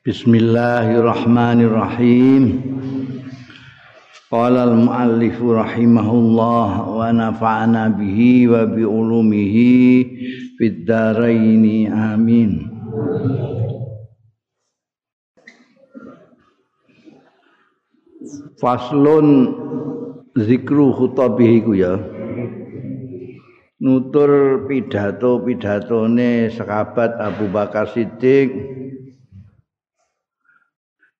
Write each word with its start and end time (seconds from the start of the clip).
Bismillahirrahmanirrahim. 0.00 2.64
Qala 4.32 4.64
al-muallif 4.64 5.36
rahimahullah 5.36 6.88
wa 6.88 7.12
nafa'ana 7.12 7.92
bihi 8.00 8.48
wa 8.48 8.64
bi 8.64 8.80
ulumihi 8.80 9.76
fid 10.56 10.88
amin. 10.88 12.64
Faslun 18.56 19.52
zikru 20.32 20.96
khutabihi 20.96 21.58
ku 21.60 21.76
ya. 21.76 22.00
Nutur 23.84 24.64
pidato-pidatone 24.64 26.48
sahabat 26.56 27.20
Abu 27.20 27.52
Bakar 27.52 27.92
Siddiq 27.92 28.80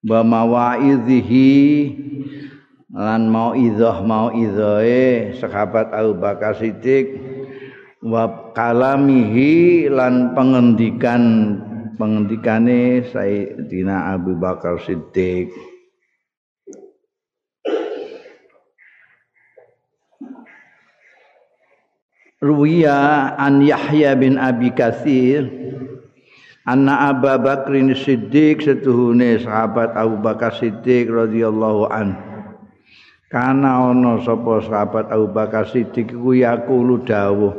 wa 0.01 0.25
mawaidhihi 0.25 1.53
lan 2.89 3.29
mau 3.29 3.53
idzah 3.53 4.01
mau 4.01 4.33
idzae 4.33 5.37
sahabat 5.37 5.93
Abu 5.93 6.17
Bakar 6.17 6.57
Siddiq 6.57 7.21
wa 8.01 8.51
kalamihi 8.57 9.85
lan 9.93 10.33
pengendikan 10.33 11.23
pengendikane 12.01 13.05
Sayyidina 13.13 14.17
Abu 14.17 14.33
Bakar 14.33 14.81
Siddiq. 14.81 15.53
Ruwiya 22.41 23.37
an 23.37 23.61
Yahya 23.61 24.17
bin 24.17 24.41
Abi 24.41 24.73
Katsir 24.73 25.60
Anna 26.71 27.11
Abu 27.11 27.27
Bakrin 27.27 27.91
Siddiq 27.91 28.63
setuhune 28.63 29.43
sahabat 29.43 29.91
Abu 29.91 30.23
Bakar 30.23 30.55
Siddiq 30.55 31.11
radhiyallahu 31.11 31.91
an. 31.91 32.15
Kana 33.27 33.91
ana 33.91 34.23
sapa 34.23 34.63
sahabat 34.63 35.11
Abu 35.11 35.35
Bakar 35.35 35.67
Siddiq 35.67 36.15
iku 36.15 36.31
yaqulu 36.31 37.03
dawuh. 37.03 37.51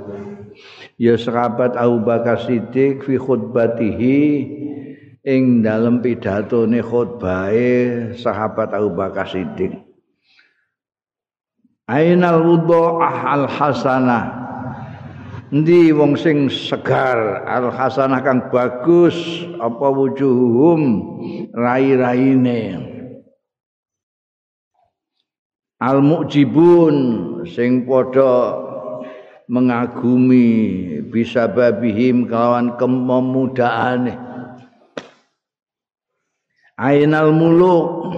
Ya 0.97 1.21
sahabat 1.21 1.77
Abu 1.77 2.01
Bakar 2.01 2.41
Siddiq 2.41 3.05
fi 3.05 3.21
khutbatihi 3.21 4.21
ing 5.29 5.61
dalem 5.61 6.01
pidatone 6.01 6.81
khutbahe 6.81 8.17
sahabat 8.17 8.73
Abu 8.73 8.97
Bakar 8.97 9.29
Siddiq. 9.29 9.77
Ainal 11.85 12.49
wudhu 12.49 12.97
al 13.05 13.45
hasanah 13.45 14.52
Endi 15.53 15.93
wong 15.93 16.17
sing 16.17 16.49
segar 16.49 17.45
al 17.45 17.69
hasanah 17.69 18.25
kang 18.25 18.49
bagus 18.49 19.45
apa 19.61 19.85
wujuhum? 19.93 20.81
Rai-raine. 21.53 22.81
Al 25.77 26.01
mujibun 26.01 26.97
sing 27.45 27.85
padha 27.85 28.57
mengagumi 29.45 30.49
bisa 31.13 31.45
babihim 31.53 32.25
kawan 32.25 32.81
kememudaane 32.81 34.17
ainal 36.81 37.29
muluk. 37.37 38.09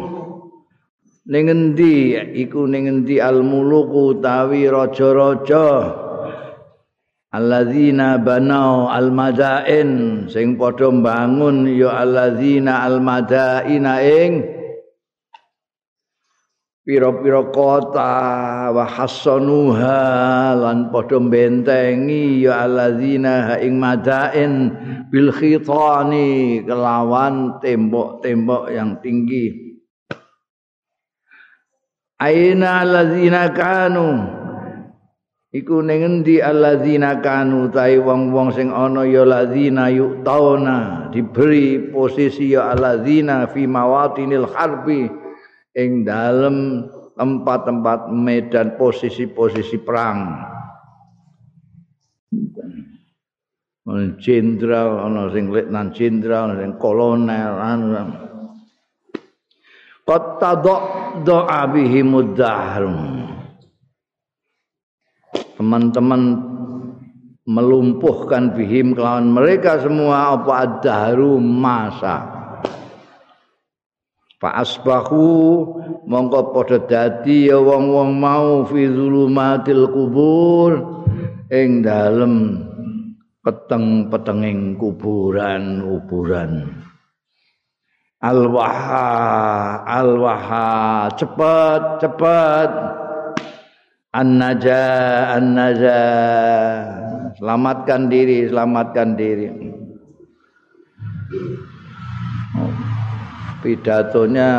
Ning 1.26 1.50
endi? 1.50 2.14
Iku 2.14 2.70
ning 2.70 2.86
endi 2.86 3.18
al 3.18 3.42
muluk 3.42 3.90
utawi 3.90 4.70
raja-raja 4.70 6.03
alladzina 7.34 8.14
banau 8.14 8.86
almadain 8.86 10.24
sing 10.30 10.54
padha 10.54 10.86
mbangun 10.86 11.66
ya 11.66 11.90
alladzina 12.06 12.86
almadaina 12.86 13.98
ing 13.98 14.46
pira-pira 16.86 17.50
kota 17.50 18.70
wa 18.70 18.86
hasanuha 18.86 20.54
lan 20.54 20.94
padha 20.94 21.18
bentengi 21.18 22.46
ya 22.46 22.70
alladzina 22.70 23.58
ing 23.58 23.82
madain 23.82 24.70
bil 25.10 25.34
khitani 25.34 26.62
kelawan 26.62 27.58
tembok-tembok 27.58 28.70
yang 28.70 29.02
tinggi. 29.02 29.74
Aina 32.22 32.86
alladzina 32.86 33.50
kanu 33.50 34.43
iku 35.54 35.78
ning 35.86 36.02
endi 36.02 36.42
alladzina 36.42 37.22
kanu 37.22 37.70
tai 37.70 38.02
wong-wong 38.02 38.50
sing 38.50 38.74
ana 38.74 39.06
ya 39.06 39.22
ladzina 39.22 39.86
yu'tauna 39.86 41.08
diberi 41.14 41.94
posisi 41.94 42.58
ya 42.58 42.74
alladzina 42.74 43.46
fi 43.46 43.62
mawatinil 43.70 44.50
harbi. 44.50 45.06
Ing 45.74 46.06
dalem 46.06 46.86
tempat-tempat 47.18 48.10
medan 48.14 48.78
posisi-posisi 48.78 49.82
perang. 49.82 50.50
Jenderal 54.22 55.06
ana 55.06 55.28
sing 55.34 55.50
letnan 55.50 55.90
jenderal 55.90 56.50
ana 56.50 56.54
sing 56.62 56.72
kolonel 56.80 57.54
anu 57.58 57.86
qad 60.08 60.24
tadha 60.40 61.60
bihimud 61.68 62.32
dahrum 62.32 63.23
teman-teman 65.54 66.40
melumpuhkan 67.44 68.56
bihim 68.56 68.96
kelawan 68.96 69.28
mereka 69.28 69.80
semua 69.80 70.34
apa 70.38 70.52
adharu 70.64 71.36
masa? 71.38 72.34
Fa 74.40 74.60
asbahu 74.60 75.24
mongko 76.04 76.52
padha 76.52 76.78
dadi 76.84 77.48
ya 77.48 77.56
wong-wong 77.56 78.20
mau 78.20 78.68
fi 78.68 78.88
zulumatil 78.92 79.88
kubur 79.88 80.72
ing 81.48 81.80
dalem 81.80 82.60
peteng-petenging 83.40 84.76
kuburan 84.76 85.84
kuburan. 85.84 86.82
Alwaha 88.24 89.04
alwaha 89.84 91.08
cepet 91.12 91.82
cepet 92.00 92.70
An-naja 94.14 94.80
an-naja 95.34 95.98
selamatkan 97.34 98.06
diri 98.06 98.46
selamatkan 98.46 99.18
diri. 99.18 99.50
Pidatonya 103.58 104.50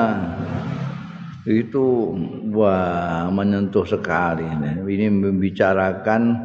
itu 1.48 2.12
wah 2.52 3.32
menyentuh 3.32 3.88
sekali 3.88 4.44
ini. 4.44 5.08
Membicarakan 5.08 6.36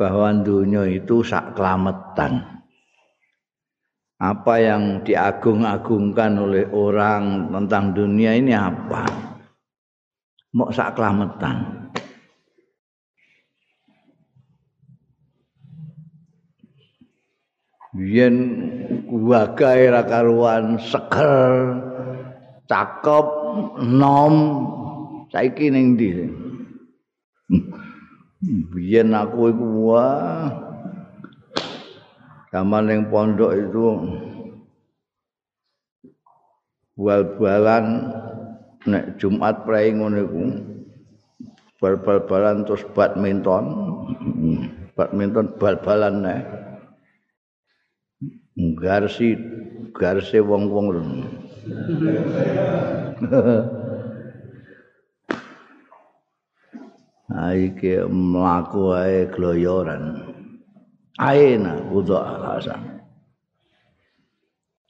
bahwa 0.00 0.32
dunia 0.40 0.88
itu 0.88 1.20
sak 1.20 1.60
kelametan 1.60 2.56
apa 4.16 4.54
yang 4.56 5.04
diagung-agungkan 5.04 6.40
oleh 6.40 6.64
orang 6.72 7.52
tentang 7.52 7.92
dunia 7.92 8.32
ini 8.32 8.56
apa 8.56 9.25
mok 10.56 10.72
sak 10.72 10.96
kelametan. 10.96 11.84
Yen 17.96 18.36
wagae 19.08 19.88
ra 19.88 20.04
karuan 20.04 20.76
seger, 20.80 21.52
cakep, 22.68 23.26
nom, 23.84 24.34
saiki 25.32 25.72
ning 25.72 25.96
ndi? 25.96 26.28
Biyen 28.72 29.16
aku 29.16 29.48
iku 29.48 29.66
wah. 29.92 30.44
Zaman 32.52 32.84
ning 32.88 33.00
pondok 33.08 33.52
itu 33.56 33.84
bal-balan 36.96 38.12
nek 38.86 39.18
Jumat 39.20 39.66
prei 39.66 39.92
ngono 39.92 40.16
iku 40.22 40.42
bal-balan 41.82 42.64
terus 42.64 42.82
badminton 42.96 43.64
badminton 44.96 45.46
bal-balan 45.60 46.14
nek 46.24 46.42
garsi 48.80 49.36
garse 49.92 50.40
wong-wong 50.40 50.86
Aike 57.26 58.06
mlaku 58.06 58.94
ae 58.94 59.26
gloyoran. 59.28 60.22
Aena 61.18 61.74
udo 61.90 62.16
alasan. 62.16 63.02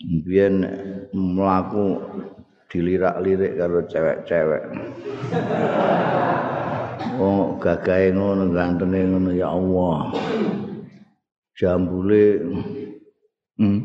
Biyen 0.05 0.63
mlaku 1.17 1.97
dilirak-lirik 2.71 3.59
karo 3.59 3.81
cewek-cewek. 3.87 4.63
Oh, 7.17 7.57
gagahe 7.57 8.13
ngono, 8.13 8.53
gantene 8.53 9.01
ngono 9.09 9.31
ya 9.33 9.49
Allah. 9.49 10.13
Jambule 11.57 12.45
hmm. 13.57 13.81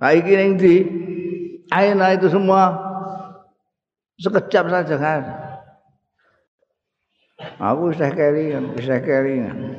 Baik 0.00 0.24
ini 0.28 0.56
di 0.56 0.74
Aina 1.72 2.12
itu 2.16 2.28
semua 2.32 2.76
sekejap 4.20 4.68
saja 4.68 4.96
kan. 4.96 5.22
Aku 7.56 7.92
bisa 7.92 8.08
kering, 8.12 8.76
bisa 8.76 9.00
kering. 9.00 9.73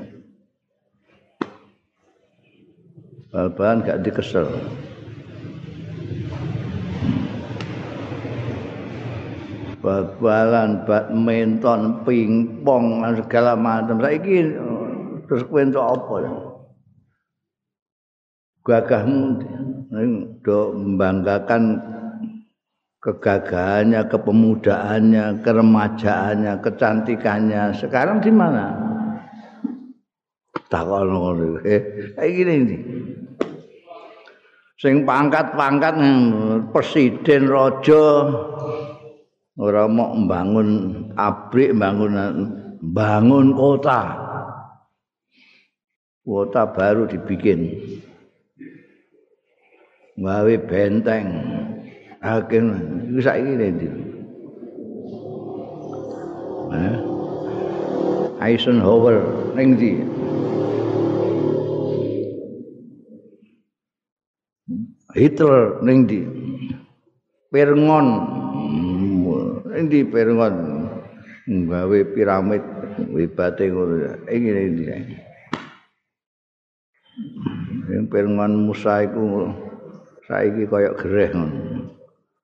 Bal-balan 3.36 3.84
gak 3.84 4.00
dikesel. 4.00 4.48
Bal-balan, 9.84 10.88
badminton, 10.88 12.00
pingpong, 12.08 13.04
segala 13.20 13.60
macam. 13.60 14.00
Saiki 14.00 14.56
terus 15.28 15.44
kowe 15.52 15.60
entuk 15.60 15.84
apa 15.84 16.14
ya? 16.24 16.34
Gagahmu 18.64 19.22
do 20.40 20.60
membanggakan 20.80 21.84
kegagahannya, 23.04 24.00
kepemudaannya, 24.16 25.44
keremajaannya, 25.44 26.54
kecantikannya. 26.64 27.76
Sekarang 27.76 28.24
di 28.24 28.32
mana? 28.32 28.80
Takon 30.72 31.12
ngono. 31.12 31.60
Eh, 31.68 32.16
kayak 32.16 32.32
gini 32.32 32.54
ini. 32.64 32.78
Sing 34.76 35.08
pangkat-pangkat 35.08 35.96
presiden 36.76 37.48
raja 37.48 38.28
ora 39.56 39.88
mau 39.88 40.12
membangun 40.12 40.68
pabrik, 41.16 41.72
bangun 41.72 42.12
bangun 42.84 43.56
kota. 43.56 44.20
Kota 46.28 46.68
baru 46.76 47.08
dibikin. 47.08 47.72
Gawe 50.20 50.56
benteng. 50.68 51.28
Hakim 52.20 52.66
iku 53.16 53.20
saiki 53.24 53.56
ndi? 53.56 53.88
Eh? 56.76 56.96
Eisenhower 58.44 59.24
ning 59.56 59.80
ndi? 59.80 60.04
Hitler 65.16 65.80
ning 65.80 66.04
ndi? 66.06 66.22
Pirngon. 67.50 68.08
Endi 69.72 70.04
Pirngon? 70.04 70.56
Gawe 71.48 72.00
piramid 72.12 72.64
wibate 73.16 73.72
ngono. 73.72 73.96
Iki 74.28 74.50
ndi? 74.52 74.84
Yang 77.90 78.06
Pirngon 78.12 78.54
Musa 78.68 79.08
iku 79.08 79.50
saiki 80.28 80.68
kaya 80.68 80.92
gereh 81.00 81.32
ngono. 81.32 81.96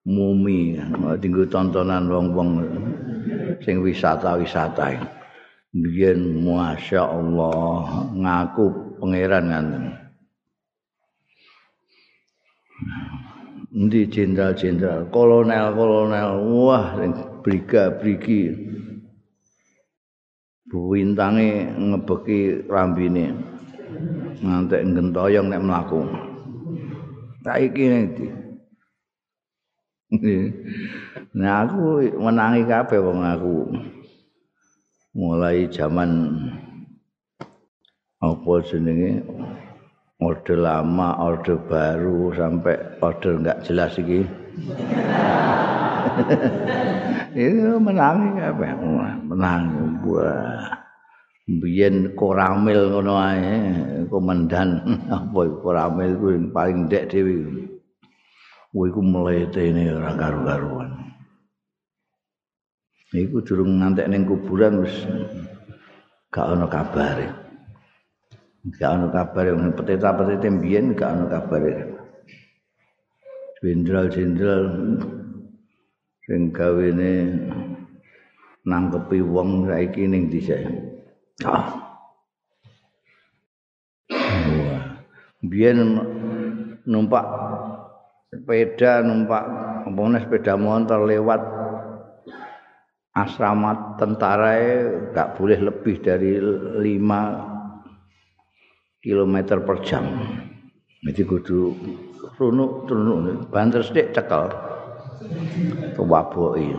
mumi 0.01 0.81
tinggu 1.21 1.45
tontonan 1.45 2.09
wong-wong 2.09 2.49
sing 3.61 3.85
wisata-wisata 3.85 4.97
biyen 5.69 6.41
masya 6.41 7.05
Allah 7.05 8.09
ngaku 8.09 8.97
pangeran 8.97 9.45
kan 9.53 9.67
Endi 13.71 14.03
jenderal-jenderal, 14.03 15.07
kolonel-kolonel, 15.15 16.43
wah 16.43 16.91
briga-brigi. 17.39 18.51
Buwintange 20.67 21.71
ngebeki 21.79 22.67
rambine. 22.67 23.31
Ngantek 24.43 24.83
gentoyong 24.91 25.47
nek 25.47 25.63
mlaku. 25.63 26.03
Saiki 27.47 27.83
nek 27.87 28.07
nah 31.39 31.63
aku 31.63 32.03
menangi 32.19 32.67
kabeh 32.67 32.99
wong 32.99 33.23
aku 33.23 33.71
mulai 35.15 35.71
zaman 35.71 36.35
apa 38.19 38.51
jenenge 38.67 39.23
orde 40.21 40.53
lama 40.53 41.17
orde 41.17 41.57
baru 41.65 42.29
sampai 42.37 42.77
orde 43.01 43.29
enggak 43.41 43.65
jelas 43.65 43.97
iki. 43.97 44.21
Itu 47.31 47.79
menangi 47.81 48.37
kabeh 48.37 48.71
menang 49.25 49.61
buah 50.05 50.81
biyen 51.47 52.13
koramil 52.13 52.93
ngono 52.93 53.13
ae 53.17 53.49
komandan. 54.07 54.85
Apa 55.15 55.41
koramil 55.59 56.15
kuwi 56.21 56.37
paling 56.53 56.85
ndek 56.85 57.09
dhewe? 57.09 57.67
Wah, 58.71 58.87
iku 58.87 59.03
mletene 59.03 59.83
ora 59.91 60.15
karo-karuan. 60.15 60.95
Iku 63.11 63.43
durung 63.43 63.83
ngantek 63.83 64.07
ning 64.07 64.23
kuburan 64.23 64.87
wis 64.87 64.95
gak 66.31 66.55
ana 66.55 66.63
kabare. 66.71 67.40
Gak 68.61 68.93
ana 68.93 69.09
kabare 69.09 69.57
wong 69.57 69.73
peteta-petete 69.73 70.53
mbiyen 70.53 70.93
gak 70.93 71.09
ana 71.09 71.25
kabare. 71.25 71.97
Jenderal-jenderal 73.57 74.65
sing 76.29 76.53
gawene 76.53 77.41
nangkepi 78.61 79.17
wong 79.25 79.65
saiki 79.65 80.05
ning 80.05 80.29
dhisik. 80.29 80.61
Ah. 81.41 81.73
Wah. 84.13 84.81
Biyen 85.41 85.97
numpak 86.85 87.25
sepeda 88.29 89.01
numpak 89.01 89.41
umpamane 89.89 90.21
sepeda 90.21 90.53
motor 90.53 91.09
lewat 91.09 91.41
asrama 93.17 93.97
tentara 93.97 94.53
gak 95.17 95.33
boleh 95.41 95.57
lebih 95.57 95.97
dari 95.97 96.37
5 96.37 97.50
km 99.01 99.35
per 99.65 99.77
jam. 99.81 100.05
Jadi 101.01 101.21
kudu 101.25 101.73
runuk 102.37 102.85
runuk 102.85 103.49
banter 103.49 103.81
sithik 103.81 104.13
cekel. 104.13 104.53
Kewaboki. 105.97 106.77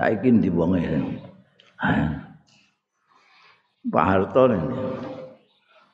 Saiki 0.00 0.28
ndi 0.32 0.48
wonge. 0.48 0.80
Pak 3.84 4.04
Harto 4.08 4.42
nih. 4.48 4.64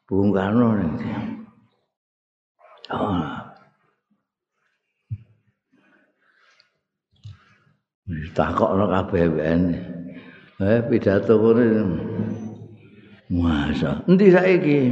Bung 0.06 0.30
Karno 0.30 0.78
nih. 0.78 0.94
Oh, 2.90 3.22
takokno 8.34 8.90
kabeh 8.90 9.26
ben. 9.30 9.60
Eh 10.58 10.82
pidato 10.90 11.38
kene. 11.38 11.66
Masa 13.30 14.02
endi 14.10 14.26
saiki? 14.34 14.90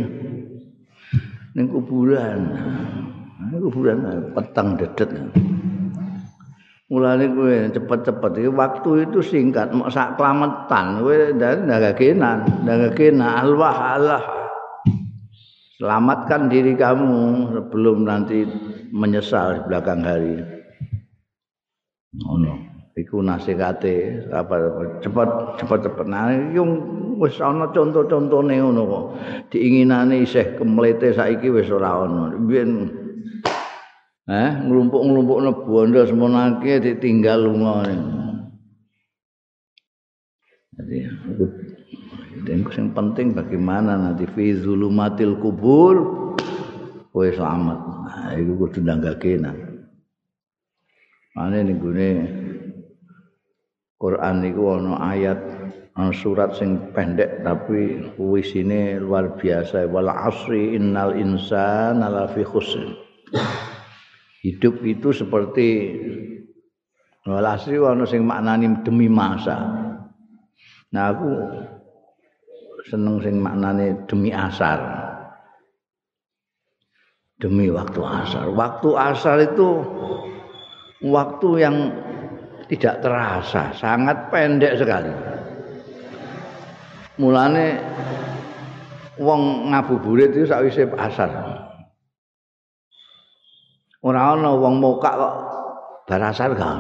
Ning 1.59 1.67
kuburan. 1.75 2.39
Ning 3.51 3.61
kuburan 3.67 3.99
petang 4.31 4.79
dedet. 4.79 5.11
Mulane 6.89 7.29
kowe 7.35 7.53
cepet-cepet 7.75 8.33
iki 8.41 8.51
waktu 8.55 8.91
itu 9.11 9.19
singkat 9.21 9.75
mak 9.77 9.93
sak 9.93 10.17
klametan 10.17 11.05
kowe 11.05 11.19
ndagakenan, 11.35 12.65
ndagakenan 12.65 13.27
Allah 13.27 13.77
Allah. 13.99 14.23
Selamatkan 15.77 16.49
diri 16.49 16.79
kamu 16.79 17.53
sebelum 17.55 18.07
nanti 18.07 18.47
menyesal 18.95 19.61
di 19.61 19.61
belakang 19.67 20.01
hari. 20.01 20.35
Oh 22.25 22.39
no. 22.39 22.69
iku 22.99 23.23
nasihate 23.23 24.27
apa 24.35 24.59
cepet 24.99 25.31
cepet 25.63 25.81
cepet 25.87 26.07
nah 26.11 26.35
yung 26.51 26.71
wis 27.19 27.37
ana 27.43 27.69
contoh-contohne 27.75 28.55
ngono 28.63 28.83
kok. 28.87 29.05
Diinginane 29.51 30.23
isih 30.23 30.55
kemlete 30.57 31.13
saiki 31.13 31.51
wis 31.51 31.69
ora 31.69 32.07
ana 32.07 32.33
biyen 32.39 32.89
eh 34.29 34.51
nglumpuk-nglumpukno 34.63 35.51
bondo 35.67 36.01
semonake 36.07 36.79
ditinggal 36.79 37.45
lunga. 37.45 37.91
Jadi 40.79 40.97
dan 42.47 42.63
yang 42.65 42.95
penting 42.95 43.35
bagaimana 43.35 43.99
nanti 43.99 44.25
fi 44.31 44.55
zulumatil 44.55 45.43
kubur 45.43 45.97
kowe 47.11 47.29
selamat. 47.29 47.79
Nah 47.83 48.31
iku 48.39 48.53
kudu 48.63 48.87
nanggake 48.87 49.43
nah. 49.43 49.57
Ane 51.39 51.67
ning 51.67 51.79
Quran 53.99 54.35
niku 54.39 54.79
ana 54.79 54.95
ayat 55.11 55.39
surat 56.15 56.55
sing 56.55 56.95
pendek 56.95 57.43
tapi 57.43 58.07
wisine 58.15 59.03
luar 59.03 59.35
biasa 59.35 59.91
wal 59.91 60.07
asri 60.07 60.79
innal 60.79 61.11
insana 61.19 62.07
lafi 62.07 62.47
khusr 62.47 62.95
hidup 64.47 64.79
itu 64.87 65.11
seperti 65.11 65.99
wal 67.27 67.43
asri 67.43 67.83
ana 67.83 68.07
sing 68.07 68.23
maknani 68.23 68.71
demi 68.87 69.11
masa 69.11 69.59
nah 70.95 71.11
aku 71.11 71.31
seneng 72.87 73.19
sing 73.19 73.43
maknane 73.43 74.07
demi 74.07 74.31
asar 74.31 75.09
demi 77.39 77.71
waktu 77.71 78.03
asar. 78.03 78.51
Waktu 78.51 78.89
asar 78.99 79.37
itu 79.47 79.69
waktu 81.07 81.49
yang 81.63 81.77
tidak 82.69 83.01
terasa, 83.01 83.73
sangat 83.73 84.29
pendek 84.29 84.77
sekali. 84.77 85.38
Mulane 87.19 87.83
wong 89.19 89.75
ngabuburit 89.75 90.31
itu 90.31 90.47
sakwise 90.47 90.87
asar. 90.95 91.31
Ora 93.99 94.39
ana 94.39 94.55
wong 94.55 94.79
mokak 94.79 95.15
kok 95.19 95.35
bar 96.07 96.23
asar 96.31 96.55
kan. 96.55 96.79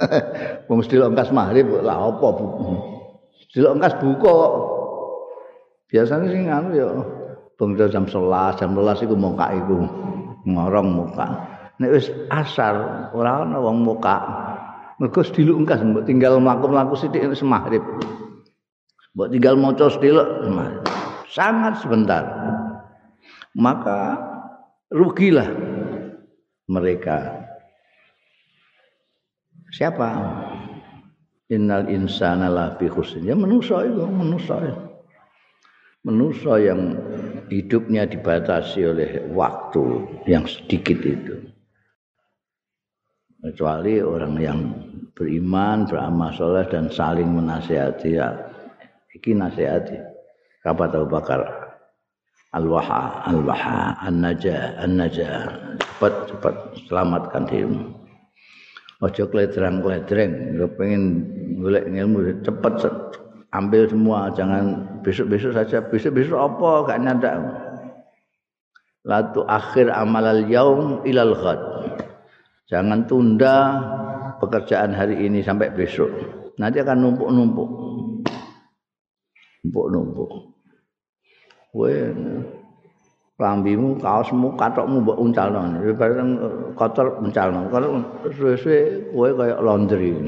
Wong 0.64 0.80
mesti 0.80 0.96
longkas 0.96 1.28
maghrib 1.28 1.68
lah 1.84 2.08
apa 2.08 2.26
bu. 2.32 2.46
Dilongkas 3.52 4.00
buka 4.00 4.30
kok. 4.32 4.54
Biasanya 5.92 6.26
sih 6.32 6.40
nganu 6.48 6.68
ya 6.72 6.88
bangsa 7.60 7.92
jam 7.92 8.08
11, 8.08 8.56
jam 8.56 8.72
12 8.72 9.04
iku 9.04 9.14
mokak 9.20 9.60
iku 9.60 9.84
ngorong 10.48 10.88
muka. 10.88 11.26
Nek 11.76 11.92
wis 11.92 12.08
asar 12.32 13.12
ora 13.12 13.44
ana 13.44 13.60
wong 13.60 13.84
muka. 13.84 14.16
Mergo 14.96 15.20
dilungkas 15.20 15.84
mbok 15.84 16.08
tinggal 16.08 16.40
mlaku-mlaku 16.40 16.96
sithik 16.96 17.28
wis 17.28 17.44
maghrib. 17.44 17.84
Mbok 19.14 19.28
tinggal 19.34 19.58
maca 19.58 19.90
sithik 19.90 20.14
sangat 21.30 21.82
sebentar. 21.82 22.22
Maka 23.58 24.18
rugilah 24.94 25.50
mereka. 26.70 27.46
Siapa? 29.74 30.08
Innal 31.50 31.90
insana 31.90 32.46
lafi 32.46 32.86
khusrin. 32.86 33.26
Ya 33.26 33.34
manusia 33.34 33.82
itu, 33.82 34.06
manusia. 34.06 34.70
Manusia 36.06 36.54
yang 36.62 36.94
hidupnya 37.50 38.06
dibatasi 38.06 38.86
oleh 38.86 39.10
waktu 39.34 40.06
yang 40.30 40.46
sedikit 40.46 41.02
itu. 41.02 41.36
Kecuali 43.42 43.98
orang 43.98 44.34
yang 44.38 44.60
beriman, 45.12 45.90
beramal 45.90 46.30
soleh 46.38 46.64
dan 46.70 46.86
saling 46.88 47.28
menasihati. 47.28 48.16
Ya, 48.16 48.49
iki 49.14 49.34
nasihati. 49.34 49.98
Kapan 50.60 50.92
tahu 50.92 51.08
bakar 51.08 51.40
al-waha, 52.52 53.24
al-waha, 53.24 53.96
an-naja, 54.04 54.76
an-naja. 54.76 55.48
Cepat, 55.80 56.12
cepat 56.28 56.54
selamatkan 56.84 57.48
dirimu. 57.48 57.96
Ojo 59.00 59.24
kledrang-kledreng, 59.32 60.60
pengen 60.76 61.24
golek 61.56 61.88
ilmu 61.88 62.44
cepat 62.44 62.84
ambil 63.56 63.88
semua, 63.88 64.28
jangan 64.36 64.84
besok-besok 65.00 65.56
saja. 65.56 65.80
Besok-besok 65.80 66.36
apa 66.36 66.70
gak 66.92 67.00
nyandak. 67.00 67.34
Latu 69.08 69.40
akhir 69.48 69.88
amalal 69.88 70.44
yaum 70.52 71.00
ilal 71.08 71.32
ghad. 71.32 71.60
Jangan 72.68 73.08
tunda 73.08 73.56
pekerjaan 74.38 74.92
hari 74.92 75.24
ini 75.24 75.40
sampai 75.40 75.72
besok. 75.72 76.12
Nanti 76.60 76.84
akan 76.84 77.08
numpuk-numpuk. 77.08 77.70
Numpuk-numpuk. 79.60 80.30
Kowe 81.70 81.94
lambimu, 83.40 83.96
kaosmu, 83.96 84.52
katokmu 84.56 85.00
mbok 85.00 85.20
uncalno. 85.20 85.80
Bareng 85.96 86.30
kotor 86.76 87.20
uncalno. 87.24 87.68
Kalau 87.72 88.00
suwe-suwe 88.32 89.12
kowe 89.16 89.28
kaya 89.36 89.56
laundry. 89.60 90.12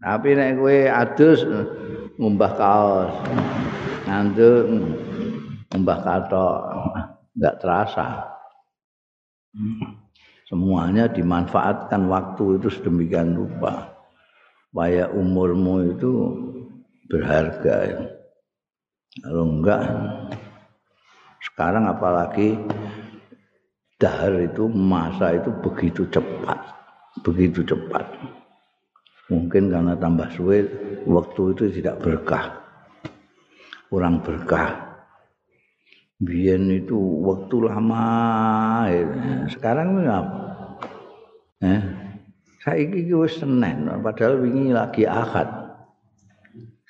Tapi 0.00 0.28
nek 0.32 0.56
kowe 0.56 0.76
adus 0.88 1.44
ngumbah 2.16 2.52
kaos. 2.56 3.12
Nganduk 4.08 4.64
ngumbah 5.72 5.98
katok 6.00 6.54
enggak 7.36 7.56
terasa. 7.60 8.06
Semuanya 10.48 11.06
dimanfaatkan 11.06 12.10
waktu 12.10 12.58
itu 12.58 12.68
sedemikian 12.74 13.38
rupa. 13.38 13.99
Supaya 14.70 15.10
umurmu 15.10 15.90
itu 15.90 16.10
berharga 17.10 17.74
ya. 17.90 18.00
Kalau 19.26 19.44
enggak 19.50 19.82
sekarang 21.42 21.90
apalagi 21.90 22.54
dahar 23.98 24.38
itu 24.38 24.70
masa 24.70 25.34
itu 25.34 25.50
begitu 25.58 26.06
cepat, 26.14 26.58
begitu 27.26 27.66
cepat. 27.66 28.06
Mungkin 29.26 29.74
karena 29.74 29.98
tambah 29.98 30.30
suwe 30.38 30.62
waktu 31.02 31.42
itu 31.58 31.82
tidak 31.82 31.98
berkah. 31.98 32.62
Kurang 33.90 34.22
berkah. 34.22 35.02
Biyen 36.22 36.70
itu 36.70 36.94
waktu 37.26 37.56
lama. 37.66 38.06
Ya. 38.86 39.02
Sekarang 39.50 39.98
apa? 40.06 40.38
Eh, 41.58 41.82
saya 42.60 42.76
iki 42.84 43.08
wis 43.16 43.40
Senin, 43.40 43.88
padahal 44.04 44.40
wingi 44.44 44.76
lagi 44.76 45.08
Ahad. 45.08 45.48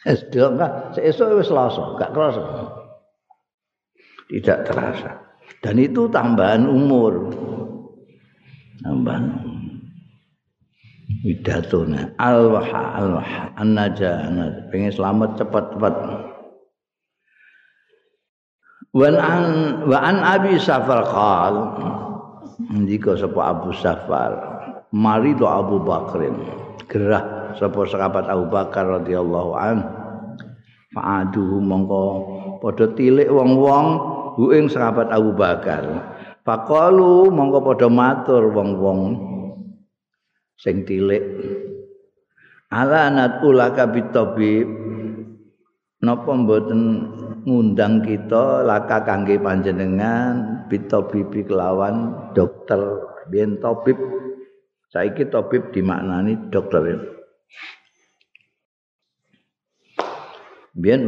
Sedok 0.07 0.59
enggak, 0.59 0.73
seesok 0.99 1.39
wis 1.39 1.47
Selasa, 1.47 1.95
enggak 1.95 2.11
kerasa. 2.11 2.43
Tidak 4.31 4.59
terasa. 4.67 5.11
Dan 5.63 5.77
itu 5.79 6.11
tambahan 6.11 6.67
umur. 6.67 7.35
Tambahan 8.81 9.51
widatuna 11.21 12.17
al-waha 12.17 12.97
al-waha 12.97 13.45
an-naja 13.61 14.25
pengen 14.73 14.95
selamat 14.95 15.37
cepat-cepat 15.37 15.95
wan 18.97 19.17
an 19.21 19.45
wa 19.85 19.99
an 20.01 20.17
abi 20.25 20.57
safar 20.57 21.05
qal 21.05 21.55
ndika 22.73 23.21
sapa 23.21 23.41
Abu 23.53 23.71
Safar 23.77 24.33
mari 24.91 25.35
do 25.35 25.47
Abu 25.47 25.83
Bakrin 25.83 26.35
gerah. 26.91 27.55
Sapa 27.59 27.87
sahabat 27.87 28.31
Abu 28.31 28.47
Bakar 28.51 28.87
radhiyallahu 29.03 29.53
an? 29.59 29.79
Fa'aduhu 30.95 31.63
mongko. 31.63 32.07
Padha 32.63 32.91
tilik 32.95 33.31
wong-wong 33.31 33.87
hu 34.39 34.55
ing 34.55 34.67
sahabat 34.67 35.11
Abu 35.11 35.35
Bakar. 35.35 35.83
Faqalu 36.43 37.31
mongko 37.31 37.59
padha 37.63 37.89
matur 37.91 38.51
wong-wong 38.51 39.01
sing 40.59 40.83
tilik. 40.87 41.23
Ala 42.71 43.11
nat 43.11 43.43
ulaka 43.43 43.91
bitabib 43.91 44.67
napa 46.01 46.31
mboten 46.31 46.83
ngundang 47.43 48.07
kita 48.07 48.63
laka 48.63 49.03
kangge 49.03 49.43
panjenengan 49.43 50.67
bitabibi 50.71 51.43
kelawan 51.47 52.15
dokter. 52.35 53.11
Biyen 53.31 53.59
tabib 53.63 53.99
saiki 54.91 55.31
tabib 55.31 55.71
dimaknani 55.71 56.51
dokter 56.51 56.83
Biar 60.71 61.03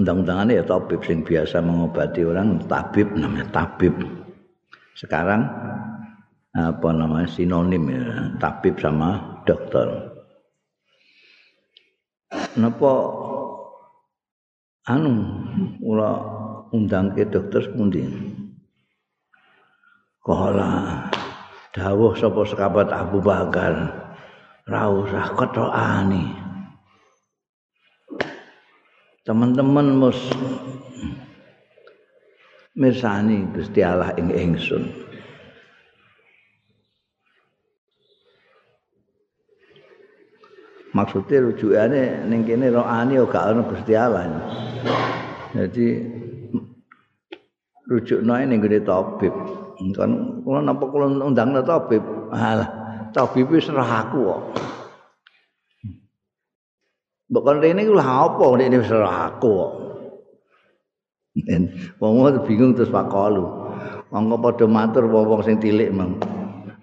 undang-undangannya 0.00 0.60
ya 0.60 0.64
tabib 0.64 1.04
sing 1.04 1.20
biasa 1.20 1.60
mengobati 1.60 2.24
orang 2.24 2.64
tabib 2.64 3.12
namanya 3.12 3.44
tabib. 3.52 3.92
Sekarang 4.96 5.44
apa 6.56 6.88
namanya 6.92 7.28
sinonim 7.28 7.92
ya 7.92 8.32
tabib 8.40 8.80
sama 8.80 9.40
dokter. 9.44 10.16
Napa 12.56 12.92
anu 14.88 15.12
ora 15.84 16.12
undang 16.72 17.12
ke 17.12 17.28
dokter 17.28 17.68
sepundi? 17.68 18.08
Kala 20.24 21.04
dawuh 21.72 22.12
sapa 22.16 22.40
sekabat 22.44 22.88
Abu 22.92 23.20
Bakar? 23.24 24.00
Ra 24.68 24.86
usah 24.86 25.34
ketokane. 25.34 26.42
teman-teman 29.22 29.94
mus 29.94 30.18
mirsani 32.74 33.46
Gusti 33.54 33.86
Allah 33.86 34.10
ing 34.18 34.34
ingsun. 34.34 34.82
Maksudnya 40.92 41.40
rujukannya 41.40 42.28
ning 42.28 42.44
kene 42.44 42.68
rohani 42.68 43.16
gak 43.30 43.46
ana 43.54 43.62
Gusti 43.64 43.94
Allah. 43.96 44.28
Jadi 45.54 45.86
rujuk 47.88 48.20
noe 48.26 48.42
ning 48.44 48.60
gede 48.60 48.84
tabib 48.84 49.32
kan 49.90 50.10
kula 50.46 50.62
napa 50.62 50.84
kula 50.86 51.10
undang 51.26 51.58
tabib 51.66 52.04
alah 52.30 52.70
tabib 53.10 53.50
wis 53.50 53.66
aku 53.66 54.20
kok 54.30 54.42
Mbok 57.32 57.48
kon 57.48 57.64
rene 57.64 57.88
ku 57.88 57.96
lha 57.96 58.28
apa 58.28 58.44
ini 58.60 58.76
wis 58.76 58.92
aku 58.92 59.48
kok. 59.56 59.72
Wong 61.96 62.28
bingung 62.44 62.76
terus 62.76 62.92
pakalu. 62.92 63.48
Monggo 64.12 64.36
padha 64.36 64.68
matur 64.68 65.08
wong 65.08 65.40
sing 65.40 65.56
tilik 65.56 65.88
mang. 65.96 66.20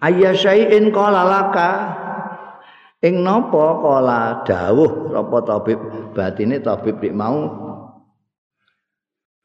Ayya 0.01 0.33
syai'in 0.33 0.89
qala 0.89 1.21
laka. 1.21 1.69
Ing 3.05 3.21
napa 3.21 3.77
kala 3.77 4.41
dawuh 4.41 5.13
apa 5.13 5.37
tabib 5.45 5.79
batine 6.17 6.57
tabib 6.65 6.97
mau 7.13 7.68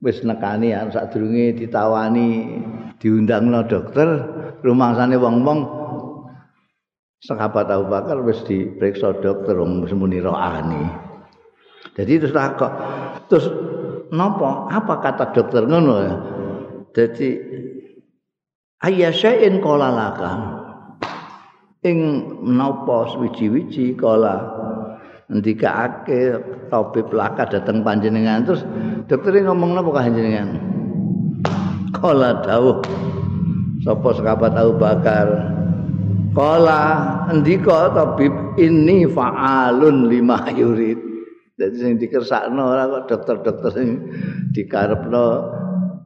wis 0.04 0.20
nekani 0.20 0.76
ya 0.76 0.84
sadurunge 0.92 1.56
ditawani 1.56 2.60
diundangno 3.00 3.64
dokter 3.64 4.08
rumangsane 4.60 5.16
wong-wong. 5.16 5.60
Sahabat 7.24 7.72
Abu 7.72 7.88
Bakar 7.88 8.20
wis 8.20 8.44
diperiksa 8.44 9.16
dokter 9.24 9.56
wong 9.56 9.88
semuni 9.88 10.20
rohani. 10.20 10.84
Jadi 11.96 12.20
terus 12.20 12.36
takok 12.36 12.72
terus 13.32 13.48
nopo 14.12 14.68
apa 14.68 15.00
kata 15.00 15.32
dokter 15.32 15.64
ngono 15.64 15.94
ya? 16.04 16.14
Jadi 16.92 17.28
ayyasya'in 18.84 19.64
qala 19.64 19.88
laka. 19.88 20.32
Ing 21.84 22.00
menapa 22.40 23.12
suwi-wiji 23.12 23.92
kala 23.96 24.53
ndikake 25.34 26.38
tabib 26.70 27.10
laka 27.10 27.50
dateng 27.50 27.82
panjenengan. 27.82 28.46
Terus 28.46 28.62
dokter 29.10 29.42
ngomong 29.42 29.74
napa 29.74 29.90
panjenengan? 29.90 30.48
Kala 31.90 32.38
dawuh 32.46 32.78
sapa 33.82 34.08
sahabat 34.14 34.54
Abu 34.54 34.74
Bakar? 34.78 35.28
Kala 36.34 36.82
ndika 37.34 37.90
tabib 37.94 38.34
ini 38.58 39.06
fa'alun 39.10 40.06
lima 40.06 40.46
yurid. 40.54 40.98
Dadi 41.54 41.76
sing 41.78 41.94
dikersakno 42.02 42.74
ora 42.74 42.90
kok 42.90 43.14
dokter-dokter 43.14 43.70
sing 43.78 43.88
dikarepno 44.50 45.54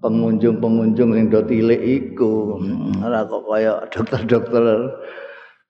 pengunjung-pengunjung 0.05 1.17
sing 1.17 1.25
do 1.33 1.41
tilik 1.49 1.81
iku. 1.81 2.61
Ora 3.01 3.25
kok 3.25 3.49
kaya 3.49 3.89
dokter-dokter 3.89 4.93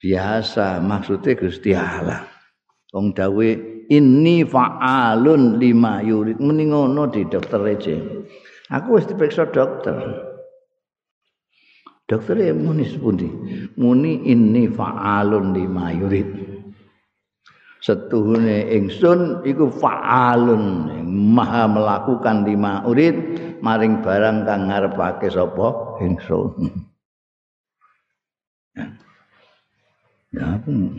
biasa. 0.03 0.83
Maksudnya 0.83 1.39
Gusti 1.39 1.71
Allah 1.79 2.38
wong 2.93 3.13
dawe 3.13 3.49
ini 3.89 4.45
fa'alun 4.45 5.57
lima 5.57 6.05
yurid. 6.05 6.41
Muni 6.41 6.69
ngono 6.69 7.09
di 7.09 7.25
dokter 7.25 7.61
aja 7.65 7.97
aku 8.73 9.01
wis 9.01 9.09
diperiksa 9.09 9.49
dokter. 9.49 9.97
Dokter 12.09 12.41
ya 12.41 12.57
muni 12.57 12.89
sepundi? 12.89 13.29
Muni 13.77 14.25
ini 14.25 14.65
fa'alun 14.69 15.53
lima 15.53 15.93
yurid. 15.93 16.29
Setuhune 17.79 18.69
ingsun 18.75 19.45
iku 19.45 19.69
fa'alun 19.69 20.89
maha 21.09 21.69
melakukan 21.69 22.43
lima 22.49 22.83
urid 22.89 23.17
maring 23.63 24.01
barang 24.03 24.45
kang 24.49 24.73
ngarepake 24.73 25.29
sapa? 25.33 26.01
Ingsun. 26.05 26.53
Ya 30.29 30.61
aku 30.61 30.93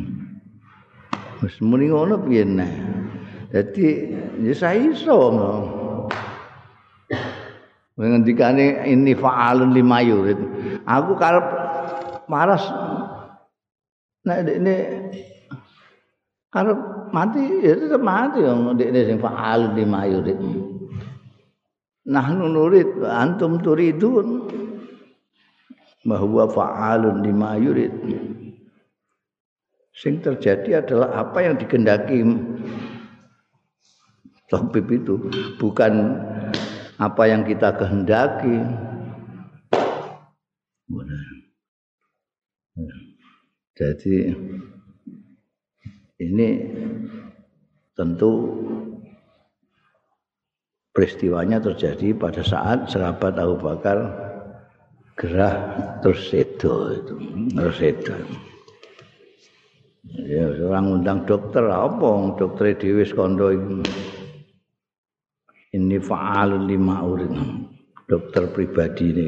wis 1.43 1.55
muni 1.63 1.87
ngono 1.87 2.19
piye 2.23 2.43
neh. 2.43 2.73
Dadi 3.49 3.85
ya 4.45 4.53
saya 4.53 4.79
iso 4.79 5.15
ngono. 5.33 5.51
Ngendikane 7.99 8.87
ini 8.87 9.11
fa'alun 9.11 9.75
lima 9.75 9.99
yurid. 9.99 10.39
Aku 10.87 11.19
karep 11.19 11.43
maras 12.31 12.63
nek 14.23 14.39
ini 14.47 14.75
karep 16.47 16.79
mati 17.11 17.43
ya 17.59 17.75
tetep 17.75 17.99
mati 17.99 18.39
wong 18.39 18.79
ndekne 18.79 18.99
sing 19.03 19.17
fa'alun 19.19 19.73
lima 19.75 19.99
yurid. 20.07 20.39
Nahnu 22.07 22.45
nurid 22.47 23.03
antum 23.03 23.59
turidun 23.59 24.47
bahwa 26.07 26.47
fa'alun 26.47 27.19
lima 27.19 27.59
yurid. 27.59 27.91
Sing 29.99 30.23
terjadi 30.23 30.79
adalah 30.79 31.27
apa 31.27 31.43
yang 31.43 31.59
dikendaki 31.59 32.23
tabib 34.47 34.87
itu, 34.87 35.19
bukan 35.59 36.15
apa 36.95 37.23
yang 37.27 37.43
kita 37.43 37.75
kehendaki. 37.75 38.63
Jadi 43.75 44.15
ini 46.23 46.47
tentu 47.95 48.31
peristiwanya 50.95 51.59
terjadi 51.59 52.15
pada 52.15 52.39
saat 52.43 52.87
sahabat 52.87 53.35
Abu 53.35 53.59
Bakar 53.59 53.99
gerah 55.19 55.55
terus 55.99 56.27
itu 56.31 57.03
terus 57.51 57.75
sedo. 57.79 58.15
Ya 60.17 60.49
orang 60.65 61.01
undang 61.01 61.29
dokter 61.29 61.69
apa 61.69 62.33
dokter 62.33 62.73
dhewe 62.73 63.05
kondo 63.13 63.53
ini 65.69 65.97
faal 66.01 66.65
lima 66.65 67.05
urin 67.05 67.69
dokter 68.09 68.49
pribadi 68.49 69.13
ini. 69.13 69.25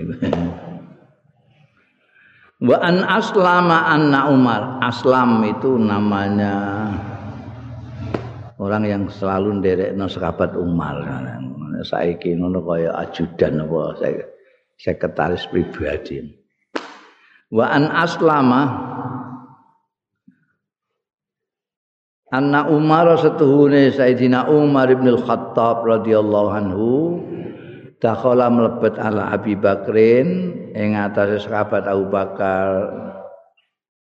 Wa 2.61 2.77
an 2.81 3.05
aslama 3.05 3.89
anna 3.89 4.29
Umar. 4.33 4.81
Aslam 4.81 5.45
itu 5.45 5.77
namanya 5.77 6.53
orang 8.57 8.83
yang 8.89 9.03
selalu 9.05 9.61
nderekno 9.61 10.09
sahabat 10.09 10.57
Umar. 10.57 10.97
Saiki 11.81 12.37
ngono 12.37 12.61
kaya 12.61 12.93
ajudan 13.05 13.65
apa 13.65 14.01
sekretaris 14.77 15.45
pribadi. 15.49 16.25
Wa 17.53 17.69
an 17.69 17.89
aslama 17.89 18.90
Anna 22.31 22.63
Umar 22.71 23.11
setuhune 23.19 23.91
Sayyidina 23.91 24.47
Umar 24.47 24.87
ibn 24.87 25.03
al-Khattab 25.03 25.83
radhiyallahu 25.83 26.47
anhu 26.47 26.89
dakhala 27.99 28.47
mlebet 28.47 28.95
ala 28.95 29.35
Abi 29.35 29.59
Bakrin 29.59 30.55
ing 30.71 30.95
atase 30.95 31.43
sahabat 31.43 31.83
Abu 31.91 32.07
Bakar 32.07 32.87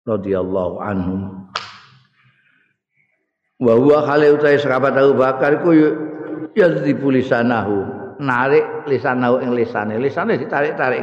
radhiyallahu 0.03 0.75
anhu. 0.83 1.15
Wa 3.63 3.73
huwa 3.79 4.03
khali 4.03 4.27
utahe 4.35 4.59
sahabat 4.59 4.99
Abu 4.99 5.15
Bakar 5.15 5.63
iku 5.63 5.71
yadzibu 6.51 7.07
lisanahu, 7.15 7.87
narik 8.19 8.91
lisanahu 8.91 9.39
ing 9.39 9.55
lisane, 9.55 9.95
lisane 10.03 10.35
ditarik-tarik. 10.35 10.99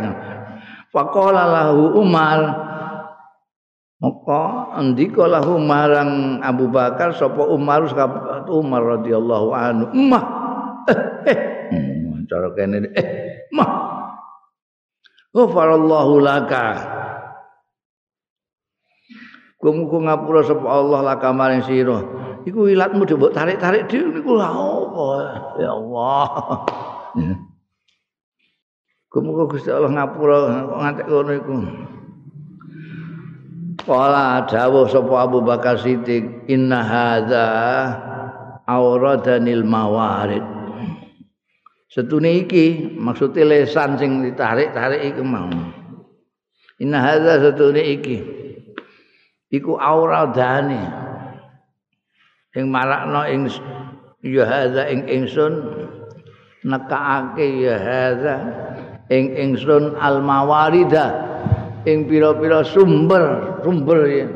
Faqala 0.92 1.48
lahu 1.48 1.96
Umar 2.04 2.38
Maka 4.04 4.68
ndika 4.84 5.24
lahu 5.24 5.56
marang 5.56 6.36
Abu 6.44 6.68
Bakar 6.68 7.16
sapa 7.16 7.40
Umar 7.48 7.88
Umar 8.52 9.00
radhiyallahu 9.00 9.48
anhu. 9.56 9.86
Mah. 9.96 10.24
Eh, 10.84 11.00
eh. 11.32 11.38
Hmm, 11.72 12.28
cara 12.28 12.52
kene 12.52 12.92
eh 12.92 13.08
mah. 13.48 13.72
Ghafarallahu 15.32 16.20
laka. 16.20 16.68
Kumuku 19.56 20.04
ngapura 20.04 20.44
sapa 20.44 20.68
Allah 20.68 21.00
laka 21.00 21.32
maring 21.32 21.64
sira. 21.64 22.04
Iku 22.44 22.68
ilatmu 22.68 23.08
mbok 23.08 23.32
tarik-tarik 23.32 23.88
dhewe 23.88 24.20
niku 24.20 24.36
lha 24.36 24.52
apa? 24.52 25.06
Ya 25.56 25.72
Allah. 25.72 26.28
Kumuku 29.08 29.56
Gusti 29.56 29.72
Allah 29.72 29.96
ngapura 29.96 30.68
ngantek 30.76 31.08
ngono 31.08 31.32
iku. 31.40 31.54
Wala 33.84 34.48
dawuh 34.48 34.88
sapa 34.88 35.28
Abu 35.28 35.44
Bakar 35.44 35.76
Siddiq 35.76 36.48
inna 36.48 36.80
hadza 36.80 37.44
auradanil 38.64 39.60
mawarid. 39.60 40.40
Setune 41.92 42.48
iki 42.48 42.96
maksudnya 42.96 43.44
lesan 43.44 44.00
sing 44.00 44.24
ditarik-tarik 44.24 45.12
iku 45.12 45.20
mau. 45.20 45.52
Inna 46.80 46.96
hadza 46.96 47.44
setune 47.44 47.84
iki 47.84 48.24
iku 49.52 49.76
auradane 49.76 50.80
ing 52.56 52.72
marakno 52.72 53.28
ing 53.28 53.52
ya 54.24 54.48
hadza 54.48 54.88
ing 54.88 55.04
ingsun 55.12 55.52
nekaake 56.64 57.46
ya 57.60 57.76
hadza 57.76 58.34
ing 59.12 59.36
ingsun 59.36 59.92
al 60.00 60.24
mawarida 60.24 61.23
ing 61.84 62.08
pira-pira 62.08 62.64
sumber 62.64 63.60
sumber 63.64 64.00
ya. 64.08 64.28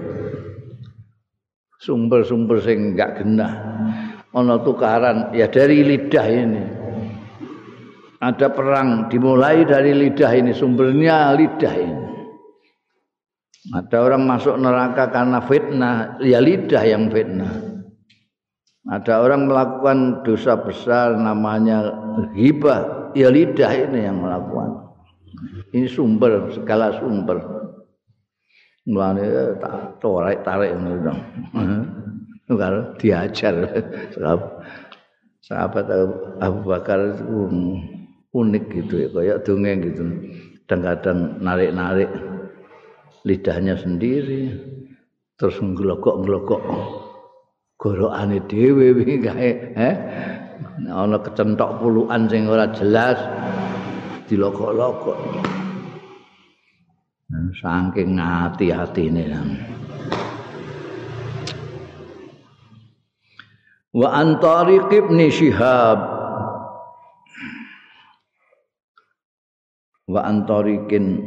Sumber-sumber 1.78 2.58
sing 2.58 2.92
enggak 2.92 3.22
genah. 3.22 3.52
Ana 4.34 4.58
tukaran 4.60 5.30
ya 5.32 5.46
dari 5.46 5.86
lidah 5.86 6.26
ini. 6.26 6.62
Ada 8.18 8.50
perang 8.50 9.06
dimulai 9.06 9.62
dari 9.62 9.94
lidah 9.94 10.32
ini, 10.34 10.50
sumbernya 10.50 11.30
lidah 11.38 11.74
ini. 11.78 12.06
Ada 13.68 13.96
orang 14.00 14.26
masuk 14.26 14.58
neraka 14.58 15.06
karena 15.14 15.38
fitnah, 15.44 16.18
ya 16.18 16.42
lidah 16.42 16.82
yang 16.82 17.06
fitnah. 17.14 17.52
Ada 18.88 19.22
orang 19.22 19.46
melakukan 19.46 20.26
dosa 20.26 20.58
besar 20.58 21.14
namanya 21.14 21.94
hibah, 22.34 23.12
ya 23.14 23.30
lidah 23.30 23.70
ini 23.70 24.02
yang 24.02 24.18
melakukan. 24.18 24.87
Ini 25.72 25.86
sumber 25.88 26.48
segala 26.52 26.96
sumber. 26.96 27.38
Mulane 28.88 29.20
eh, 29.20 29.52
tak 29.60 30.00
tarik 30.00 30.40
tarik 30.44 30.72
ngono. 30.76 31.12
Kalau 32.48 32.82
diajar. 32.96 33.54
Sahabat 35.44 35.88
Abu 36.44 36.60
Bakar 36.68 37.16
itu 37.16 37.48
unik 38.36 38.64
gitu 38.68 38.94
ya 39.00 39.08
kayak 39.08 39.38
dongeng 39.44 39.78
gitu. 39.80 40.04
Kadang-kadang 40.68 41.40
narik-narik 41.40 42.12
lidahnya 43.24 43.80
sendiri 43.80 44.52
terus 45.40 45.56
ngelokok-ngelokok 45.60 46.60
gorokane 47.80 48.44
dhewe 48.44 48.92
wingi 48.92 49.16
kae 49.24 49.50
eh? 49.72 49.96
Ana 50.88 51.18
kecentok 51.22 51.80
puluhan 51.80 52.28
sing 52.28 52.50
ora 52.50 52.68
jelas 52.74 53.16
dilokok-lokok. 54.28 55.18
Saking 57.58 58.20
hati-hatine. 58.20 59.24
Wa 63.96 64.08
antariq 64.20 64.92
ibn 64.92 65.18
syihab 65.32 66.18
wa 70.08 70.24
antarikin 70.24 71.20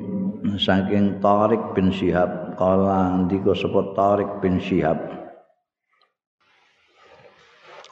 saking 0.57 1.21
Tariq 1.21 1.77
bin 1.77 1.93
Syihab 1.93 2.57
kala 2.57 3.29
ndika 3.29 3.53
sapa 3.53 3.93
Tariq 3.93 4.41
bin 4.41 4.57
Syihab 4.57 4.97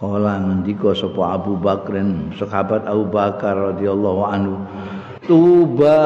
kala 0.01 0.41
ndika 0.41 0.97
sapa 0.97 1.37
Abu 1.37 1.61
Bakrin 1.61 2.33
sahabat 2.33 2.89
Abu 2.89 3.05
Bakar 3.05 3.77
radhiyallahu 3.77 4.21
anhu 4.25 4.57
tuba 5.29 6.01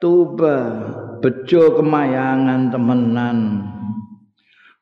tuba 0.00 0.54
bejo 1.20 1.76
kemayangan 1.76 2.72
temenan. 2.72 3.38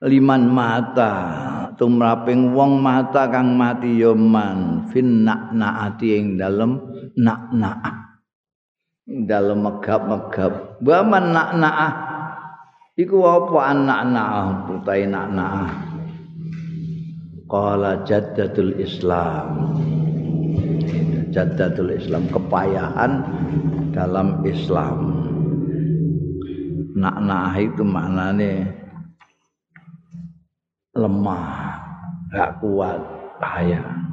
Liman 0.05 0.47
mata. 0.47 1.13
Tumraping 1.75 2.55
wong 2.55 2.79
mata 2.79 3.27
kang 3.27 3.59
mati 3.59 3.99
yoman 3.99 4.87
fin 4.95 5.27
nak 5.27 5.51
naati 5.51 6.15
ing 6.15 6.39
dalem 6.39 6.79
nak 7.19 7.51
naat 7.51 7.97
dalam 9.05 9.67
megap-megap. 9.67 10.79
Wa 10.79 11.03
man 11.03 11.35
na'na'ah 11.35 11.93
iku 12.95 13.27
apa 13.27 13.75
anak-anak 13.75 14.71
putai 14.71 15.03
nak-nak 15.11 15.75
qala 17.51 18.07
jaddatul 18.07 18.79
islam 18.79 19.75
jaddatul 21.35 21.90
islam 21.90 22.31
kepayahan 22.31 23.12
dalam 23.90 24.47
islam. 24.47 24.99
Nak-nak 26.94 27.59
itu 27.59 27.83
maknane 27.83 28.70
lemah 30.94 31.75
gak 32.31 32.62
kuat 32.62 33.03
payah 33.42 34.05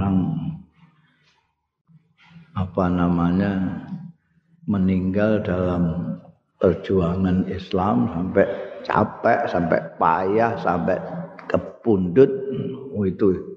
orang 0.00 0.16
apa 2.56 2.84
namanya 2.88 3.52
meninggal 4.64 5.44
dalam 5.44 6.16
perjuangan 6.60 7.44
Islam 7.52 8.08
sampai 8.12 8.46
capek, 8.84 9.40
sampai 9.48 9.80
payah, 10.00 10.52
sampai 10.60 10.96
kepundut, 11.80 12.28
oh 12.92 13.08
itu 13.08 13.56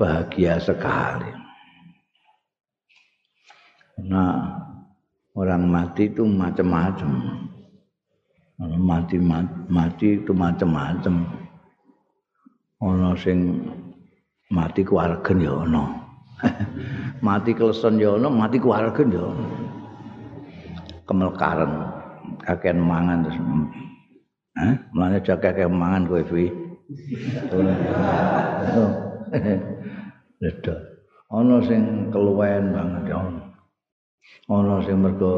bahagia 0.00 0.56
sekali. 0.56 1.28
Nah, 4.00 4.56
orang 5.36 5.68
mati 5.68 6.08
itu 6.08 6.24
macam-macam. 6.24 7.12
Orang 8.56 8.80
mati 8.80 9.20
mati 9.68 10.16
itu 10.16 10.32
macam-macam. 10.32 11.28
Ono 12.80 13.12
sing 13.20 13.60
mati 14.48 14.80
keluargen 14.80 15.40
ya 15.44 15.52
ono. 15.52 15.84
mati 17.20 17.52
keleson 17.52 18.00
ya 18.00 18.16
ono, 18.16 18.32
mati 18.32 18.56
keluargen 18.56 19.12
ya 19.12 19.20
ono. 19.20 19.48
Kemelkaran 21.04 21.72
kakean 22.40 22.80
mangan 22.80 23.28
terus. 23.28 23.36
Hah? 24.56 24.74
Mulane 24.96 25.20
aja 25.20 25.36
kakean 25.36 25.76
mangan 25.76 26.08
kowe 26.08 26.24
fi. 26.24 26.65
Leda. 30.42 30.74
Ono 31.34 31.56
sing 31.66 32.12
keluwen 32.14 32.70
banget 32.70 33.10
ya. 33.10 33.18
Ono 34.50 34.78
sing 34.86 34.96
mergo 35.02 35.34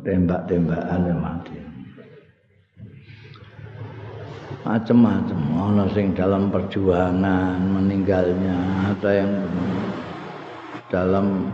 tembak-tembakan 0.00 1.20
mati. 1.20 1.70
macam-macam 4.60 5.40
ana 5.56 5.84
sing 5.96 6.12
dalam 6.12 6.52
perjuangan 6.52 7.58
meninggalnya 7.64 8.56
ada 8.92 9.10
yang 9.24 9.32
dalam 10.92 11.48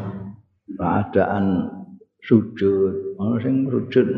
keadaan 0.74 1.70
sujud 2.26 3.14
ana 3.22 3.38
sing 3.38 3.70
sujud 3.70 4.08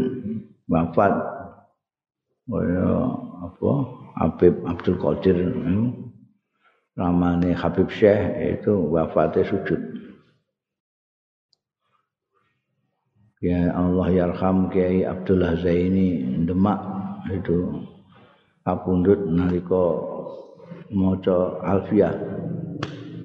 wafat 0.72 1.12
kaya 2.48 2.88
apa 3.44 3.72
Habib 4.18 4.66
Abdul 4.66 4.98
Qadir 4.98 5.38
ramane 6.98 7.54
Habib 7.54 7.86
Syekh 7.94 8.58
itu 8.58 8.74
wafatnya 8.90 9.46
sujud. 9.46 9.78
Ya 13.38 13.70
Allah 13.70 14.10
yarham 14.10 14.66
Kiai 14.74 15.06
Abdullah 15.06 15.54
Zaini 15.62 16.26
Demak 16.42 16.82
itu. 17.30 17.86
Kapundhut 18.66 19.30
nalika 19.30 19.96
maca 20.90 21.62
alfiah 21.62 22.12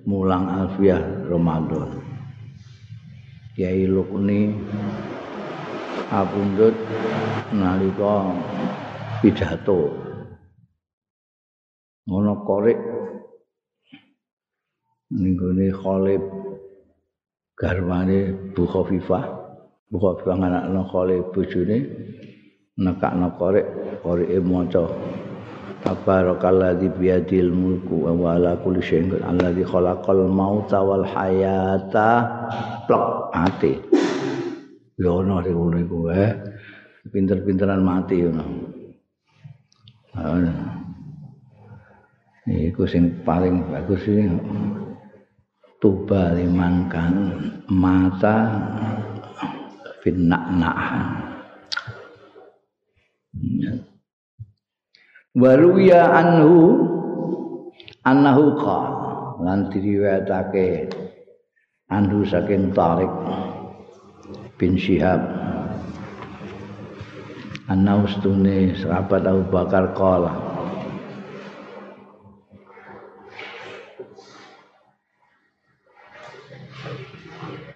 mulang 0.06 0.45
alfiah 0.45 1.01
Ramadan. 1.25 1.89
Kiai 3.58 3.89
Lukni 3.89 4.53
kapundhut 6.13 6.77
nalika 7.49 8.29
pidato 9.25 10.03
ngono 12.04 12.34
korek 12.44 12.80
ninggone 15.13 15.68
Khalid 15.72 16.24
garwane 17.56 18.20
Bu 18.52 18.63
Khafifah 18.68 19.24
Bu 19.88 19.98
Khafifah 20.04 20.36
anakno 20.36 20.84
Khalid 20.92 21.32
bojone 21.32 21.78
nekakno 22.76 23.28
korek 23.39 23.68
koreke 24.04 24.38
maca 24.44 24.84
Tabarakalladzi 25.84 26.96
biyadil 26.96 27.52
mulku 27.52 28.08
wa 28.08 28.39
ala 28.39 28.56
kulli 28.63 28.80
syai'in 28.80 29.20
alladzi 29.20 29.68
khalaqal 29.68 30.32
mauta 30.32 30.80
wal 30.80 31.04
hayata 31.04 32.24
plek 32.88 33.36
mati. 33.36 33.74
Ya 34.96 35.12
ono 35.12 35.44
sing 35.44 35.52
ngono 35.52 35.78
iku 35.84 36.08
eh. 36.08 36.32
Pinter-pinteran 37.12 37.84
mati 37.84 38.16
ngono. 38.24 38.44
Iku 42.43 42.84
sing 42.84 43.23
paling 43.23 43.71
bagus 43.71 44.03
iki 44.03 44.27
tuba 45.79 46.36
limangkan 46.36 47.39
mata 47.71 48.51
finna 50.03 50.43
Waruya 55.34 56.03
anhu 56.19 56.84
annahu 58.03 58.60
qala 58.60 59.39
lan 59.39 59.71
diriwayatake 59.71 60.91
anhu 61.88 62.27
saking 62.27 62.75
Tariq 62.75 63.10
bin 64.60 64.75
Syihab. 64.75 65.23
Anna 67.71 68.03
ustune 68.03 68.75
sahabat 68.75 69.23
Abu 69.23 69.47
Bakar 69.47 69.95
qala 69.95 70.42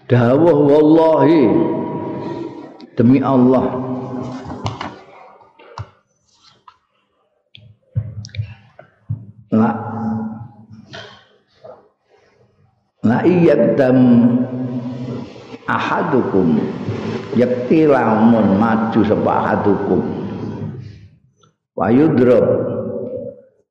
Dawuh 0.08 0.60
wallahi. 0.72 1.44
Demi 2.96 3.20
Allah. 3.20 3.68
La 9.52 9.72
la 13.04 13.20
iyadam 13.28 14.00
ahadukum. 15.68 16.56
Yakti 17.36 17.84
lamun 17.92 18.56
maju 18.56 19.04
sapa 19.04 19.32
ahadukum. 19.44 20.02
Wa 21.76 21.92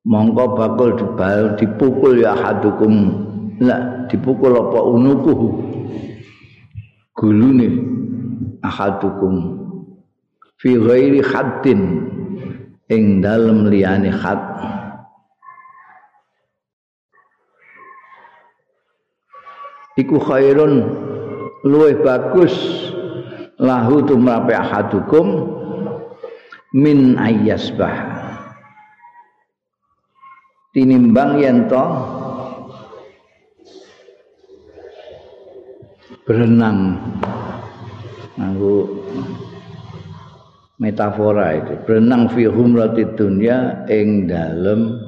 mongko 0.05 0.43
bakul 0.53 0.93
dibal 1.01 1.57
dipukul 1.57 2.21
ya 2.21 2.37
ahadukum. 2.37 3.25
La 3.57 4.05
dipukul 4.05 4.53
apa 4.53 4.79
unukuhu 4.85 5.76
gulune 7.17 7.81
ahadukum 8.61 9.57
fi 10.61 10.77
ghairi 10.77 11.25
haddin 11.25 11.81
ing 12.93 13.25
dalem 13.25 13.65
liyane 13.67 14.13
khat. 14.13 14.37
Iku 19.97 20.21
khairun 20.21 20.85
luwih 21.65 21.97
bagus 22.05 22.53
lahu 23.57 24.05
tumrape 24.05 24.53
ahadukum 24.53 25.57
min 26.77 27.17
ayyasbah. 27.17 28.13
Tinimbang 30.69 31.41
yen 31.41 31.65
toh 31.65 32.16
berenang. 36.27 36.99
Nganggo 38.35 38.75
metafora 40.77 41.55
itu. 41.55 41.73
Berenang 41.87 42.27
fi 42.35 42.45
humrati 42.51 43.07
dunya 43.15 43.87
ing 43.87 44.27
dalem 44.27 44.99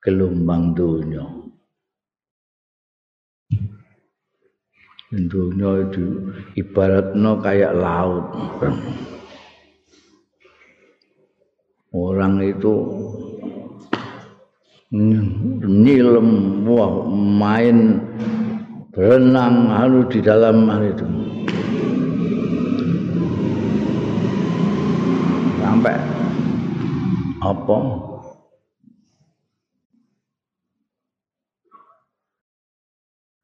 gelombang 0.00 0.72
dunya 0.72 1.40
dunya 5.10 5.90
itu 5.90 6.30
ibaratno 6.54 7.42
kayak 7.42 7.74
laut. 7.74 8.30
Orang 11.90 12.38
itu 12.46 12.74
nyilem 15.66 16.62
wah 16.62 16.94
main 17.10 17.98
berenang 19.00 19.72
anu 19.72 20.04
di 20.12 20.20
dalam 20.20 20.68
itu. 20.84 21.08
Sampai 25.56 25.96
apa? 27.40 27.78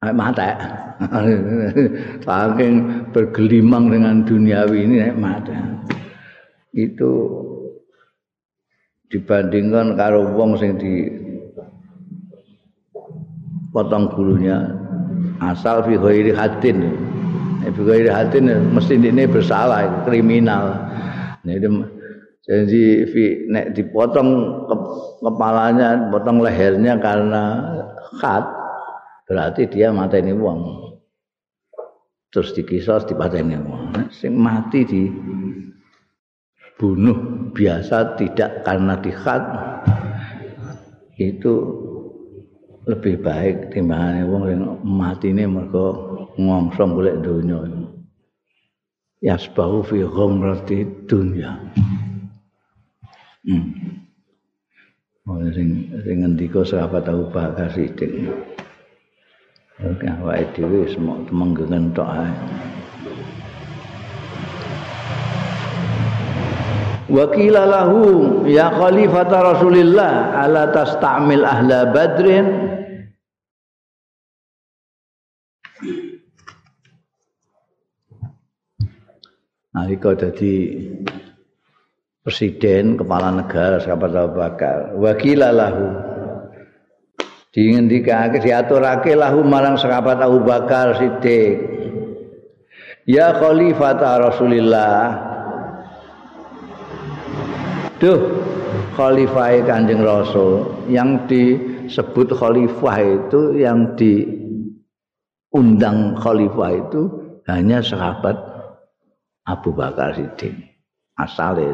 Mata 0.07 0.55
saking 2.29 2.75
bergelimang 3.11 3.91
dengan 3.91 4.23
duniawi 4.23 4.87
ini 4.87 5.03
mata 5.19 5.83
itu 6.71 7.43
dibandingkan 9.11 9.99
karo 9.99 10.31
wong 10.37 10.55
sing 10.63 10.79
di 10.79 11.11
potong 13.75 14.07
bulunya 14.15 14.86
asal 15.41 15.85
fi 15.85 15.95
ghairi 15.99 16.33
hadin 16.33 16.93
fi 17.63 17.81
ghairi 17.81 18.11
hadin 18.11 18.49
mesti 18.73 18.97
ini 18.97 19.25
bersalah 19.29 20.05
kriminal 20.09 20.87
nah, 21.45 21.57
Jadi 22.47 23.03
nek 23.51 23.75
dipotong 23.75 24.31
kepalanya, 25.19 26.15
potong 26.15 26.39
lehernya 26.39 26.95
karena 27.03 27.43
khat, 28.23 28.47
berarti 29.27 29.67
dia 29.67 29.91
mati 29.91 30.23
ini 30.23 30.31
wong. 30.31 30.63
Terus 32.31 32.55
dikisos 32.55 33.03
dipateni 33.11 33.59
wong. 33.59 33.99
Sing 34.15 34.39
mati 34.39 34.87
di 34.87 35.11
bunuh 36.79 37.51
biasa 37.51 38.15
tidak 38.15 38.63
karena 38.63 38.95
dikhat 39.01 39.43
itu 41.17 41.55
lebih 42.87 43.19
baik 43.19 43.75
timbangane 43.75 44.23
wong 44.31 44.43
sing 44.47 44.63
matine 44.87 45.45
mergo 45.51 45.87
ngongsong 46.39 46.95
golek 46.95 47.19
donya. 47.19 47.67
Yasbahu 49.19 49.83
fi 49.83 50.07
ghamrati 50.07 50.87
dunya. 51.11 51.51
Hmm. 53.47 53.67
Oh, 55.27 55.43
sing 55.51 55.91
sing 56.07 56.17
ngendika 56.23 56.63
sahabat 56.63 57.11
Abu 57.11 57.27
Bakar 57.35 57.75
Siddiq. 57.75 58.31
Oke, 59.83 60.07
awake 60.07 60.55
dhewe 60.55 60.87
semua 60.87 61.19
temenggengen 61.27 61.91
tok 61.91 62.07
ae. 62.07 62.31
Wakila 67.07 67.63
lahu 67.71 68.03
ya 68.51 68.67
khalifata 68.75 69.39
Rasulillah 69.55 70.43
ala 70.43 70.75
tastamil 70.75 71.47
ahla 71.47 71.95
badrin 71.95 72.76
Nalika 79.77 80.17
dadi 80.17 80.73
presiden 82.25 82.97
kepala 82.97 83.29
negara 83.29 83.77
sahabat 83.77 84.09
Abu 84.17 84.41
Bakar. 84.41 84.97
Wakila 84.97 85.53
lahu 85.53 85.93
diingendikake 87.53 88.41
diaturake 88.41 89.13
lahu 89.13 89.45
marang 89.45 89.77
sahabat 89.77 90.17
Abu 90.25 90.41
Bakar 90.49 90.97
Siddiq. 90.97 91.61
Ya 93.05 93.37
khalifat 93.37 94.01
Rasulillah. 94.01 95.13
Duh 98.01 98.33
khalifah 98.97 99.61
Kanjeng 99.69 100.01
Rasul. 100.01 100.73
Yang 100.89 101.29
disebut 101.29 102.33
khalifah 102.33 102.97
itu 103.05 103.61
yang 103.61 103.93
diundang 105.53 106.17
khalifah 106.17 106.81
itu 106.81 107.13
hanya 107.45 107.85
sahabat 107.85 108.56
Abu 109.47 109.71
Bakar 109.71 110.19
Siddiq 110.19 110.53
asalnya 111.17 111.73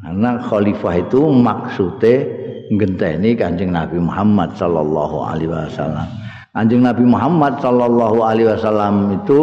Karena 0.00 0.40
khalifah 0.40 0.94
itu 0.96 1.28
maksudnya 1.28 2.24
ngenteni 2.72 3.36
Kanjeng 3.36 3.74
Nabi 3.74 4.00
Muhammad 4.00 4.56
sallallahu 4.56 5.20
alaihi 5.20 5.50
wasallam. 5.52 6.08
Kanjeng 6.56 6.82
Nabi 6.86 7.04
Muhammad 7.04 7.60
sallallahu 7.60 8.24
alaihi 8.24 8.48
wasallam 8.48 9.20
itu 9.20 9.42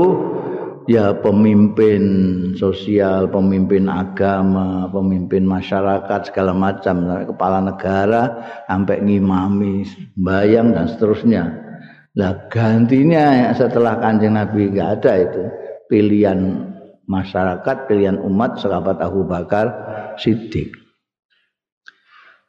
ya 0.88 1.14
pemimpin 1.20 2.02
sosial, 2.56 3.28
pemimpin 3.28 3.92
agama, 3.92 4.88
pemimpin 4.90 5.44
masyarakat 5.44 6.32
segala 6.32 6.56
macam, 6.56 7.28
kepala 7.28 7.60
negara 7.62 8.24
sampai 8.66 9.04
ngimami, 9.04 9.84
bayang 10.16 10.74
dan 10.74 10.88
seterusnya. 10.88 11.67
Lah 12.18 12.50
gantinya 12.50 13.54
setelah 13.54 14.02
Kanjeng 14.02 14.34
Nabi 14.34 14.74
enggak 14.74 14.90
ada 15.00 15.12
itu 15.22 15.44
pilihan 15.86 16.40
masyarakat, 17.06 17.76
pilihan 17.86 18.18
umat 18.26 18.58
sahabat 18.58 18.98
Abu 19.06 19.22
Bakar 19.22 19.70
Siddiq. 20.18 20.74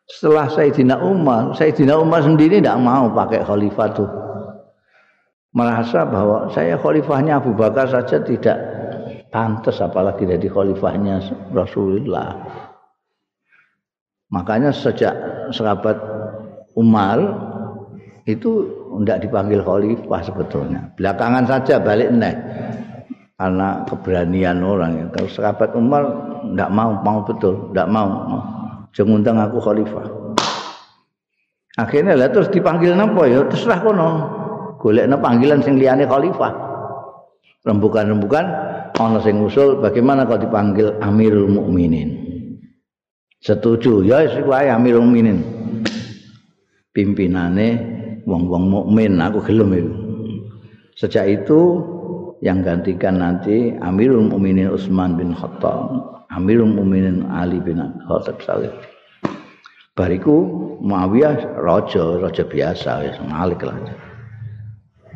Setelah 0.09 0.49
Sayyidina 0.49 1.05
Umar, 1.05 1.53
Sayyidina 1.53 2.01
Umar 2.01 2.25
sendiri 2.25 2.65
tidak 2.65 2.81
mau 2.81 3.13
pakai 3.13 3.45
khalifah 3.45 3.89
tuh. 3.93 4.11
Merasa 5.53 6.09
bahwa 6.09 6.49
saya 6.49 6.81
khalifahnya 6.81 7.37
Abu 7.37 7.53
Bakar 7.53 7.93
saja 7.93 8.25
tidak 8.25 8.57
pantas 9.29 9.85
apalagi 9.85 10.25
jadi 10.25 10.49
khalifahnya 10.49 11.21
Rasulullah. 11.53 12.41
Makanya 14.33 14.73
sejak 14.73 15.13
sahabat 15.53 16.01
Umar 16.73 17.21
itu 18.25 18.78
tidak 19.03 19.19
dipanggil 19.29 19.61
khalifah 19.63 20.21
sebetulnya. 20.25 20.81
Belakangan 20.97 21.45
saja 21.45 21.79
balik 21.81 22.11
nih 22.15 22.35
karena 23.39 23.87
keberanian 23.87 24.59
orang 24.67 24.91
ya. 24.99 25.07
Kalau 25.15 25.31
sahabat 25.31 25.71
Umar 25.79 26.03
tidak 26.43 26.71
mau, 26.75 26.91
mau 27.07 27.19
betul, 27.23 27.71
tidak 27.71 27.89
mau. 27.89 28.09
Jangan 28.91 29.15
undang 29.23 29.37
aku 29.39 29.59
khalifah. 29.63 30.07
Akhirnya 31.79 32.19
lah 32.19 32.27
terus 32.35 32.51
dipanggil 32.51 32.99
napa 32.99 33.31
ya 33.31 33.47
terserah 33.47 33.79
kono. 33.79 34.09
Golekno 34.83 35.23
panggilan 35.23 35.63
sing 35.63 35.79
liyane 35.79 36.11
khalifah. 36.11 36.51
Rembukan-rembukan 37.63 38.45
ana 38.99 39.19
sing 39.23 39.39
usul 39.39 39.79
bagaimana 39.79 40.27
kalau 40.27 40.43
dipanggil 40.43 40.99
Amirul 40.99 41.47
Mukminin. 41.47 42.27
Setuju 43.39 44.03
ya 44.03 44.27
wis 44.27 44.35
Amirul 44.43 45.07
Mukminin. 45.07 45.39
Pimpinane 46.91 47.98
wong-wong 48.29 48.69
mukmin 48.69 49.17
aku 49.25 49.41
gelem 49.49 49.73
itu. 49.73 49.93
Sejak 51.01 51.25
itu 51.25 51.81
yang 52.45 52.61
gantikan 52.61 53.19
nanti 53.19 53.73
Amirul 53.81 54.29
Mukminin 54.29 54.69
Utsman 54.69 55.17
bin 55.17 55.33
Khattab, 55.33 55.89
Amirul 56.29 56.77
Mukminin 56.77 57.25
Ali 57.33 57.57
bin 57.65 57.81
Khattab 58.05 58.39
Salih. 58.45 58.71
Bariku 59.97 60.47
Muawiyah 60.79 61.59
raja, 61.59 62.23
raja 62.23 62.45
biasa 62.47 62.91
ya, 63.11 63.13
Malik 63.27 63.67
lah. 63.67 63.75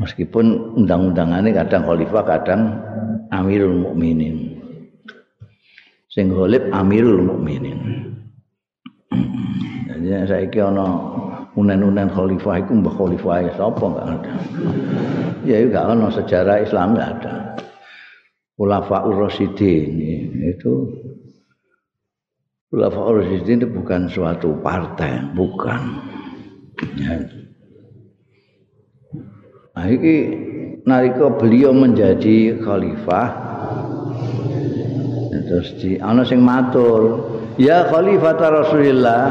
Meskipun 0.02 0.74
undang-undangannya 0.82 1.54
kadang 1.54 1.86
khalifah, 1.86 2.24
kadang 2.26 2.82
Amirul 3.30 3.86
Mukminin. 3.86 4.58
Sing 6.10 6.34
Amirul 6.74 7.22
Mukminin. 7.22 7.78
Jadi 9.86 10.26
saya 10.26 10.46
kira 10.50 10.74
unen-unen 11.58 12.08
khalifah 12.08 12.64
itu 12.64 12.72
mbah 12.72 12.94
khalifah 12.96 13.52
sapa 13.56 13.84
enggak 13.84 14.06
ada. 14.08 14.34
Ya 15.44 15.56
itu 15.60 15.68
enggak 15.72 15.84
ada 15.88 16.08
sejarah 16.12 16.56
Islam 16.64 16.86
enggak 16.96 17.10
ada. 17.20 17.34
Ulafaur 18.60 19.16
Rasyidin 19.26 19.90
itu 20.48 20.72
Ulafaur 22.72 23.20
Rasyidin 23.20 23.64
itu 23.64 23.68
bukan 23.68 24.08
suatu 24.08 24.56
partai, 24.60 25.32
bukan. 25.36 25.80
Ya. 26.96 27.20
Nah, 29.72 29.88
ini 29.88 30.14
nalika 30.84 31.32
beliau 31.32 31.72
menjadi 31.72 32.60
khalifah 32.60 33.28
terus 35.52 35.68
di 35.84 36.00
ana 36.00 36.24
sing 36.24 36.40
matur 36.40 37.28
ya 37.60 37.84
khalifah 37.92 38.40
Rasulillah 38.40 39.24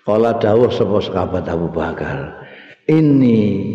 Kala 0.01 0.33
dawuh 0.41 0.73
sapa 0.73 0.97
sahabat 0.97 1.45
Abu 1.45 1.69
Bakar 1.69 2.33
ini 2.89 3.69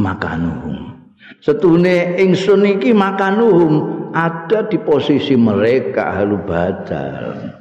makanuhum. 0.00 0.96
Setune 1.44 2.16
ingsun 2.16 2.64
iki 2.64 2.96
makanuhum 2.96 4.08
ada 4.16 4.64
di 4.64 4.80
posisi 4.80 5.36
mereka 5.36 6.16
halu 6.16 6.40
badal 6.48 7.52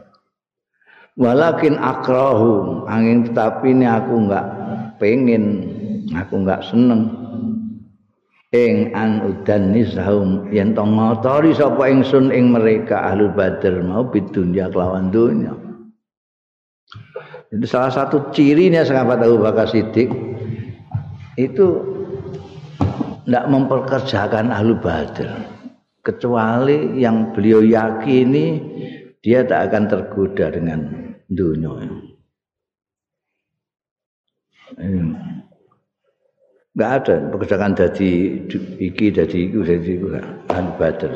walakin 1.18 1.78
akrahum 1.78 2.86
angin 2.90 3.30
tetapi 3.30 3.74
ini 3.74 3.86
aku 3.86 4.14
enggak 4.28 4.46
pengen 4.98 5.44
aku 6.14 6.34
enggak 6.42 6.62
seneng. 6.66 7.10
Ing 8.54 8.94
an 8.94 9.26
udan 9.26 9.74
nizahum 9.74 10.46
yen 10.54 10.78
to 10.78 10.86
ngotori 10.86 11.58
sapa 11.58 11.90
ingsun 11.90 12.30
ing 12.30 12.54
mereka 12.54 13.02
ahli 13.02 13.26
badal 13.34 13.82
mau 13.82 14.06
bidunya 14.06 14.70
kelawan 14.70 15.10
dunya. 15.10 15.58
Itu 17.50 17.66
salah 17.66 17.90
satu 17.90 18.30
cirinya 18.30 18.86
sahabat 18.86 19.26
Abu 19.26 19.42
Bakar 19.42 19.70
Siddiq 19.70 20.10
itu 21.38 21.66
tidak 23.26 23.46
memperkerjakan 23.50 24.54
ahlu 24.54 24.78
badr 24.78 25.30
kecuali 26.06 27.00
yang 27.00 27.34
beliau 27.34 27.64
yakini 27.66 28.60
dia 29.24 29.48
tak 29.48 29.72
akan 29.72 29.84
tergoda 29.88 30.52
dengan 30.52 30.80
dunia 31.32 31.72
Enggak 36.74 36.92
ada 37.06 37.16
pekerjaan 37.30 37.78
jadi 37.78 38.12
iki 38.82 39.14
jadi 39.14 39.38
iku 39.50 39.62
jadi 39.62 39.90
iku 39.96 40.08
ahlu 40.50 40.72
badr 40.82 41.14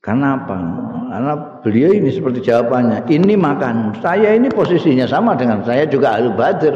karena 0.00 0.40
apa? 0.40 0.56
Karena 1.12 1.32
beliau 1.60 1.92
ini 1.92 2.08
seperti 2.08 2.40
jawabannya, 2.40 3.04
ini 3.12 3.36
makan. 3.36 4.00
Saya 4.00 4.32
ini 4.32 4.48
posisinya 4.48 5.04
sama 5.04 5.36
dengan 5.36 5.60
saya 5.60 5.84
juga 5.84 6.16
ahlu 6.16 6.32
badr. 6.32 6.72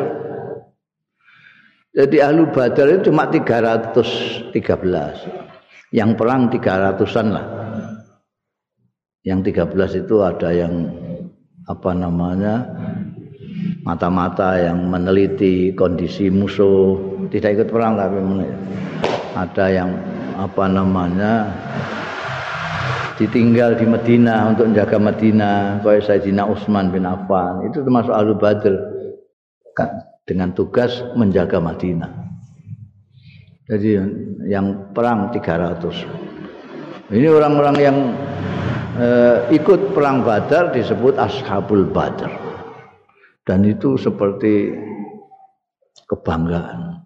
Jadi 1.96 2.20
ahlu 2.20 2.52
badr 2.52 3.00
itu 3.00 3.08
cuma 3.08 3.32
313. 3.32 4.52
Yang 5.94 6.10
perang 6.20 6.52
300-an 6.52 7.26
lah. 7.32 7.46
Yang 9.24 9.56
13 9.56 10.04
itu 10.04 10.20
ada 10.20 10.52
yang 10.52 10.84
apa 11.64 11.96
namanya 11.96 12.68
mata-mata 13.80 14.60
yang 14.60 14.84
meneliti 14.84 15.72
kondisi 15.72 16.28
musuh. 16.28 17.00
Tidak 17.32 17.56
ikut 17.56 17.68
perang 17.72 17.96
tapi 17.96 18.20
ada 19.32 19.66
yang 19.72 19.90
apa 20.36 20.64
namanya 20.68 21.48
ditinggal 23.16 23.80
di 23.80 23.88
Medina 23.88 24.52
untuk 24.52 24.68
menjaga 24.68 25.00
Medina. 25.00 25.80
Kaya 25.80 26.04
Sayyidina 26.04 26.44
Utsman 26.44 26.92
bin 26.92 27.08
Affan. 27.08 27.64
Itu 27.64 27.80
termasuk 27.80 28.12
Ahlul 28.12 28.36
Badr. 28.36 28.76
Dengan 30.24 30.56
tugas 30.56 31.04
menjaga 31.16 31.60
Madinah. 31.60 32.08
Jadi 33.68 33.96
yang 34.48 34.92
perang 34.92 35.28
300 35.32 36.24
ini 37.12 37.28
orang-orang 37.28 37.76
yang 37.76 37.96
eh, 38.98 39.36
ikut 39.54 39.94
perang 39.94 40.22
Badar 40.22 40.74
disebut 40.74 41.18
Ashabul 41.18 41.86
Badr 41.90 42.30
dan 43.44 43.62
itu 43.66 43.94
seperti 44.00 44.74
kebanggaan 46.08 47.04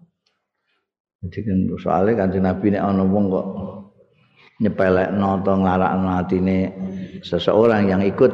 jadi 1.19 1.39
kan 1.43 1.59
soalnya 1.75 2.13
kan 2.23 2.29
Nabi 2.31 2.65
ini 2.71 2.79
ono 2.79 3.03
wong 3.03 3.25
kok 3.27 3.47
nyepelekno 4.59 5.39
atau 5.39 5.55
nglarakno 5.55 6.09
atine 6.19 6.57
seseorang 7.23 7.87
yang 7.87 8.01
ikut 8.03 8.31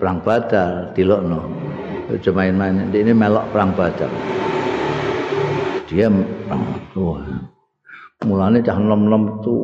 perang 0.00 0.24
Badar 0.24 0.92
dilokno. 0.96 1.40
Aja 2.08 2.32
main-main 2.32 2.88
ini 2.88 3.12
melok 3.12 3.52
perang 3.52 3.76
Badar. 3.76 4.08
Dia 5.88 6.08
wah. 6.96 7.24
Mulane 8.24 8.64
cah 8.64 8.76
nom-nom 8.80 9.38
itu 9.38 9.56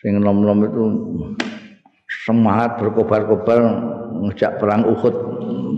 sing 0.00 0.20
nom-nom 0.20 0.58
itu 0.68 0.82
semangat 2.24 2.80
berkobar-kobar 2.80 3.60
ngejak 4.24 4.56
perang 4.56 4.88
Uhud 4.88 5.14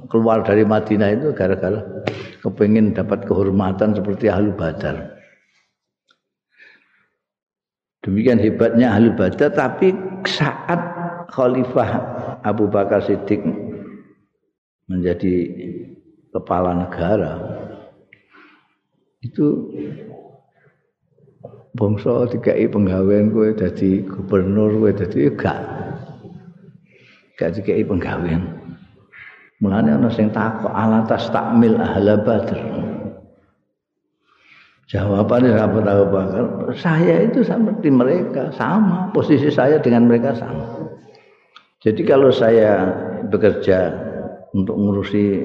keluar 0.07 0.47
dari 0.47 0.63
Madinah 0.63 1.11
itu 1.19 1.35
gara-gara 1.35 1.83
kepingin 2.39 2.95
dapat 2.95 3.27
kehormatan 3.27 3.99
seperti 3.99 4.31
ahlu 4.31 4.55
badar. 4.55 5.19
Demikian 8.07 8.39
hebatnya 8.39 8.95
ahli 8.95 9.11
badar 9.11 9.51
tapi 9.51 9.91
saat 10.23 10.79
Khalifah 11.35 11.91
Abu 12.47 12.71
Bakar 12.71 13.03
Siddiq 13.03 13.43
menjadi 14.87 15.35
kepala 16.31 16.87
negara 16.87 17.35
itu 19.27 19.75
bangsa 21.75 22.31
dikai 22.31 22.71
penggawean 22.71 23.35
kowe 23.35 23.51
dadi 23.51 24.07
gubernur 24.07 24.71
kowe 24.79 24.93
dadi 24.95 25.27
gak 25.35 25.59
gak 27.37 27.57
dikai 27.57 27.85
penggawean 27.85 28.43
mulane 29.61 29.93
ana 29.93 30.09
sing 30.13 30.33
takok 30.33 30.73
alatas 30.73 31.29
takmil 31.33 31.77
ahla 31.81 32.21
badr 32.21 32.61
Jawabannya 34.87 35.59
sahabat 35.59 35.83
Abu 35.91 36.07
Bakar, 36.15 36.45
saya 36.79 37.27
itu 37.27 37.43
seperti 37.43 37.91
mereka, 37.91 38.55
sama 38.55 39.11
posisi 39.11 39.51
saya 39.51 39.83
dengan 39.83 40.07
mereka 40.07 40.31
sama. 40.39 40.95
Jadi 41.83 42.07
kalau 42.07 42.31
saya 42.31 42.87
bekerja 43.27 43.91
untuk 44.55 44.79
ngurusi 44.79 45.43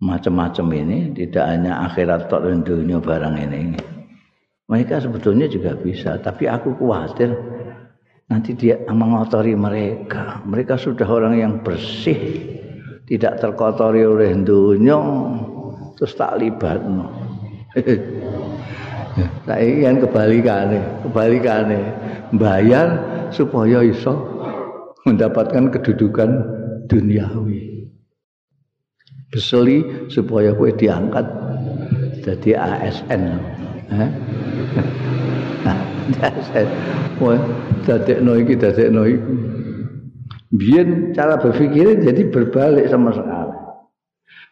macam-macam 0.00 0.66
ini, 0.72 0.98
tidak 1.12 1.52
hanya 1.52 1.84
akhirat 1.84 2.32
tok 2.32 2.64
dunia 2.64 2.96
barang 2.96 3.36
ini. 3.44 3.76
Mereka 4.72 5.04
sebetulnya 5.04 5.44
juga 5.44 5.76
bisa, 5.76 6.16
tapi 6.24 6.48
aku 6.48 6.72
khawatir 6.80 7.36
nanti 8.30 8.54
dia 8.54 8.78
mengotori 8.86 9.58
mereka. 9.58 10.40
Mereka 10.46 10.78
sudah 10.78 11.04
orang 11.04 11.34
yang 11.36 11.54
bersih, 11.66 12.46
tidak 13.10 13.42
terkotori 13.42 14.06
oleh 14.06 14.32
dunia, 14.40 15.02
terus 15.98 16.14
tak 16.14 16.38
libat. 16.38 16.78
No. 16.86 17.10
Saiki 19.44 19.82
kan 19.86 19.96
kebalikane, 19.98 20.80
kebalikane. 21.10 21.80
Bayar 22.38 22.88
supaya 23.34 23.82
iso 23.82 24.14
mendapatkan 25.02 25.74
kedudukan 25.74 26.30
duniawi. 26.86 27.90
Beseli 29.30 30.06
supaya 30.10 30.54
kowe 30.54 30.70
diangkat 30.70 31.26
jadi 32.22 32.50
ASN. 32.58 33.22
ASN. 36.18 36.68
Wah, 37.22 37.38
dadekno 37.86 38.34
iki, 38.40 38.54
dadekno. 38.58 39.06
Biyen 40.50 41.14
cara 41.14 41.38
berpikirnya 41.38 42.10
jadi 42.10 42.22
berbalik 42.26 42.90
sama 42.90 43.14
sekali. 43.14 43.54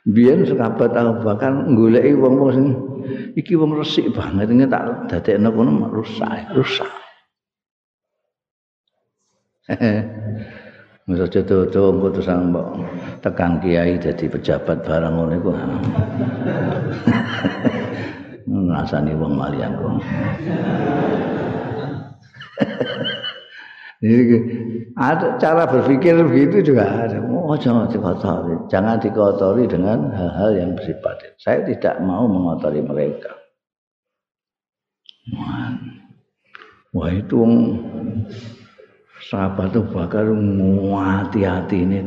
Biyen 0.08 0.46
sahabat 0.46 0.94
Abu 0.94 1.26
Bakar 1.26 1.68
goleki 1.74 2.14
wong-wong 2.14 2.88
iki 3.36 3.54
wong 3.58 3.76
resik 3.76 4.10
banget 4.14 4.50
ini 4.50 4.64
tak 4.66 5.10
dadekno 5.10 5.52
kono 5.52 5.90
rusak 5.92 6.48
rusak 6.56 6.90
Masa 11.08 11.24
jodoh-jodoh 11.24 11.88
engko 11.96 12.08
terus 12.12 12.28
mbok 12.28 12.84
tekan 13.24 13.64
kiai 13.64 13.96
jadi 13.96 14.28
pejabat 14.28 14.84
barang 14.84 15.08
ngono. 15.08 15.40
Ngrasani 18.48 19.12
wong 19.12 19.36
malian 19.36 19.76
kok. 19.76 19.88
ada 24.98 25.38
cara 25.42 25.66
berpikir 25.66 26.14
begitu 26.22 26.70
juga 26.72 26.86
ada. 26.86 27.18
Oh, 27.48 27.56
jangan 27.58 27.88
dikotori. 27.90 28.54
Jangan 28.70 29.00
dikotori 29.02 29.68
dengan 29.68 30.10
hal-hal 30.14 30.54
yang 30.54 30.70
bersifat. 30.78 31.34
Saya 31.40 31.64
tidak 31.66 32.00
mau 32.04 32.28
mengotori 32.30 32.80
mereka. 32.80 33.34
Wah, 36.96 37.12
itu 37.12 37.44
sahabat 39.28 39.76
itu 39.76 39.84
bakal 39.92 40.32
hati-hati 40.96 41.84
ini 41.84 42.00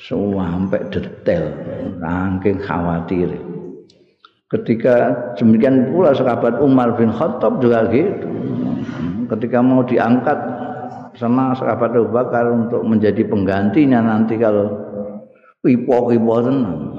sampai 0.00 0.80
detail 0.88 1.52
saking 2.00 2.56
khawatir 2.64 3.28
ketika 4.50 5.14
demikian 5.38 5.94
pula 5.94 6.10
sahabat 6.10 6.58
Umar 6.58 6.98
bin 6.98 7.14
Khattab 7.14 7.62
juga 7.62 7.86
gitu. 7.94 8.26
Ketika 9.30 9.62
mau 9.62 9.86
diangkat 9.86 10.38
sama 11.14 11.54
sahabat 11.54 11.94
Abu 11.94 12.10
Bakar 12.10 12.50
untuk 12.50 12.82
menjadi 12.82 13.22
penggantinya 13.30 14.02
nanti 14.02 14.34
kalau 14.34 14.74
wipo-wipo 15.62 16.34
tenang. 16.42 16.98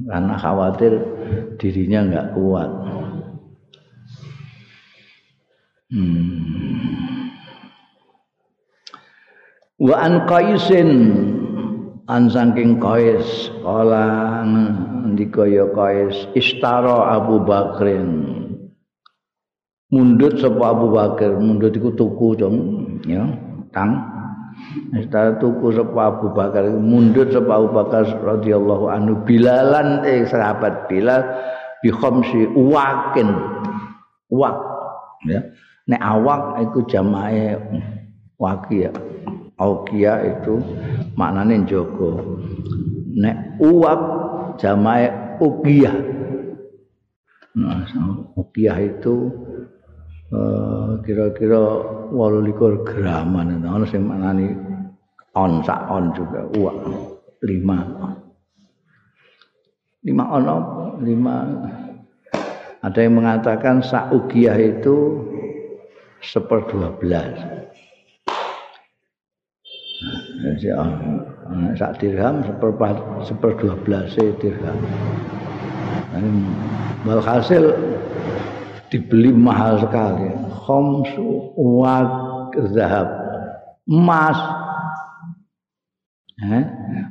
Karena 0.00 0.34
khawatir 0.38 0.92
dirinya 1.58 2.00
nggak 2.06 2.26
kuat. 2.38 2.70
Hmm. 5.90 6.70
wa 9.80 9.96
an 9.96 10.28
an 12.10 12.26
saking 12.26 12.82
qais 12.82 13.54
kala 13.62 14.42
ndika 15.06 15.46
ya 15.46 15.70
qais 15.70 16.26
istara 16.34 17.14
Abu 17.14 17.38
Bakrin. 17.46 18.10
Mundut 19.90 20.38
sapa 20.38 20.74
Abu 20.74 20.94
Bakar 20.94 21.38
mundut 21.38 21.74
iku 21.74 21.94
tuku 21.94 22.38
dong 22.38 22.56
ya 23.06 23.26
tang. 23.70 24.02
Istara 24.94 25.38
tuku 25.38 25.70
sapa 25.70 26.14
Abu 26.14 26.34
Bakar. 26.34 26.66
Mundut 26.74 27.30
sapa 27.30 27.62
Abu 27.62 27.70
Bakar 27.74 28.06
radhiyallahu 28.06 28.90
anhu. 28.90 29.22
Bilalan 29.22 30.02
eh 30.06 30.26
sahabat 30.26 30.90
Bilal 30.90 31.22
bi 31.82 31.94
khamsi 31.94 32.50
wakin 32.54 33.30
wak 34.30 34.58
ya. 35.30 35.42
Nek 35.90 36.02
awak 36.02 36.62
iku 36.70 36.86
jamae 36.86 37.58
wakia 38.38 38.94
aukia 39.60 40.24
itu 40.24 40.56
maknane 41.14 41.68
njogo 41.68 42.40
nek 43.12 43.60
uwak 43.60 44.00
jamae 44.56 45.36
ukiah 45.36 45.96
nah 47.52 47.84
ukiah 48.40 48.78
itu 48.80 49.28
uh, 50.34 50.98
kira-kira 51.02 51.58
28 52.10 52.86
graman. 52.86 53.62
Ana 53.62 53.86
sing 53.86 54.06
maknane 54.06 54.54
on 55.34 55.62
sak 55.62 55.86
on 55.90 56.10
juga 56.14 56.46
uak 56.58 56.76
lima 57.46 57.78
lima 60.02 60.24
on 60.32 60.44
lima. 61.04 61.36
Ada 62.80 63.04
yang 63.04 63.20
mengatakan 63.20 63.84
sak 63.84 64.08
ukiah 64.08 64.56
itu 64.56 65.20
seper 66.24 66.64
dua 66.68 66.96
belas 66.96 67.59
jadi 70.40 70.72
ah, 70.72 70.88
sak 71.76 72.00
dirham 72.00 72.40
seper 72.44 72.72
seper 73.28 73.50
dua 73.60 73.74
belas 73.84 74.16
dirham. 74.16 74.78
Hasil 77.04 77.64
dibeli 78.90 79.30
mahal 79.30 79.78
sekali. 79.80 80.28
Khamsu 80.66 81.54
wa 81.56 81.96
zahab. 82.74 83.08
Emas. 83.86 84.38
Eh? 86.40 86.64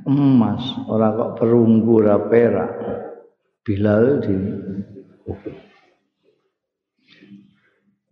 emas. 0.09 0.63
Orang 0.89 1.11
kok 1.15 1.31
perunggu 1.37 1.93
ora 2.01 2.17
perak. 2.17 2.71
Bilal 3.63 4.23
di 4.25 4.35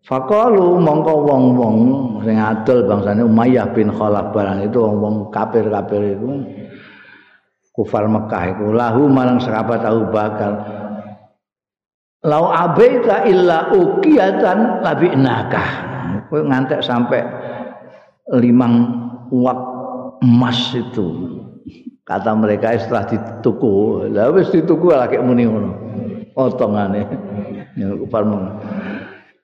Fakalu 0.07 0.79
mongko 0.79 1.27
wong-wong 1.27 1.77
sing 2.23 2.39
adol 2.39 2.87
bangsane 2.87 3.27
Umayyah 3.27 3.75
bin 3.75 3.91
Khalaf 3.91 4.31
barang 4.31 4.63
itu 4.63 4.79
wong-wong 4.79 5.27
kafir-kafir 5.35 6.15
itu 6.15 6.47
kufar 7.75 8.07
Mekah 8.07 8.55
itu 8.55 8.71
lahu 8.71 9.11
marang 9.11 9.43
sahabat 9.43 9.83
Abu 9.83 10.07
Bakar. 10.07 10.63
Lau 12.23 12.47
abaita 12.55 13.27
illa 13.27 13.67
ukiyatan 13.75 14.79
labi 14.79 15.11
nakah 15.11 15.69
kowe 16.31 16.39
ngantek 16.39 16.79
sampai 16.79 17.27
limang 18.31 18.87
uak 19.27 19.59
emas 20.23 20.71
itu. 20.71 21.35
Kata 22.07 22.31
mereka 22.31 22.79
setelah 22.79 23.03
dituku. 23.11 24.07
Lah 24.15 24.31
wis 24.31 24.55
dituku 24.55 24.87
lagi 24.87 25.19
muni 25.19 25.43
ngono. 25.43 25.71
Otongane. 26.31 27.03
Kufar 27.75 28.23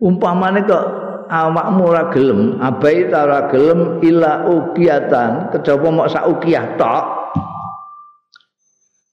umpamane 0.03 0.67
kok 0.67 0.85
awakmu 1.31 1.81
ora 1.87 2.11
gelem 2.11 2.59
abaita 2.59 3.23
ora 3.23 3.47
gelem 3.47 4.03
illa 4.03 4.43
ukiyatan 4.43 5.55
kejaba 5.55 5.87
mok 5.87 6.11
sak 6.11 6.27
ukiyah 6.27 6.75
tok? 6.75 7.05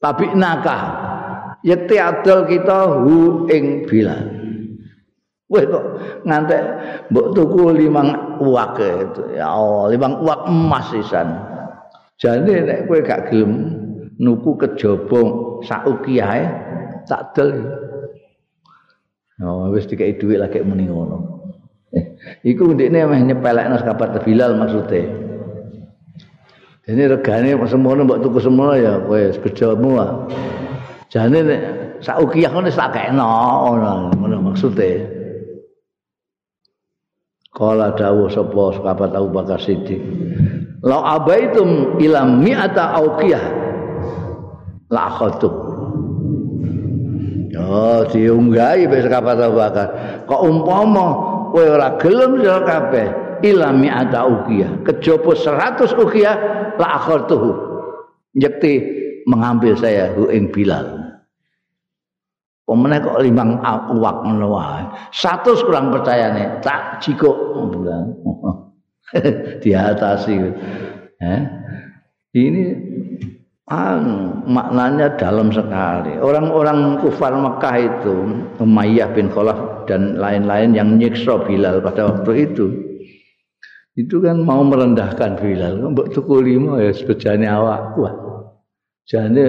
Tapi 0.02 0.34
nakah. 0.34 0.82
Yekti 1.60 2.00
adol 2.00 2.48
kita 2.48 3.04
hu 3.04 3.44
ing 3.52 3.84
bilal 3.84 4.32
Wah 5.50 5.60
kok 5.66 5.84
ngantek 6.24 6.62
mbok 7.12 7.36
tuku 7.36 7.74
limang 7.74 8.40
uak 8.40 8.80
itu. 8.80 9.22
Ya 9.36 9.50
Allah 9.52 9.92
limang 9.92 10.24
uak 10.24 10.48
emas 10.48 10.88
sisan 10.88 11.50
jadi 12.20 12.68
nek 12.68 12.80
kowe 12.84 13.00
gak 13.00 13.32
gelem 13.32 13.72
nuku 14.20 14.52
kejaba 14.60 15.20
sak 15.64 15.88
ukiahe 15.88 16.44
tak 17.08 17.32
del 17.32 17.64
Oh, 19.40 19.72
wis 19.72 19.88
dikai 19.88 20.20
dhuwit 20.20 20.36
lagi 20.36 20.60
muni 20.60 20.84
ngono. 20.84 21.40
Eh, 21.96 22.04
iku 22.44 22.76
ndekne 22.76 23.08
meh 23.08 23.20
nyepelekno 23.24 23.80
sahabat 23.80 24.20
Bilal 24.22 24.60
maksude. 24.60 25.00
Jadi 26.84 27.02
regane 27.06 27.56
semono 27.66 28.04
mbok 28.04 28.20
tuku 28.20 28.38
semono 28.42 28.74
ya 28.76 29.00
kowe 29.00 29.32
segejamu 29.32 29.90
ah. 29.96 30.10
jane 31.10 31.42
nek 31.42 31.60
sak 32.00 32.22
ukiyah 32.22 32.54
ngono 32.54 32.70
sak 32.70 32.94
kena 32.94 33.26
ngono 33.66 34.14
ngono 34.14 34.36
maksude 34.46 34.90
kala 37.50 37.92
dawuh 37.98 38.30
sapa 38.30 38.78
sahabat 38.78 39.10
Abu 39.18 39.28
Bakar 39.34 39.58
Siddiq 39.58 39.98
la 40.86 41.18
abaitum 41.18 41.98
ila 41.98 42.22
mi'ata 42.24 42.94
auqiyah 42.94 43.44
la 44.94 45.04
khatuk 45.18 45.54
oh 47.66 48.00
diunggahi 48.08 48.88
sahabat 48.88 49.38
Abu 49.40 49.56
Bakar 49.60 49.88
kok 50.24 50.40
umpama 50.44 51.06
kowe 51.50 51.64
ora 51.66 51.98
gelem 52.00 52.40
sira 52.40 52.60
kabeh 52.64 53.06
ila 53.44 53.72
mi'ata 53.74 54.24
auqiyah 54.24 54.70
kejaba 54.86 55.32
100 55.36 56.00
auqiyah 56.00 56.36
la 56.80 56.88
akhirtuhu 57.00 57.50
nyekti 58.36 58.72
mengambil 59.28 59.76
saya 59.76 60.14
hu 60.16 60.32
ing 60.32 60.48
Bilal 60.48 61.00
Pemenang 62.70 63.02
kok 63.02 63.18
limang 63.18 63.58
uak 63.98 64.16
wae. 64.46 64.84
Satu 65.10 65.58
kurang 65.66 65.90
percayane, 65.90 66.62
tak 66.62 67.02
jikok 67.02 67.34
bilang. 67.66 68.14
Diatasi. 69.66 70.38
Eh? 71.18 71.40
Ini 72.30 72.62
anu 73.70 74.42
maknanya 74.50 75.14
dalam 75.14 75.54
sekali. 75.54 76.18
Orang-orang 76.18 76.98
kufar 76.98 77.30
Mekah 77.32 77.76
itu, 77.78 78.16
Umayyah 78.58 79.14
bin 79.14 79.30
Khalaf 79.30 79.86
dan 79.86 80.18
lain-lain 80.18 80.74
yang 80.74 80.98
nyiksa 80.98 81.46
Bilal 81.46 81.78
pada 81.80 82.10
waktu 82.10 82.50
itu. 82.50 82.66
Itu 83.94 84.18
kan 84.20 84.42
mau 84.42 84.66
merendahkan 84.66 85.38
Bilal. 85.38 85.78
Mbok 85.94 86.10
tuku 86.10 86.34
lima 86.42 86.82
ya 86.82 86.90
sebejane 86.90 87.46
awak. 87.46 87.94
Wah. 87.94 88.14
Jane 89.06 89.46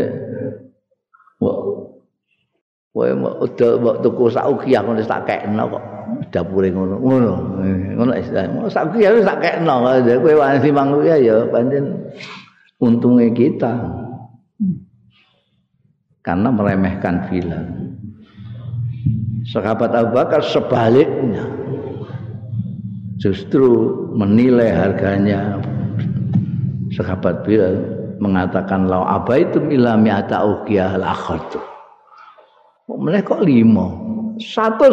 Kowe 2.91 3.07
udah 3.07 3.71
mbok 3.79 4.03
tuku 4.03 4.27
sak 4.27 4.51
ukiyah 4.51 4.83
ngono 4.83 4.99
tak 5.07 5.23
kekno 5.23 5.63
kok 5.63 5.83
dapure 6.27 6.67
ngono. 6.67 6.99
Ngono. 6.99 7.33
Ngono 7.95 8.11
istilah. 8.19 8.67
Sak 8.67 8.91
ukiyah 8.91 9.15
wis 9.15 9.23
tak 9.23 9.39
kekno. 9.39 9.87
Kowe 10.03 10.33
wani 10.35 10.59
simang 10.59 10.91
ukiyah 10.99 11.17
ya 11.23 11.35
pancen 11.47 12.11
untunge 12.83 13.31
kita. 13.31 13.71
Karena 16.21 16.53
meremehkan 16.53 17.27
filan. 17.29 17.97
Sahabat 19.49 19.89
Abu 19.97 20.13
Bakar 20.13 20.45
sebaliknya 20.45 21.49
justru 23.17 23.97
menilai 24.13 24.69
harganya 24.69 25.57
sahabat 26.93 27.41
Bilal 27.45 27.77
mengatakan 28.21 28.85
lau 28.85 29.01
abaitum 29.01 29.69
ila 29.73 29.97
mi'ata 29.97 30.45
uqiyah 30.45 30.97
al-akhatu 31.01 31.61
Mulai 32.91 33.23
kok 33.23 33.39
lima. 33.47 33.87
Satu. 34.35 34.91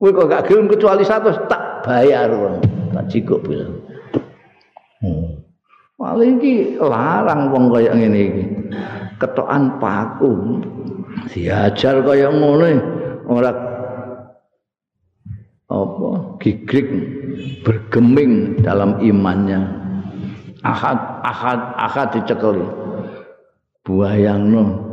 Kowe 0.00 0.10
kok 0.10 0.26
gak 0.32 0.48
gelem 0.48 0.66
kecuali 0.66 1.04
satu 1.04 1.28
tak 1.44 1.84
bayar 1.84 2.32
wong. 2.32 2.58
Tak 2.96 3.04
cikuk 3.12 3.44
bilang. 3.44 3.76
Hmm. 5.04 5.41
Paling 6.02 6.42
iki 6.42 6.82
larang 6.82 7.54
wong 7.54 7.70
kaya 7.70 7.94
ngene 7.94 8.20
iki. 8.26 8.42
Ketokan 9.22 9.78
paku. 9.78 10.58
Diajar 11.30 12.02
kaya 12.02 12.26
ngono 12.26 12.66
ora 13.30 13.54
apa 15.70 16.10
gigrik 16.42 16.90
bergeming 17.62 18.58
dalam 18.66 18.98
imannya. 18.98 19.62
Ahad 20.66 21.22
ahad 21.22 21.60
ahad 21.78 22.18
dicekeli. 22.18 22.66
Buayangno. 23.86 24.90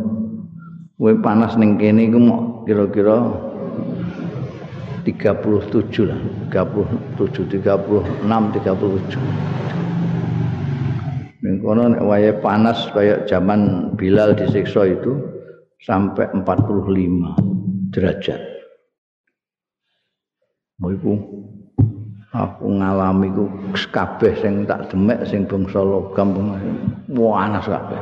Kowe 0.94 1.14
panas 1.26 1.58
ning 1.58 1.82
kene 1.82 2.06
iku 2.06 2.22
mok 2.22 2.70
kira-kira 2.70 3.34
37 5.10 6.06
lah. 6.06 6.22
37 6.54 7.18
36 7.18 7.66
37 8.62 9.79
ning 11.50 11.66
kono 11.66 11.90
nek 11.90 12.06
wayahe 12.06 12.38
panas 12.46 12.94
kaya 12.94 13.26
zaman 13.26 13.90
Bilal 13.98 14.38
disiksa 14.38 14.86
itu 14.86 15.18
sampai 15.82 16.30
45 16.46 17.90
derajat. 17.90 18.38
Mau 20.78 20.94
iku 20.94 21.18
aku 22.30 22.70
ngalami 22.70 23.34
ku 23.34 23.50
kabeh 23.74 24.38
sing 24.38 24.70
tak 24.70 24.94
demek 24.94 25.26
sing 25.26 25.50
bangsa 25.50 25.82
logam 25.82 26.38
panas 27.10 27.66
kabeh. 27.66 28.02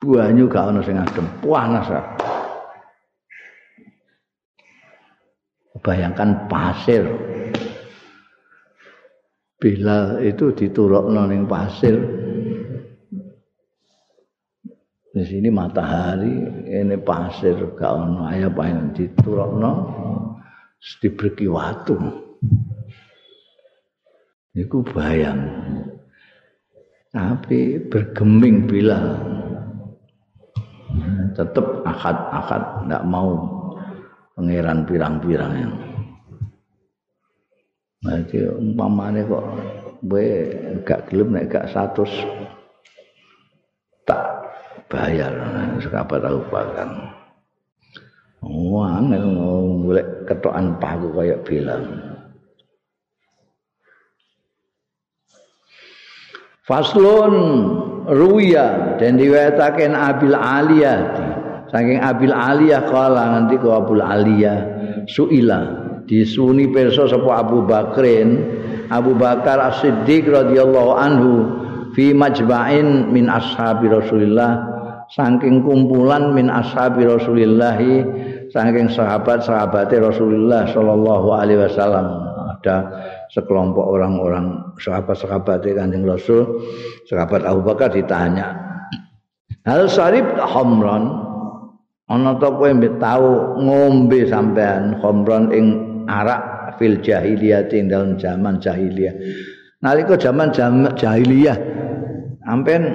Banyu 0.00 0.48
gak 0.48 0.72
ana 0.72 0.80
sing 0.80 0.96
adem 0.96 1.28
panas 1.44 1.92
kabeh. 1.92 2.24
Bayangkan 5.84 6.48
pasir 6.48 7.04
bila 9.62 10.18
itu 10.18 10.50
diturukno 10.50 11.22
ning 11.30 11.46
pasir. 11.46 11.94
Di 15.12 15.22
sini 15.22 15.54
matahari 15.54 16.66
ini 16.66 16.98
pasir 16.98 17.54
gak 17.78 17.92
ono 17.94 18.26
ayo 18.26 18.50
paling 18.50 18.90
diturukno 18.90 19.72
diberi 20.98 21.46
watu. 21.46 21.94
Itu 24.58 24.82
bayang. 24.82 25.46
Tapi 27.12 27.86
bergeming 27.86 28.66
bila 28.66 28.98
tetap 31.38 31.86
akad-akad 31.86 32.62
tidak 32.82 33.04
mau 33.06 33.30
pangeran 34.34 34.84
pirang-pirang. 34.88 35.52
yang 35.54 35.91
Nanti 38.02 38.42
umpamanya 38.50 39.22
kok 39.26 39.46
gue 40.02 40.28
gak 40.82 41.06
gelem 41.10 41.38
nek 41.38 41.46
gak 41.50 41.70
satu 41.70 42.02
tak 44.02 44.22
bayar. 44.90 45.30
Sekapa 45.78 46.18
tahu 46.18 46.42
bahkan 46.50 46.90
wah 48.42 48.98
angel 48.98 49.22
golek 49.86 50.06
ketokan 50.26 50.74
paku 50.82 51.14
kayak 51.14 51.46
bilang 51.46 51.86
Faslun 56.62 57.34
ruya 58.06 58.98
dan 58.98 59.18
diwetaken 59.18 59.94
Abil 59.94 60.34
Aliyati 60.34 61.26
saking 61.74 61.98
Abil 61.98 62.34
Aliyah 62.34 62.86
kala 62.86 63.34
nanti 63.34 63.58
ke 63.58 63.66
Abul 63.66 64.02
Aliyah 64.02 64.58
suila 65.10 65.81
disuni 66.06 66.70
perso 66.70 67.06
sapa 67.06 67.42
Abu 67.42 67.64
Bakrin 67.66 68.28
Abu 68.92 69.16
Bakar 69.16 69.58
As-Siddiq 69.72 70.28
radhiyallahu 70.28 70.92
anhu 70.92 71.30
fi 71.96 72.12
majma'in 72.12 73.08
min 73.08 73.28
ashabi 73.28 73.88
Rasulillah 73.88 74.68
saking 75.12 75.64
kumpulan 75.64 76.36
min 76.36 76.52
ashabi 76.52 77.08
Rasulillah 77.08 77.80
saking 78.52 78.88
sahabat-sahabatnya 78.92 80.12
Rasulullah 80.12 80.68
sallallahu 80.68 81.28
alaihi 81.32 81.60
wasallam. 81.64 82.06
Ada 82.62 82.76
sekelompok 83.32 83.82
orang-orang 83.82 84.76
sahabat-sahabat 84.78 85.66
Kanjeng 85.66 86.06
Rasul 86.06 86.46
sahabat 87.10 87.42
Abu 87.42 87.66
Bakar 87.66 87.90
ditanya 87.90 88.54
Hal 89.66 89.90
sarib 89.90 90.26
hamran 90.38 91.10
ana 92.10 92.34
ta 92.38 92.50
kowe 92.50 92.70
ngombe 92.70 94.20
sampean 94.26 94.98
khamron 95.02 95.54
ing 95.54 95.66
arak 96.12 96.76
fil 96.76 97.00
jahiliyah 97.00 97.72
ing 97.72 97.88
dalam 97.88 98.20
zaman 98.20 98.60
jahiliyah. 98.60 99.16
Nalika 99.80 100.20
zaman 100.20 100.52
jahiliyah 100.94 101.56
sampean 102.44 102.92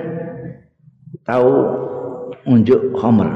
tau 1.25 1.49
unjuk 2.45 2.93
khamr. 2.95 3.27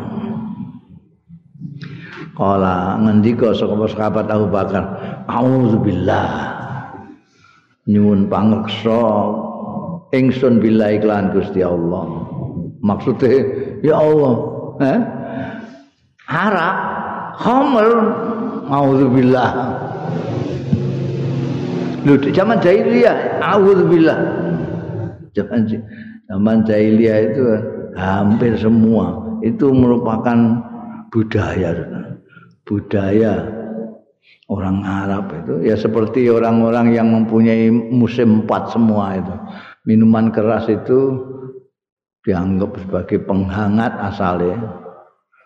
Kala 2.32 2.96
ngendika 3.02 3.52
saka 3.52 3.76
sahabat 3.92 4.26
Abu 4.32 4.48
Bakar 4.48 4.84
auzubillah 5.28 6.56
nyuwun 7.86 8.32
pangreksa 8.32 9.04
ingsun 10.16 10.64
billahi 10.64 11.04
lan 11.04 11.36
Gusti 11.36 11.60
Allah. 11.62 12.08
Maksudnya 12.82 13.46
ya 13.86 14.00
Allah 14.00 14.34
eh 14.82 15.00
harak 16.26 16.76
khamr 17.38 17.88
auzubillah 18.72 19.50
lho 22.08 22.16
zaman 22.32 22.58
jahiliyah 22.64 23.44
auzubillah 23.44 24.18
zaman 25.36 25.68
zaman 26.26 26.58
jahiliyah 26.64 27.18
itu 27.30 27.44
hampir 28.00 28.56
semua 28.56 29.38
itu 29.44 29.68
merupakan 29.76 30.64
budaya 31.12 31.76
budaya 32.64 33.62
orang 34.52 34.84
Arab 34.84 35.32
itu 35.32 35.54
ya 35.64 35.80
seperti 35.80 36.28
orang-orang 36.28 36.92
yang 36.92 37.08
mempunyai 37.08 37.72
musim 37.72 38.44
empat 38.44 38.76
semua 38.76 39.16
itu. 39.16 39.36
Minuman 39.88 40.30
keras 40.30 40.70
itu 40.70 41.18
dianggap 42.22 42.78
sebagai 42.86 43.26
penghangat 43.26 43.98
asalnya 43.98 44.60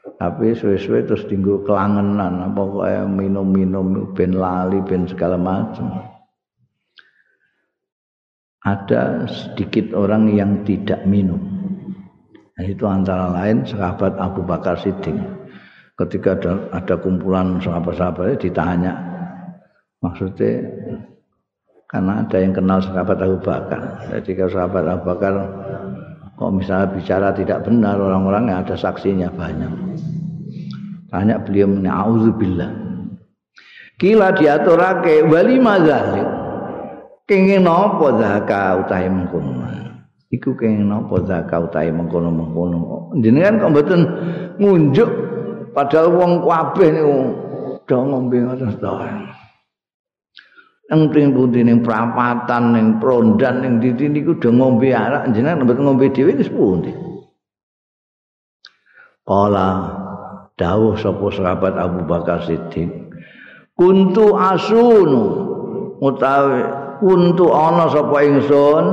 tapi 0.05 0.53
suwe-suwe 0.53 1.03
terus 1.03 1.25
tinggu 1.25 1.65
kelangenan 1.65 2.53
apa 2.53 2.61
kaya 2.61 3.03
minum-minum 3.09 4.13
ben 4.13 4.37
lali 4.37 4.79
ben 4.85 5.09
segala 5.09 5.35
macam 5.35 6.15
ada 8.65 9.29
sedikit 9.29 9.93
orang 9.93 10.33
yang 10.33 10.65
tidak 10.65 11.05
minum. 11.05 11.37
Nah, 12.57 12.65
itu 12.65 12.81
antara 12.89 13.29
lain 13.29 13.61
sahabat 13.61 14.17
Abu 14.17 14.41
Bakar 14.41 14.81
Siddiq. 14.81 15.13
Ketika 15.95 16.35
ada, 16.35 16.51
ada 16.75 16.95
kumpulan 16.99 17.61
sahabat-sahabatnya 17.61 18.35
ditanya 18.35 18.93
maksudnya 20.03 20.67
karena 21.87 22.19
ada 22.19 22.35
yang 22.35 22.51
kenal 22.51 22.83
sahabat 22.83 23.15
Abu 23.23 23.37
Bakar. 23.39 24.11
Jadi 24.11 24.31
kalau 24.35 24.51
sahabat 24.51 24.83
Abu 24.91 25.03
Bakar 25.07 25.33
kok 26.35 26.51
misalnya 26.51 26.91
bicara 26.91 27.31
tidak 27.31 27.63
benar 27.63 27.95
orang-orang 27.95 28.51
yang 28.51 28.59
ada 28.67 28.75
saksinya 28.75 29.31
banyak. 29.31 29.71
Tanya 31.09 31.39
beliau 31.39 31.71
auzubillah 31.79 32.85
kila 33.95 34.35
diaturake 34.35 35.23
wali 35.27 35.55
mazalik 35.59 36.27
kenging 37.23 37.63
napa 37.63 38.19
zaka 38.19 38.83
utahe 38.83 39.07
mengkono? 39.07 39.63
Iku 40.31 40.51
kenging 40.59 40.91
napa 40.91 41.23
zaka 41.23 41.55
utahe 41.63 41.89
mengkono-mengkono? 41.95 43.15
Jenengan 43.23 43.63
kok 43.63 43.71
mboten 43.71 44.01
ngunjuk? 44.59 45.09
Padahal 45.75 46.07
wong 46.15 46.31
kabeh 46.47 46.87
niku 46.87 47.15
do 47.83 47.97
ngombe 47.99 48.39
ngoten 48.39 48.71
nang 50.85 51.09
pring 51.09 51.33
pundi 51.33 51.65
ning 51.65 51.81
prapatan 51.81 52.77
ning 52.77 52.87
prondan 53.01 53.65
ning 53.65 53.73
diti 53.81 54.05
niku 54.05 54.37
do 54.37 54.53
ngombe 54.53 54.93
arak 54.93 55.33
jenengan 55.33 55.65
mboten 55.65 55.81
ngombe 55.81 56.13
dhewe 56.13 56.37
wis 56.37 56.49
pundi? 56.49 56.93
Kala 59.25 59.69
dawuh 60.53 60.93
sapa 60.93 61.25
sahabat 61.33 61.73
Abu 61.81 62.05
Bakar 62.05 62.45
Siddiq 62.45 62.93
kuntu 63.73 64.37
asunu 64.37 65.23
utawi 66.05 66.61
kuntu 67.01 67.49
ana 67.49 67.89
sapa 67.89 68.17
ingsun? 68.21 68.85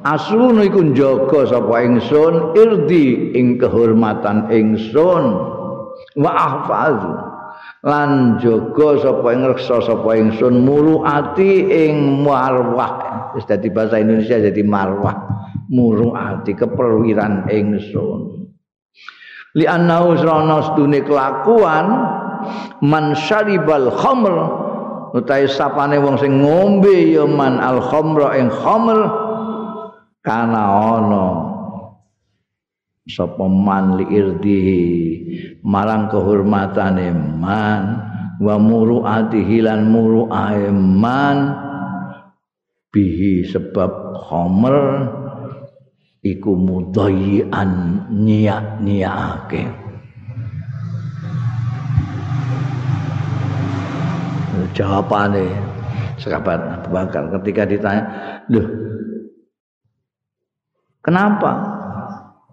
Asunu 0.00 0.64
iku 0.64 0.80
njaga 0.80 1.44
sapa 1.44 1.84
ingsun 1.84 2.56
irdi 2.56 3.36
ing 3.36 3.60
kehormatan 3.60 4.48
ingsun 4.48 5.24
wa 6.16 6.30
ahfazu 6.32 7.29
lan 7.80 8.36
jaga 8.40 9.00
sapa 9.00 9.26
ing 9.32 9.42
reksa 9.48 9.80
sapa 9.80 10.10
ingsun 10.16 10.64
muruati 10.64 11.68
ing 11.68 12.20
marwah. 12.20 13.32
Wis 13.32 13.48
dadi 13.48 13.72
bahasa 13.72 14.00
Indonesia 14.00 14.36
jadi 14.36 14.62
marwah. 14.64 15.16
Muruati 15.70 16.52
keperwiran 16.52 17.48
ingsun. 17.48 18.50
Li 19.58 19.66
annahu 19.66 20.14
srana 20.14 20.62
stune 20.62 21.02
kelakuan 21.02 21.86
man 22.86 23.18
syaribal 23.18 23.90
khamr 23.90 24.34
utahe 25.10 25.50
sapane 25.50 25.98
wong 25.98 26.14
sing 26.22 26.38
ngombe 26.38 27.10
ya 27.10 27.26
man 27.26 27.58
al 27.58 27.82
khamra 27.82 28.38
ing 28.38 28.46
khamr 28.46 28.98
kana 30.22 30.62
ana 31.00 31.49
sapa 33.10 33.50
man 33.50 33.98
li 33.98 34.06
irdihi 34.06 34.84
marang 35.66 36.06
kehormatane 36.06 37.10
man 37.14 37.82
wa 38.38 38.54
muruatihi 38.56 39.66
lan 39.66 39.90
muruae 39.90 40.70
man 40.72 41.38
bihi 42.94 43.44
sebab 43.50 43.90
khamr 44.30 44.76
iku 46.22 46.54
mudayyan 46.54 48.06
niat-niatake 48.12 49.90
jawabane 54.76 55.48
sahabat 56.20 56.60
Abu 56.60 56.88
Bakar 56.92 57.24
ketika 57.40 57.62
ditanya 57.64 58.02
loh 58.52 58.66
kenapa 61.00 61.79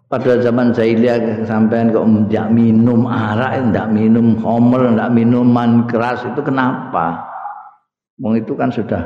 pada 0.08 0.40
zaman 0.40 0.72
jahiliyah 0.72 1.44
sampean 1.44 1.92
kok 1.92 2.08
tidak 2.08 2.48
minum 2.56 3.04
arak, 3.08 3.60
tidak 3.60 3.88
minum 3.92 4.40
khamr, 4.40 4.96
tidak 4.96 5.12
minuman 5.12 5.84
keras 5.84 6.24
itu 6.24 6.40
kenapa? 6.40 7.28
Wong 8.24 8.40
itu 8.40 8.56
kan 8.56 8.72
sudah 8.72 9.04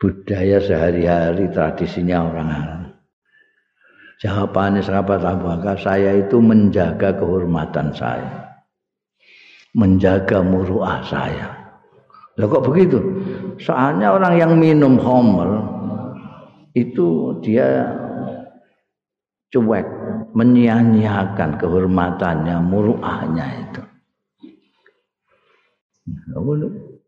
budaya 0.00 0.62
sehari-hari 0.62 1.50
tradisinya 1.52 2.24
orang 2.24 2.48
Arab. 2.48 2.80
Jawabannya 4.20 4.80
sahabat 4.84 5.20
Abu 5.24 5.48
Bakar, 5.48 5.76
saya 5.80 6.16
itu 6.16 6.38
menjaga 6.40 7.16
kehormatan 7.16 7.92
saya. 7.92 8.52
Menjaga 9.72 10.44
muruah 10.44 11.00
saya. 11.04 11.56
Lah 12.36 12.46
kok 12.48 12.64
begitu? 12.64 13.00
Soalnya 13.60 14.12
orang 14.16 14.34
yang 14.36 14.52
minum 14.56 14.96
khamr 15.00 15.50
itu 16.72 17.36
dia 17.44 17.99
cuek, 19.50 19.86
menyia-nyiakan 20.32 21.58
kehormatannya, 21.58 22.56
muruahnya 22.62 23.46
itu. 23.66 23.82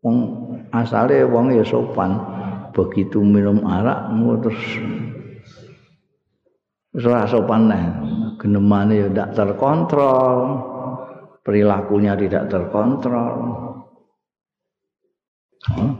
Wong 0.03 0.17
asale 0.75 1.23
wong 1.23 1.55
ya 1.55 1.63
sopan, 1.63 2.19
begitu 2.75 3.23
minum 3.23 3.63
arak 3.63 4.11
terus 4.43 4.61
ora 7.07 7.23
sopan 7.25 7.71
nah. 7.71 7.85
Genemane 8.33 8.99
ya 8.99 9.07
tidak 9.07 9.29
terkontrol, 9.39 10.35
perilakunya 11.47 12.11
tidak 12.19 12.51
terkontrol. 12.51 13.35
Huh? 15.63 15.91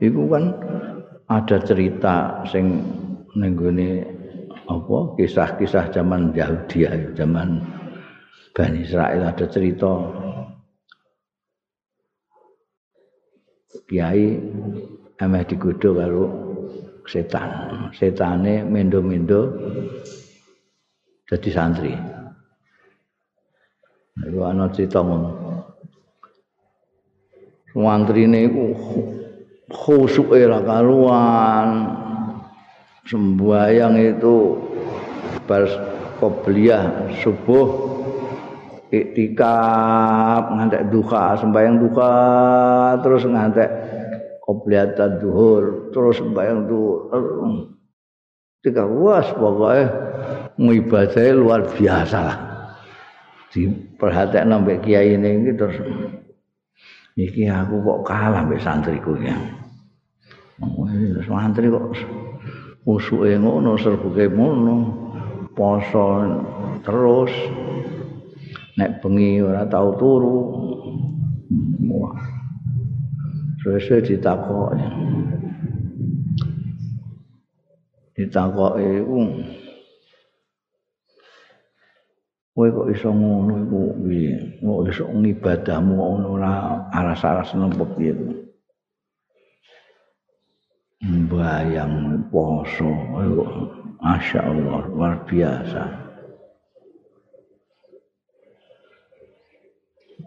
Iku 0.00 0.24
kan 0.32 0.56
ada 1.28 1.56
cerita 1.60 2.40
sing 2.48 2.80
nenggone 3.36 4.23
apa 4.64 4.98
kisah-kisah 5.20 5.92
zaman 5.92 6.32
Yahudi 6.32 6.88
zaman 7.16 7.60
Bani 8.54 8.78
Israel 8.86 9.28
ada 9.28 9.44
cerita 9.50 9.92
Kiai 13.84 14.38
emeh 15.20 15.42
digodho 15.44 15.90
karo 15.98 16.24
setan. 17.04 17.50
Setane 17.92 18.64
mendo-mendo 18.64 19.50
jadi 21.28 21.50
santri. 21.52 21.92
Iku 24.14 24.40
ana 24.46 24.70
cerita 24.70 25.02
ngono. 25.02 25.30
Santrine 27.74 28.46
iku 28.46 28.64
khusuke 29.68 30.38
ra 30.46 30.62
karuan. 30.62 31.68
Sembahyang 33.04 33.94
itu 34.00 34.34
bar 35.44 35.64
qobliyah 36.20 37.12
subuh 37.20 37.66
iktikaf 38.88 40.48
ngantek 40.54 40.88
duha 40.88 41.36
sembahyang 41.36 41.76
duha 41.84 42.14
terus 43.04 43.22
ngantek 43.28 43.70
qobliyah 44.40 44.92
duhur 45.20 45.92
terus 45.92 46.20
sembahyang 46.20 46.68
duhur. 46.68 47.00
Tiga 48.64 48.88
was 48.88 49.28
pokoknya 49.36 49.92
ngibadahnya 50.56 51.36
luar 51.36 51.68
biasa 51.68 52.18
lah. 52.24 52.38
Diperhatikan 53.52 54.48
sampai 54.48 54.80
kiai 54.80 55.20
ini 55.20 55.52
terus 55.52 55.76
iki 57.14 57.46
aku 57.46 57.78
kok 57.84 58.00
kalah 58.08 58.42
sampai 58.42 58.58
santriku 58.58 59.14
ya 59.20 59.36
santri 61.28 61.70
kok 61.70 61.94
musuhe 62.84 63.40
ngono 63.40 63.80
serbuke 63.80 64.28
ngono 64.28 64.76
poso 65.56 66.20
terus. 66.84 67.32
Nek 68.74 69.00
bengi 69.00 69.38
ora 69.40 69.64
tau 69.70 69.96
turu 69.96 70.36
wah 71.88 72.18
sesuk 73.62 74.04
ditakoki. 74.04 74.84
Ditakoki 78.14 78.86
iku. 79.00 79.20
Kowe 82.54 82.70
kok 82.70 82.88
iso 82.94 83.10
ngono 83.10 83.52
iku? 83.66 83.80
Piye? 84.06 84.34
Kok 84.62 84.80
iso 84.86 85.04
ngibadahmu 85.10 85.94
ngono? 85.94 86.26
Ora 86.38 86.52
aras-aras 86.94 87.50
nempok 87.58 87.98
piye 87.98 88.14
bayang 91.04 92.24
poso 92.32 92.88
Masya 94.04 94.40
Allah 94.40 94.80
luar 94.88 95.14
biasa 95.28 95.82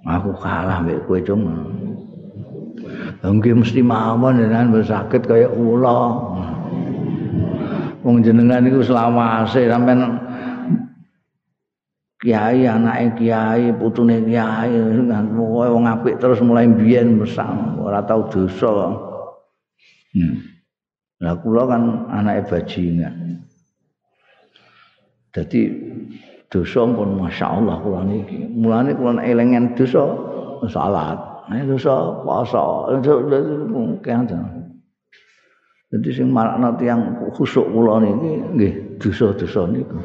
aku 0.06 0.32
kalah 0.38 0.82
mbek 0.82 1.06
kowe 1.06 1.20
cung 1.22 1.46
Mungkin 3.18 3.66
mesti 3.66 3.82
mawon 3.82 4.40
dengan 4.40 4.70
bersakit 4.72 5.26
kayak 5.26 5.52
ula. 5.52 6.16
Wong 8.06 8.24
jenengan 8.24 8.64
iku 8.64 8.86
selawase 8.86 9.68
sampean 9.68 10.22
kiai 12.22 12.64
anake 12.70 13.20
kiai 13.20 13.74
putune 13.76 14.24
kiai 14.24 14.72
kan 15.10 15.26
wong 15.36 15.84
apik 15.90 16.22
terus 16.22 16.40
mulai 16.40 16.70
biyen 16.70 17.20
mesang 17.20 17.82
ora 17.82 18.06
tau 18.06 18.30
dosa. 18.32 18.96
Hmm. 20.16 20.57
Lah 21.18 21.34
kula 21.42 21.66
kan 21.66 21.84
anake 22.14 22.42
bajingan. 22.46 23.42
Dadi 25.34 25.62
dosa 26.50 26.82
pun 26.86 27.18
masyaallah 27.18 27.78
kula 27.82 28.02
niki. 28.06 28.46
Mulane 28.54 28.94
kula 28.94 29.26
elengen 29.26 29.74
dosa 29.74 30.06
salat. 30.70 31.18
Nek 31.48 31.64
dosa 31.66 32.22
puasa, 32.22 32.92
kancan. 34.04 34.44
Dadi 35.88 36.10
sing 36.12 36.28
marakna 36.30 36.76
tiyang 36.78 37.32
khusuk 37.34 37.66
kula 37.72 38.04
niki 38.04 38.32
nggih 38.54 38.74
dosa-dosa 39.02 39.62
niku. 39.74 39.98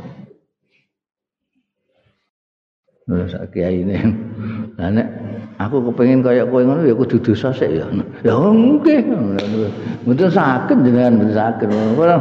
Lah 3.10 3.26
sak 3.28 3.52
kiai 3.52 3.84
ini. 3.84 3.96
Lah 4.78 4.88
nek 4.88 5.08
aku 5.68 5.92
kepengin 5.92 6.24
kaya 6.24 6.48
kowe 6.48 6.64
ngono 6.64 6.86
ya 6.86 6.94
kudu 6.96 7.20
dosa 7.20 7.52
sik 7.52 7.70
ya. 7.70 7.86
Ya 8.24 8.34
nggih. 8.34 9.00
Mboten 10.06 10.30
saged 10.32 10.78
jenengan 10.82 11.20
mboten 11.20 11.34
saged. 11.36 11.68
Ora 11.98 12.16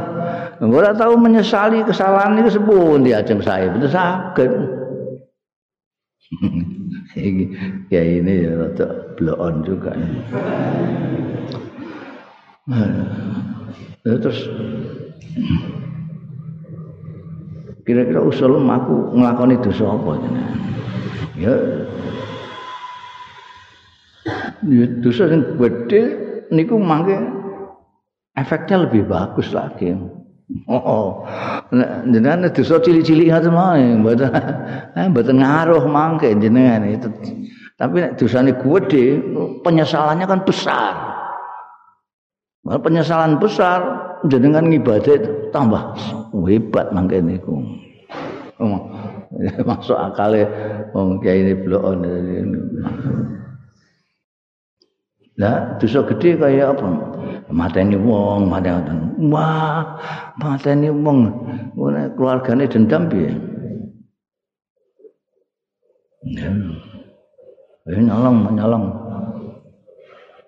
ora 0.62 0.90
tau 0.94 1.16
menyesali 1.16 1.82
kesalahan 1.88 2.38
itu 2.42 2.60
sepun 2.60 3.08
di 3.08 3.16
ajeng 3.16 3.40
saya. 3.40 3.72
Mboten 3.72 3.92
saged. 3.92 4.52
Iki 7.18 7.46
ya 7.92 8.02
ini 8.04 8.48
ya 8.48 8.52
rada 8.56 8.88
bloon 9.20 9.68
juga. 9.68 9.92
Nah, 12.72 12.88
terus 14.06 14.48
kira-kira 17.84 18.22
usul 18.24 18.62
aku 18.64 19.18
ngelakoni 19.18 19.60
dosa 19.60 19.86
apa 19.92 20.12
jenengan? 20.24 20.60
Ya 21.36 21.56
ya 24.66 24.86
dosa 25.02 25.30
yang 25.30 25.58
gede 25.58 26.02
niku 26.54 26.78
mangke 26.78 27.18
efeknya 28.38 28.86
lebih 28.86 29.10
bagus 29.10 29.50
lagi. 29.52 29.96
Oh, 30.68 31.24
jenengan 32.12 32.52
dosa 32.52 32.84
cilik-cilik 32.84 33.32
ngoten 33.32 33.56
mawon, 33.56 34.04
mboten 34.04 34.36
eh 35.00 35.08
mboten 35.08 35.40
ngaruh 35.40 35.88
mangke 35.88 36.28
jenengan 36.36 36.84
itu. 36.92 37.08
Tapi 37.80 37.96
nek 38.04 38.20
dosane 38.20 38.54
gede, 38.54 39.06
penyesalannya 39.64 40.28
kan 40.28 40.44
besar. 40.44 40.94
Mal 42.62 42.78
penyesalan 42.78 43.42
besar 43.42 43.80
jenengan 44.30 44.70
ngibadah 44.70 45.50
tambah 45.50 45.98
hebat 46.46 46.94
mangke 46.94 47.18
niku. 47.24 47.58
Oh, 48.62 48.86
masuk 49.70 49.98
akale 49.98 50.46
wong 50.94 51.18
kiai 51.24 51.42
ini 51.42 51.58
blok 51.58 51.98
Lah 55.40 55.80
dosa 55.80 56.04
gede 56.12 56.36
kaya 56.36 56.76
apa? 56.76 56.88
Mateni 57.48 57.96
wong, 57.96 58.52
mateni 58.52 58.92
wah, 59.32 59.96
mateni 60.36 60.92
wong. 60.92 61.20
Ngene 61.76 62.12
keluargane 62.20 62.68
dendam 62.68 63.08
piye? 63.08 63.32
Ya. 66.36 66.52
Eh 67.88 68.02
nyolong, 68.04 68.52
nyolong. 68.52 68.86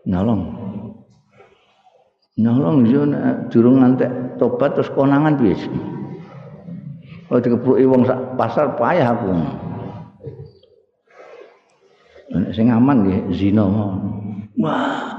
Nyolong. 0.04 0.42
Nyolong 2.34 2.78
yo 2.90 3.02
durung 3.48 3.80
ngantek 3.80 4.36
tobat 4.36 4.76
terus 4.76 4.92
konangan 4.92 5.40
piye? 5.40 5.56
Oh 7.32 7.40
dikepruki 7.40 7.88
wong 7.88 8.04
sak 8.04 8.20
pasar 8.36 8.76
payah 8.76 9.16
aku. 9.16 9.32
Sing 12.52 12.68
aman 12.68 13.08
nggih 13.08 13.32
zina. 13.32 13.64
Wah, 14.62 15.10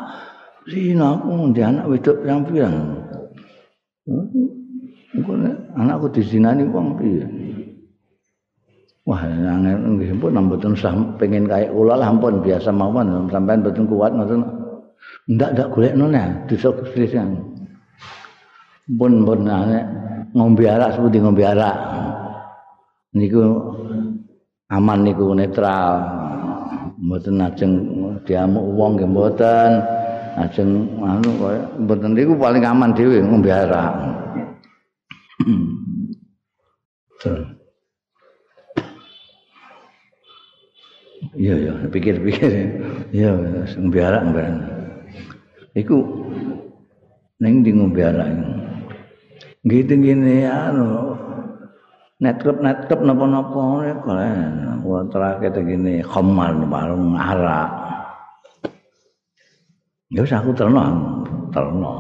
zina 0.71 1.19
aku 1.19 1.51
ndek 1.51 1.67
anak 1.67 1.89
wedok 1.91 2.17
pirang-pirang. 2.23 2.77
Engko 5.15 5.33
anakku 5.75 6.07
dizinani 6.15 6.63
wong 6.71 6.95
piye? 6.99 7.27
Wah, 9.05 9.21
angel 9.21 10.01
nggih 10.01 10.17
pun 10.17 10.33
mboten 10.33 10.73
usah 10.73 10.97
pengen 11.21 11.45
kaya 11.45 11.69
kula 11.69 12.01
lah 12.01 12.09
ampun 12.09 12.41
biasa 12.41 12.73
mawon 12.73 13.29
sampean 13.29 13.61
mboten 13.61 13.85
kuat 13.85 14.17
ngoten. 14.17 14.41
Ndak 15.29 15.51
ndak 15.53 15.69
golekno 15.73 16.09
nah 16.09 16.33
dosa 16.49 16.73
kesrisan. 16.73 17.37
Pun 18.97 19.29
pun 19.29 19.45
nek 19.45 19.85
ngombe 20.33 20.65
arak 20.65 20.97
seperti 20.97 21.21
ngombe 21.21 21.45
arak. 21.45 21.77
Niku 23.13 23.41
aman 24.73 24.99
niku 25.05 25.37
netral. 25.37 26.01
Mboten 26.97 27.45
ajeng 27.45 27.73
diamuk 28.23 28.63
wong 28.79 28.95
nggih 28.95 29.11
mboten. 29.11 29.73
Ajeng 30.35 30.91
anu 30.99 31.31
kaya 31.39 31.63
mboten 31.79 32.11
niku 32.15 32.35
paling 32.35 32.67
aman 32.67 32.91
dhewe 32.95 33.23
ngombe 33.23 33.51
arak. 33.55 33.95
Iya 41.35 41.55
ya, 41.71 41.73
pikir-pikir. 41.91 42.51
Iya, 43.15 43.31
ngombe 43.79 43.99
arak 44.03 44.23
barang. 44.35 44.59
Iku 45.75 46.03
ning 47.39 47.63
di 47.63 47.71
ngombe 47.75 48.03
arak. 48.03 48.31
Gitu 49.63 49.95
gini 49.97 50.45
anu 50.51 51.15
net 52.19 52.43
klub 52.43 52.59
net 52.59 52.91
klub 52.91 53.07
napa-napa 53.07 53.87
kalian 54.03 54.83
gua 54.83 55.07
terakhir 55.09 55.63
gini 55.63 56.03
khamar 56.03 56.59
bareng 56.67 57.15
arak. 57.15 57.71
Ya 60.13 60.21
wis 60.21 60.33
aku 60.37 60.53
terno, 60.53 60.85
terno. 61.49 61.95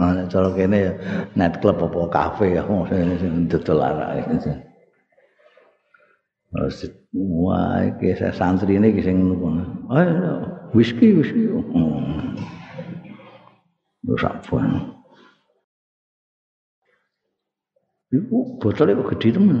Ah 0.00 0.16
nek 0.16 0.32
cara 0.32 0.48
kene 0.56 0.96
net 1.36 1.60
klub 1.60 1.76
apa 1.76 2.00
kafe 2.08 2.56
aku 2.56 2.88
sing 2.88 3.44
dodol 3.52 3.84
arak 3.84 4.24
iki. 4.32 4.52
Wah, 7.12 7.84
iki 7.84 8.16
santri 8.32 8.80
ini 8.80 8.96
sing 9.04 9.20
ngono. 9.20 9.92
Ayo, 9.92 10.48
whisky, 10.72 11.12
whisky. 11.12 11.52
Hmm. 11.52 12.32
Wis 14.08 14.24
apun. 14.24 14.96
Iku 18.12 18.60
botolnya 18.60 19.00
kok 19.00 19.16
gede 19.16 19.36
temen. 19.36 19.60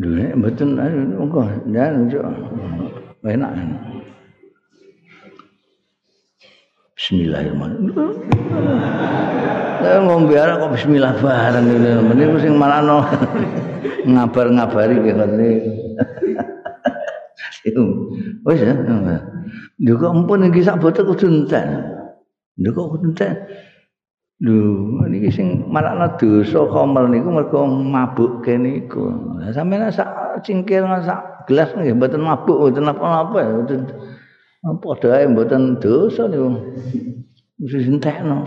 Nek 0.00 0.32
mboten 0.36 0.80
engko 0.80 1.44
ndan 1.68 2.08
enak. 3.20 3.52
Bismillahirrahmanirrahim. 7.00 8.12
Lah 9.80 10.04
ngombe 10.04 10.36
arek 10.36 10.60
kok 10.60 10.72
bismillah 10.76 11.16
bareng 11.16 11.64
ngene. 11.64 11.90
Meniku 12.04 12.36
sing 12.44 12.60
marano 12.60 13.00
ngabar-ngabari 14.12 15.00
ngene. 15.00 15.50
Wis 18.44 18.60
ya. 18.60 18.76
Lho 19.80 19.92
kok 19.96 20.12
ampun 20.12 20.52
iki 20.52 20.60
sak 20.60 20.76
botol 20.84 21.16
kudu 21.16 21.24
entek. 21.40 21.64
Lho 22.60 22.68
kok 22.68 22.92
kudu 22.92 23.16
entek. 23.16 23.48
Lho 24.44 25.00
niki 25.08 25.32
sing 25.32 25.72
marano 25.72 26.20
dosa 26.20 26.68
komel 26.68 27.08
niku 27.08 27.32
mergo 27.32 27.64
mabuk 27.64 28.44
kene 28.44 28.84
iku. 28.84 29.08
Lah 29.40 29.48
sampeyan 29.56 29.88
sak 29.88 30.44
cingkir 30.44 30.84
sak 31.00 31.48
gelas 31.48 31.72
nggih 31.72 31.96
mboten 31.96 32.20
mabuk 32.20 32.60
mboten 32.60 32.92
apa-apa 32.92 33.40
mboten 33.56 33.88
padha 34.60 35.08
ae 35.16 35.26
mboten 35.28 35.80
dosa 35.80 36.28
niku. 36.28 36.48
Mesti 37.60 37.88
entekno. 37.88 38.38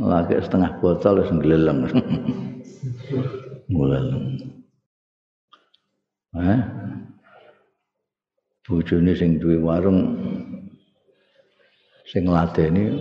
Lagi 0.00 0.40
setengah 0.40 0.80
botol 0.80 1.20
wis 1.20 1.32
ngleleng. 1.32 1.78
Ngleleng. 3.68 4.24
Eh? 6.38 6.60
Bojone 8.68 9.12
sing 9.16 9.40
duwe 9.40 9.56
warung 9.60 10.00
sing 12.08 12.28
ngladeni 12.28 12.92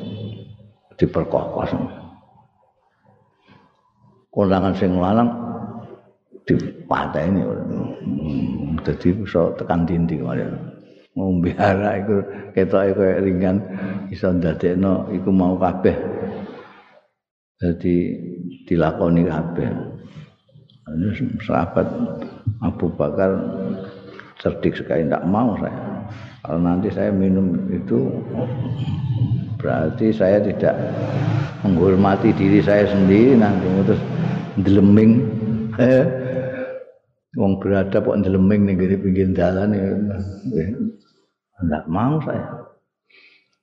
diperkokos. 0.95 1.75
Kondangan 4.31 4.75
sing 4.75 4.95
lanang 4.95 5.31
dipateni. 6.47 7.43
Dadi 8.83 9.09
iso 9.11 9.51
tekan 9.59 9.83
dinding 9.83 10.23
kaya. 10.23 10.47
Ngombe 11.18 11.49
arak 11.57 12.05
iku 12.05 12.15
ketoke 12.53 12.93
koyo 12.93 13.13
ringan 13.26 13.57
iso 14.13 14.30
ndadekno 14.30 15.09
iku 15.09 15.30
mau 15.34 15.57
kabeh. 15.57 15.97
Dadi 17.57 17.95
dilakoni 18.70 19.26
kabeh. 19.26 19.70
Ini 20.88 21.09
sahabat 21.41 21.89
Abu 22.61 22.93
Bakar 22.93 23.34
cerdik 24.38 24.78
sekali 24.78 25.09
tidak 25.09 25.26
mau 25.26 25.57
saya. 25.57 26.05
Kalau 26.45 26.61
nanti 26.61 26.88
saya 26.93 27.09
minum 27.09 27.57
itu 27.74 28.07
berarti 29.57 30.13
saya 30.13 30.38
tidak 30.39 30.78
menghormati 31.65 32.30
diri 32.38 32.61
saya 32.61 32.86
sendiri 32.88 33.36
nanti. 33.36 33.65
Terus 33.89 34.01
deleming 34.61 35.11
wong 37.41 37.57
beradab 37.57 38.05
kok 38.05 38.22
deleming 38.22 38.70
ning 38.70 38.78
pinggir 38.78 39.28
dalan 39.34 39.74
ya 39.74 39.89
Enggak 41.58 41.84
mau 41.89 42.22
saya. 42.22 42.47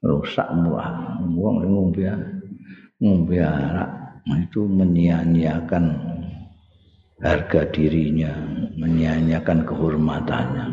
Rusak 0.05 0.49
murah. 0.53 1.17
Wong 1.25 1.65
ngombe 1.65 2.05
ngombe 3.01 3.37
arak 3.41 3.91
itu 4.41 4.65
menyia-nyiakan 4.65 5.85
harga 7.21 7.61
dirinya, 7.73 8.33
menyia-nyiakan 8.77 9.65
kehormatannya. 9.65 10.67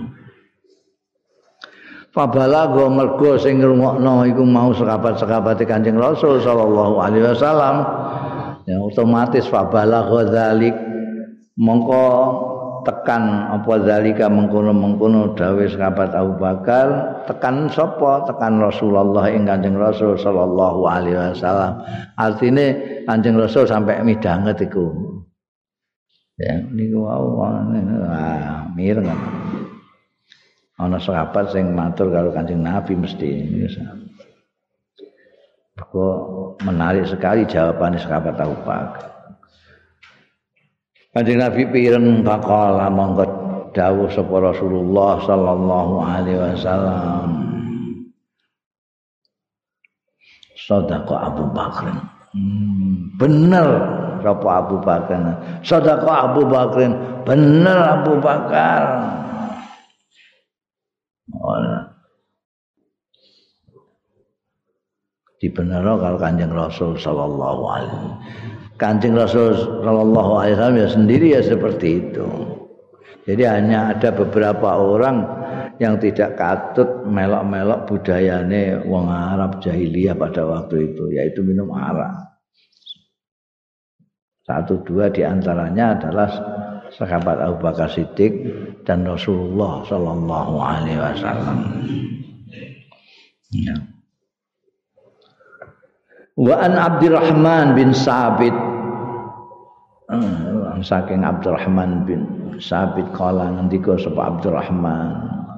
Fabalago 2.11 2.91
mergo 2.91 3.39
sing 3.39 3.63
ngrungokno 3.63 4.27
iku 4.27 4.43
mau 4.43 4.75
sekabat-sekabate 4.75 5.63
Kanjeng 5.63 5.95
Rasul 5.95 6.43
sallallahu 6.43 6.99
alaihi 6.99 7.23
wasallam. 7.23 7.87
Ya 8.67 8.83
otomatis 8.83 9.47
fabalago 9.47 10.27
dzalik 10.27 10.75
mongko 11.55 12.03
tekan 12.81 13.51
apa 13.53 13.73
zalika 13.85 14.25
mengkono-mengkono 14.31 15.37
dawuh 15.37 15.69
sahabat 15.69 16.11
Abu 16.13 16.37
Bakar 16.37 16.87
tekan 17.29 17.69
sapa? 17.69 18.25
Tekan 18.25 18.61
Rasulullah 18.61 19.29
ing 19.29 19.45
Kanjeng 19.45 19.77
Rasul 19.77 20.17
sallallahu 20.17 20.85
alaihi 20.85 21.17
wasallam. 21.17 21.81
Artine 22.17 22.65
Kanjeng 23.05 23.37
Rasul 23.37 23.69
sampai 23.69 24.01
midanget 24.01 24.57
iku. 24.61 24.89
Ya 26.41 26.57
niku 26.57 27.05
wau 27.05 27.45
mireng 28.73 29.05
ana 30.81 30.97
sahabat 30.97 31.53
sing 31.53 31.77
matur 31.77 32.09
karo 32.09 32.33
Kanjeng 32.33 32.65
Nabi 32.65 32.97
mesti 32.97 33.29
kok 35.91 36.17
menarik 36.63 37.03
sekali 37.03 37.43
jawaban 37.43 37.99
sahabat 37.99 38.39
Abu 38.39 38.55
Bakar 38.63 39.10
Kanjeng 41.11 41.43
Nabi 41.43 41.67
pireng 41.67 42.23
faqala 42.23 42.87
monggo 42.87 43.27
dawuh 43.75 44.07
sapa 44.07 44.31
Rasulullah 44.39 45.19
sallallahu 45.19 45.93
alaihi 45.99 46.39
wasallam. 46.39 47.29
Sadaqa 50.55 51.15
Abu 51.35 51.51
Bakar. 51.51 51.95
Hmm, 52.31 53.11
bener 53.19 53.67
sapa 54.23 54.49
Abu 54.63 54.79
Bakar. 54.79 55.19
Sadaqa 55.67 56.31
Abu 56.31 56.47
Bakar. 56.47 56.91
Bener 57.27 57.79
Abu 57.99 58.15
Bakar. 58.23 58.83
Ora. 61.35 61.91
Dibenero 65.43 65.99
kalau 65.99 66.21
Kanjeng 66.21 66.55
Rasul 66.55 66.95
sallallahu 66.95 67.63
alaihi. 67.67 68.11
Kancing 68.81 69.13
Rasul 69.13 69.53
Shallallahu 69.85 70.31
Alaihi 70.41 70.57
Wasallam 70.57 70.79
ya 70.81 70.89
sendiri 70.89 71.27
ya 71.37 71.41
seperti 71.45 72.01
itu. 72.01 72.25
Jadi 73.29 73.45
hanya 73.45 73.93
ada 73.93 74.09
beberapa 74.09 74.81
orang 74.81 75.21
yang 75.77 76.01
tidak 76.01 76.33
katut 76.33 77.05
melok-melok 77.05 77.85
budayane 77.85 78.81
wong 78.89 79.05
Arab 79.05 79.61
jahiliyah 79.61 80.17
pada 80.17 80.41
waktu 80.49 80.89
itu, 80.89 81.13
yaitu 81.13 81.45
minum 81.45 81.69
arak. 81.69 82.33
Satu 84.41 84.81
dua 84.81 85.13
di 85.13 85.21
antaranya 85.21 86.01
adalah 86.01 86.29
sahabat 86.89 87.37
Abu 87.37 87.61
Bakar 87.61 87.93
Siddiq 87.93 88.33
dan 88.81 89.05
Rasulullah 89.05 89.85
Shallallahu 89.85 90.53
Alaihi 90.57 90.97
Wasallam. 90.97 91.57
Ya. 93.53 93.77
Wa 96.33 96.55
an 96.57 96.73
Abdurrahman 96.73 97.77
bin 97.77 97.93
Sabit 97.93 98.70
saking 100.83 101.23
Abdurrahman 101.23 102.03
bin 102.03 102.21
Sabit 102.59 103.07
kala 103.15 103.47
ngendika 103.55 103.95
sapa 103.95 104.35
Abdurrahman 104.35 105.07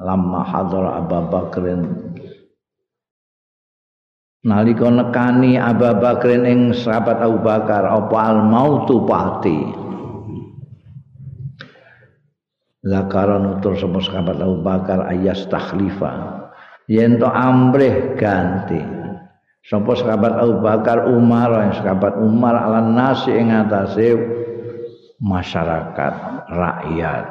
lamma 0.05 0.41
hadara 0.45 1.01
Abu 1.01 1.19
Bakrin 1.31 1.81
nalika 4.45 4.87
nekani 4.93 5.57
Abu 5.57 5.89
Bakrin 5.97 6.45
ing 6.45 6.59
sahabat 6.77 7.17
Abu 7.17 7.41
Bakar 7.41 7.83
apa 7.87 8.17
al 8.29 8.39
mautu 8.45 9.03
pati? 9.09 9.59
Zakara 12.83 13.39
nutur 13.39 13.73
sapa 13.79 13.99
sahabat 14.03 14.37
Abu 14.37 14.61
Bakar 14.61 15.07
ayas 15.09 15.49
takhlifa. 15.49 16.43
Yen 16.91 17.15
to 17.15 17.25
amrih 17.31 18.19
ganti 18.19 19.02
sapa 19.63 19.95
sahabat 19.95 20.33
Abu 20.35 20.59
Bakar 20.59 21.07
Umar 21.07 21.49
yang 21.63 21.73
sahabat 21.79 22.13
Umar 22.19 22.55
ala 22.59 22.83
nasi 22.83 23.31
atase 23.31 24.19
masyarakat 25.23 26.13
rakyat. 26.51 27.25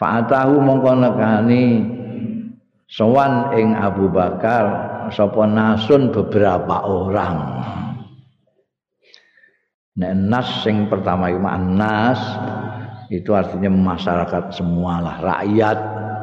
Fa'atahu 0.00 0.54
mongko 0.64 0.92
nekani 0.96 1.64
sowan 2.88 3.52
ing 3.58 3.76
Abu 3.76 4.08
Bakar 4.08 4.64
sapa 5.12 5.44
nasun 5.44 6.08
beberapa 6.08 6.88
orang. 6.88 7.36
Nek 9.98 10.14
nas 10.14 10.62
sing 10.62 10.86
pertama 10.86 11.26
iku 11.26 11.42
nas 11.74 12.22
itu 13.10 13.34
artinya 13.34 13.66
masyarakat 13.66 14.54
semualah 14.54 15.18
rakyat 15.20 15.78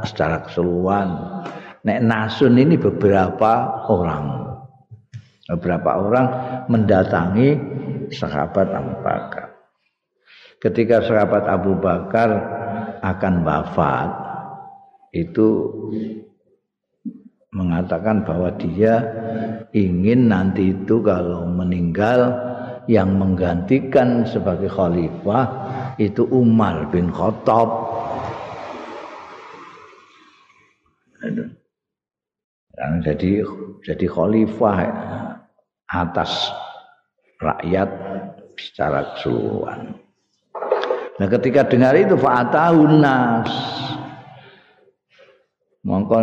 secara 0.08 0.48
keseluruhan. 0.48 1.10
Nek 1.86 2.00
nasun 2.08 2.56
ini 2.56 2.80
beberapa 2.80 3.84
orang. 3.92 4.45
Beberapa 5.46 6.02
orang 6.02 6.28
mendatangi 6.68 7.50
sahabat 8.10 8.68
Abu 8.74 8.94
Bakar. 9.06 9.48
Ketika 10.58 11.06
sahabat 11.06 11.46
Abu 11.46 11.78
Bakar 11.78 12.30
akan 13.06 13.34
wafat, 13.46 14.10
itu 15.14 15.48
mengatakan 17.56 18.28
bahwa 18.28 18.52
dia 18.60 19.00
ingin 19.72 20.28
nanti 20.28 20.76
itu 20.76 21.00
kalau 21.00 21.48
meninggal 21.48 22.36
yang 22.86 23.16
menggantikan 23.16 24.28
sebagai 24.28 24.70
khalifah 24.70 25.46
itu 25.98 26.28
Umar 26.30 26.92
bin 26.92 27.10
Khattab 27.10 27.70
yang 32.76 32.94
jadi 33.04 33.32
jadi 33.84 34.06
khalifah 34.10 34.78
atas 35.88 36.52
rakyat 37.40 37.90
secara 38.60 39.16
keseluruhan. 39.16 39.96
Nah 41.16 41.28
ketika 41.32 41.64
dengar 41.64 41.96
itu 41.96 42.20
fa'atahun 42.20 42.94
nas 43.00 43.52
mongko 45.88 46.18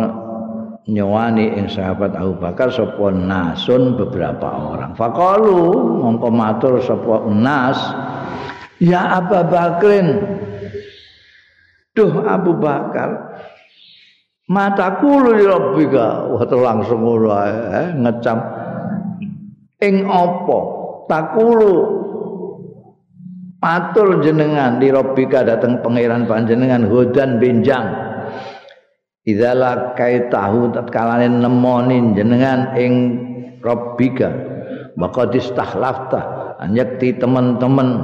nyewani 0.85 1.57
ing 1.57 1.65
sahabat 1.71 2.13
Abu 2.13 2.37
Bakar 2.37 2.69
sapa 2.69 3.09
nasun 3.09 3.97
beberapa 3.97 4.45
orang. 4.45 4.93
Faqalu 4.93 5.73
mongko 6.03 6.29
matur 6.29 6.73
sapa 6.83 7.25
nas 7.33 7.79
ya 8.77 9.17
Abu 9.17 9.39
Bakrin 9.49 10.07
Duh 11.93 12.25
Abu 12.25 12.57
Bakar 12.57 13.32
mataku 14.49 15.33
li 15.33 15.43
rabbika 15.47 16.31
wah 16.31 16.43
langsung 16.47 17.03
ngono 17.03 17.29
eh, 17.47 17.87
ngecam. 17.95 18.37
Ing 19.83 20.07
apa? 20.07 20.59
Takulu 21.11 22.03
matur 23.63 24.19
jenengan 24.19 24.75
di 24.75 24.91
rabbika 24.91 25.47
dateng 25.47 25.79
pangeran 25.79 26.27
panjenengan 26.27 26.83
hudan 26.83 27.39
benjang 27.39 27.95
idzala 29.23 29.95
kaitahu 29.95 30.75
tatkalane 30.75 31.31
nemoni 31.31 32.11
jenengan 32.11 32.75
ing 32.75 32.93
rabbika 33.63 34.27
maka 34.99 35.31
distahlafta 35.31 36.53
anyekti 36.59 37.15
teman-teman 37.15 38.03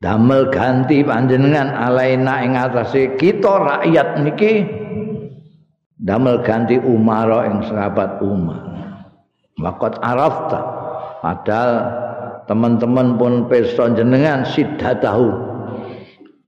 damel 0.00 0.52
ganti 0.52 1.00
panjenengan 1.00 1.72
alaina 1.72 2.44
ing 2.44 2.52
atase 2.56 3.16
kita 3.16 3.52
rakyat 3.56 4.08
niki. 4.22 4.54
Damel 5.96 6.44
ganti 6.44 6.76
Umar 6.76 7.48
ing 7.48 7.64
sahabat 7.64 8.20
Umar. 8.20 8.60
Waqat 9.56 9.96
arafta. 10.04 10.60
Padahal 11.24 11.72
teman-teman 12.44 13.16
pun 13.16 13.32
pirsa 13.48 13.90
jenengan 13.96 14.44
siddatahu 14.44 15.32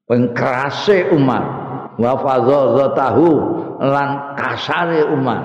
pengkerase 0.05 1.09
Umar. 1.17 1.45
Wa 1.99 2.15
fadzatahu 2.21 3.29
lan 3.83 4.39
kasare 4.39 5.03
Umar. 5.11 5.43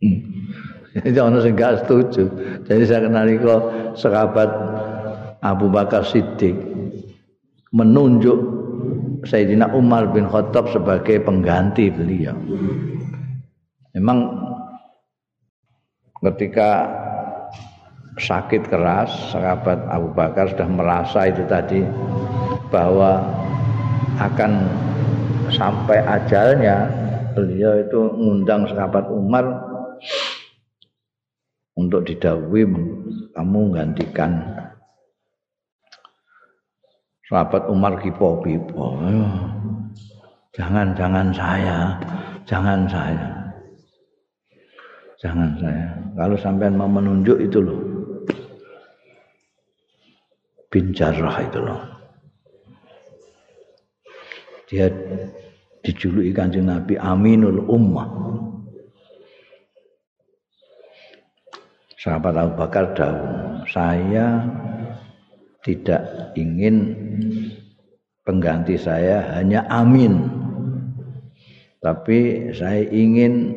Hmm. 0.00 0.20
Jadi 1.06 1.18
orang 1.22 1.40
sing 1.40 1.54
gak 1.54 1.86
setuju. 1.86 2.24
Jadi 2.66 2.82
saya 2.82 3.06
kenal 3.06 3.30
kok 3.38 3.62
sahabat 3.94 4.50
Abu 5.40 5.72
Bakar 5.72 6.04
Siddiq 6.04 6.56
menunjuk 7.72 8.38
Sayyidina 9.24 9.72
Umar 9.76 10.12
bin 10.12 10.28
Khattab 10.28 10.72
sebagai 10.72 11.20
pengganti 11.20 11.92
beliau. 11.92 12.36
Memang 13.92 14.32
ketika 16.24 16.88
sakit 18.20 18.68
keras, 18.68 19.12
sahabat 19.32 19.80
Abu 19.88 20.12
Bakar 20.12 20.52
sudah 20.52 20.68
merasa 20.68 21.28
itu 21.28 21.44
tadi 21.48 21.84
bahwa 22.68 23.24
akan 24.20 24.52
sampai 25.48 26.04
ajalnya 26.04 26.88
beliau 27.32 27.80
itu 27.80 28.00
mengundang 28.16 28.68
sahabat 28.68 29.08
Umar 29.08 29.44
untuk 31.80 32.04
didawui 32.04 32.68
kamu 33.32 33.60
gantikan 33.72 34.32
sahabat 37.30 37.70
Umar 37.70 37.94
kipo 38.02 38.42
pipo 38.42 38.98
jangan 40.50 40.92
jangan 40.98 41.30
saya. 41.30 41.78
Jangan 42.44 42.82
saya. 42.90 43.30
Jangan 45.22 45.50
saya. 45.62 45.86
Kalau 46.18 46.34
sampai 46.34 46.66
mau 46.72 46.90
menunjuk 46.90 47.38
itu 47.38 47.62
loh. 47.62 47.80
Bin 50.70 50.90
Jarrah 50.90 51.38
itu 51.46 51.58
loh. 51.62 51.82
Dia 54.66 54.90
dijuluki 55.82 56.34
kanjeng 56.34 56.66
Nabi 56.66 56.98
Aminul 56.98 57.62
Ummah. 57.70 58.10
Sahabat 62.00 62.32
Abu 62.32 62.52
Bakar 62.56 62.96
daun 62.96 63.60
saya 63.68 64.40
tidak 65.60 66.32
ingin 66.36 66.96
pengganti 68.24 68.80
saya 68.80 69.36
hanya 69.36 69.64
amin 69.68 70.28
tapi 71.80 72.52
saya 72.52 72.84
ingin 72.92 73.56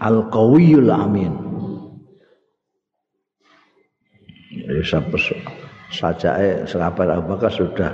al 0.00 0.28
qawiyul 0.32 0.92
amin 0.92 1.32
saja 5.94 6.30
eh, 6.40 6.64
sahabat 6.66 7.06
Abu 7.10 7.36
Bakar 7.36 7.52
sudah 7.52 7.92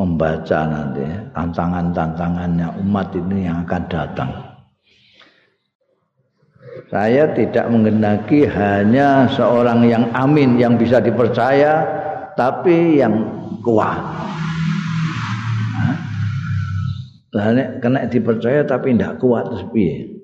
membaca 0.00 0.58
nanti 0.66 1.04
tantangan-tantangannya 1.36 2.68
umat 2.80 3.12
ini 3.12 3.46
yang 3.46 3.64
akan 3.68 3.82
datang. 3.92 4.30
Saya 6.88 7.28
tidak 7.32 7.72
mengenaki 7.72 8.44
hanya 8.48 9.24
seorang 9.32 9.84
yang 9.88 10.04
amin 10.12 10.60
yang 10.60 10.76
bisa 10.76 11.00
dipercaya 11.00 11.84
tapi 12.38 13.00
yang 13.00 13.14
kuat. 13.62 14.00
Lah 17.32 17.48
nek 17.56 17.80
kena 17.80 18.04
dipercaya 18.12 18.60
tapi 18.68 18.92
ndak 18.92 19.16
kuat 19.16 19.48
terus 19.48 19.64
piye? 19.72 20.20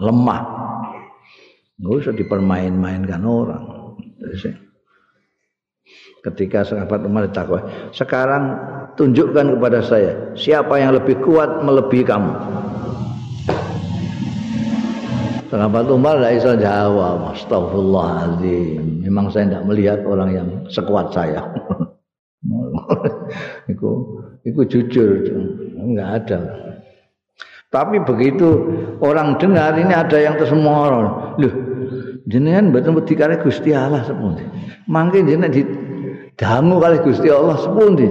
Lemah. 0.00 0.42
Enggak 1.76 1.94
usah 2.08 2.14
dipermain-mainkan 2.16 3.20
orang. 3.20 3.64
Ketika 6.22 6.62
sahabat 6.62 7.02
Umar 7.02 7.28
ditakwa, 7.28 7.66
sekarang 7.90 8.54
tunjukkan 8.94 9.58
kepada 9.58 9.82
saya 9.82 10.32
siapa 10.38 10.78
yang 10.78 10.94
lebih 10.94 11.18
kuat 11.20 11.60
melebihi 11.66 12.04
kamu. 12.06 12.32
Sahabat 15.62 15.86
Umar 15.94 16.18
tidak 16.18 16.34
bisa 16.42 16.52
jawab. 16.58 17.38
Astagfirullahaladzim. 17.38 19.06
Memang 19.06 19.30
saya 19.30 19.46
tidak 19.46 19.64
melihat 19.70 20.02
orang 20.10 20.30
yang 20.34 20.48
sekuat 20.66 21.14
saya. 21.14 21.38
itu, 23.70 23.90
itu 24.42 24.60
jujur. 24.66 25.22
Enggak 25.78 26.26
ada. 26.26 26.40
Tapi 27.70 28.02
begitu 28.02 28.74
orang 29.06 29.38
dengar 29.38 29.78
ini 29.78 29.94
ada 29.94 30.18
yang 30.18 30.34
tersemorol. 30.34 31.38
Loh, 31.38 31.54
jenengan 32.26 32.74
mboten 32.74 32.98
wedi 32.98 33.14
kare 33.14 33.38
Gusti 33.38 33.70
Allah 33.70 34.02
sepundi. 34.02 34.42
Mangke 34.90 35.22
jenengan 35.22 35.46
di 35.46 35.62
damu 36.36 36.80
kali 36.80 37.00
Gusti 37.04 37.28
Allah 37.28 37.56
sepundi. 37.60 38.08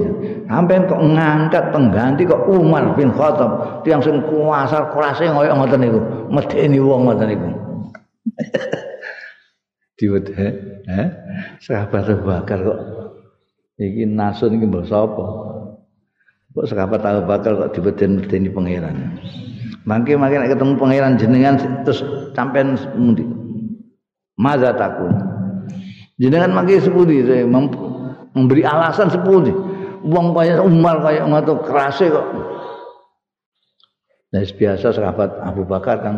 Sampai 0.52 0.84
kok 0.84 1.00
ngangkat 1.00 1.72
pengganti 1.72 2.28
kok 2.28 2.44
Umar 2.52 2.92
bin 3.00 3.16
Khattab, 3.16 3.82
tiang 3.88 4.04
sing 4.04 4.20
kuasa 4.28 4.92
kerase 4.92 5.32
koyo 5.32 5.56
ngoten 5.56 5.80
niku, 5.80 6.00
medeni 6.28 6.80
wong 6.84 7.08
ngoten 7.08 7.28
niku. 7.32 7.48
Diwede, 9.98 10.34
eh? 10.92 11.08
Sahabat 11.64 12.10
Abu 12.10 12.26
Bakar 12.28 12.60
kok 12.66 12.80
iki 13.80 14.04
nasun 14.04 14.60
iki 14.60 14.66
mbok 14.68 14.84
sapa? 14.90 15.26
Kok 16.52 16.66
sahabat 16.68 17.00
Abu 17.06 17.22
Bakar 17.32 17.52
kok 17.56 17.72
diweden-wedeni 17.80 18.52
pangeran. 18.52 18.96
Mangke 19.88 20.20
mangke 20.20 20.36
nek 20.36 20.52
ketemu 20.52 20.74
pangeran 20.76 21.16
jenengan 21.16 21.56
terus 21.88 22.04
sampean 22.36 22.76
sepundi? 22.76 23.24
Maza 24.36 24.76
takun. 24.76 25.16
Jenengan 26.20 26.52
mangke 26.54 26.82
sepundi 26.82 27.24
memberi 28.36 28.64
alasan 28.64 29.12
sepundi. 29.12 29.52
Wong 30.02 30.34
kaya 30.34 30.62
Umar 30.66 31.04
kaya 31.06 31.28
ngono 31.28 31.62
kerase 31.62 32.10
kok. 32.10 32.28
Nah, 34.32 34.42
biasa 34.48 34.96
sahabat 34.96 35.44
Abu 35.44 35.68
Bakar 35.68 36.00
kan 36.02 36.16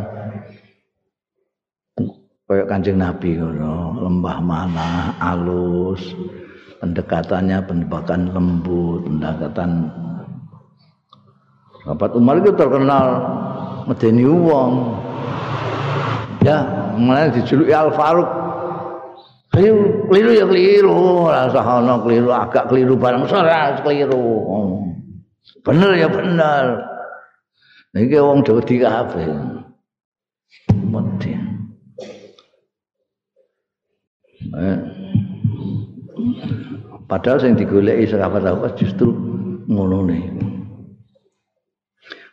kayak 2.45 2.69
Kanjeng 2.69 3.01
Nabi 3.01 3.41
ngono, 3.41 3.97
lembah 4.05 4.37
mana, 4.37 5.17
alus, 5.17 6.13
pendekatannya 6.77 7.57
pendekatan 7.65 8.29
lembut, 8.29 9.09
pendekatan 9.09 9.89
Sahabat 11.83 12.15
Umar 12.15 12.39
itu 12.39 12.55
terkenal 12.55 13.05
medeni 13.91 14.23
wong. 14.23 14.95
Ya, 16.47 16.63
mulai 16.95 17.27
dijuluki 17.27 17.75
Al 17.75 17.91
Faruq. 17.91 18.42
Keliru, 19.53 20.09
keliru 20.09 20.31
ya 20.33 20.45
keliru, 20.49 21.29
rasa 21.29 21.61
ono 21.61 22.01
keliru, 22.01 22.33
agak 22.33 22.73
keliru 22.73 22.97
barang 22.97 23.29
ora 23.29 23.77
keliru. 23.85 24.25
Bener 25.61 25.91
ya 25.93 26.09
bener. 26.09 26.65
Niki 27.93 28.17
wong 28.17 28.41
Jawa 28.41 28.65
kabeh. 28.65 29.29
Mati. 30.89 31.31
Eh. 34.53 34.77
Padahal 37.05 37.37
sing 37.37 37.53
digoleki 37.53 38.09
sahabat 38.09 38.49
apa 38.49 38.73
justru 38.73 39.13
ngono 39.69 40.09
nih. 40.09 40.33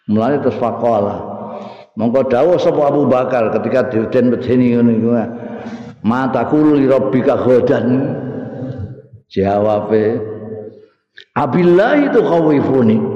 Mulane 0.08 0.40
terus 0.40 0.56
faqala. 0.56 1.20
Monggo 2.00 2.24
dawuh 2.24 2.56
sapa 2.56 2.88
Abu 2.88 3.04
Bakar 3.04 3.52
ketika 3.60 3.92
den 3.92 4.32
medeni 4.32 4.72
ngono 4.72 4.96
Mata 6.00 6.48
kulu 6.48 6.80
li 6.80 6.86
rabbika 6.88 7.36
ghadan. 7.40 7.86
Jawabe 9.30 10.18
Abillah 11.36 12.10
itu 12.10 12.20
khawifuni. 12.20 12.98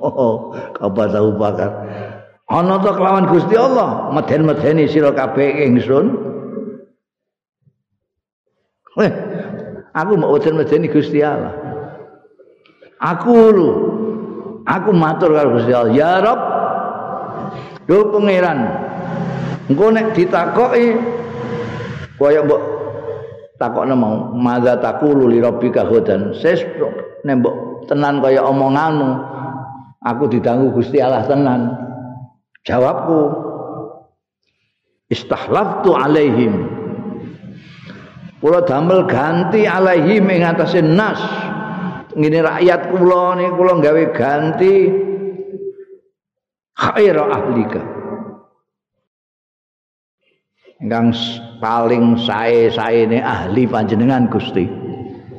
Oh, 0.00 0.56
kabar 0.80 1.12
Abu 1.12 1.36
Bakar. 1.36 1.68
Ana 2.48 2.80
to 2.80 2.88
kelawan 2.96 3.28
Gusti 3.28 3.52
Allah, 3.52 4.08
meden-medeni 4.16 4.88
sira 4.88 5.12
kabeh 5.12 5.68
ingsun. 5.68 6.08
Aku 9.92 10.12
mau 10.16 10.32
meden-medeni 10.40 10.88
Gusti 10.88 11.20
Allah. 11.20 11.52
Aku 12.96 13.36
lu 13.52 13.70
aku 14.64 14.90
matur 14.96 15.36
karo 15.36 15.60
Gusti 15.60 15.72
Allah 15.76 15.92
ya 15.92 16.12
Rob 16.24 16.40
yo 17.84 18.08
pangeran 18.08 18.58
engko 19.68 19.86
nek 19.92 20.16
ditakoki 20.16 20.96
kaya 22.18 22.40
mbok 22.46 22.62
takokne 23.58 23.94
mau 23.94 24.34
madza 24.34 24.78
taqulu 24.78 25.30
li 25.30 25.38
rabbika 25.42 25.86
hudan. 25.86 26.34
Ses 26.38 26.62
nek 27.26 27.34
mbok 27.42 27.86
tenan 27.90 28.22
kaya 28.22 28.44
omonganmu 28.46 29.10
aku 30.04 30.24
didangu 30.30 30.70
Gusti 30.74 31.00
Allah 31.00 31.24
tenan. 31.26 31.74
Jawabku 32.64 33.18
istahlaftu 35.12 35.92
alaihim. 35.92 36.54
Kula 38.40 38.60
damel 38.64 39.08
ganti 39.08 39.64
alaihim 39.64 40.28
ing 40.28 40.42
atase 40.44 40.80
nas. 40.84 41.20
Ngene 42.14 42.46
rakyat 42.46 42.94
kula 42.94 43.36
niki 43.40 43.52
kula 43.58 43.72
gawe 43.82 44.04
ganti 44.14 44.74
khair 46.78 47.16
ahlika 47.18 48.03
ingkang 50.84 51.16
paling 51.64 52.20
sae-saene 52.20 53.24
ahli 53.24 53.64
panjenengan 53.64 54.28
Gusti. 54.28 54.68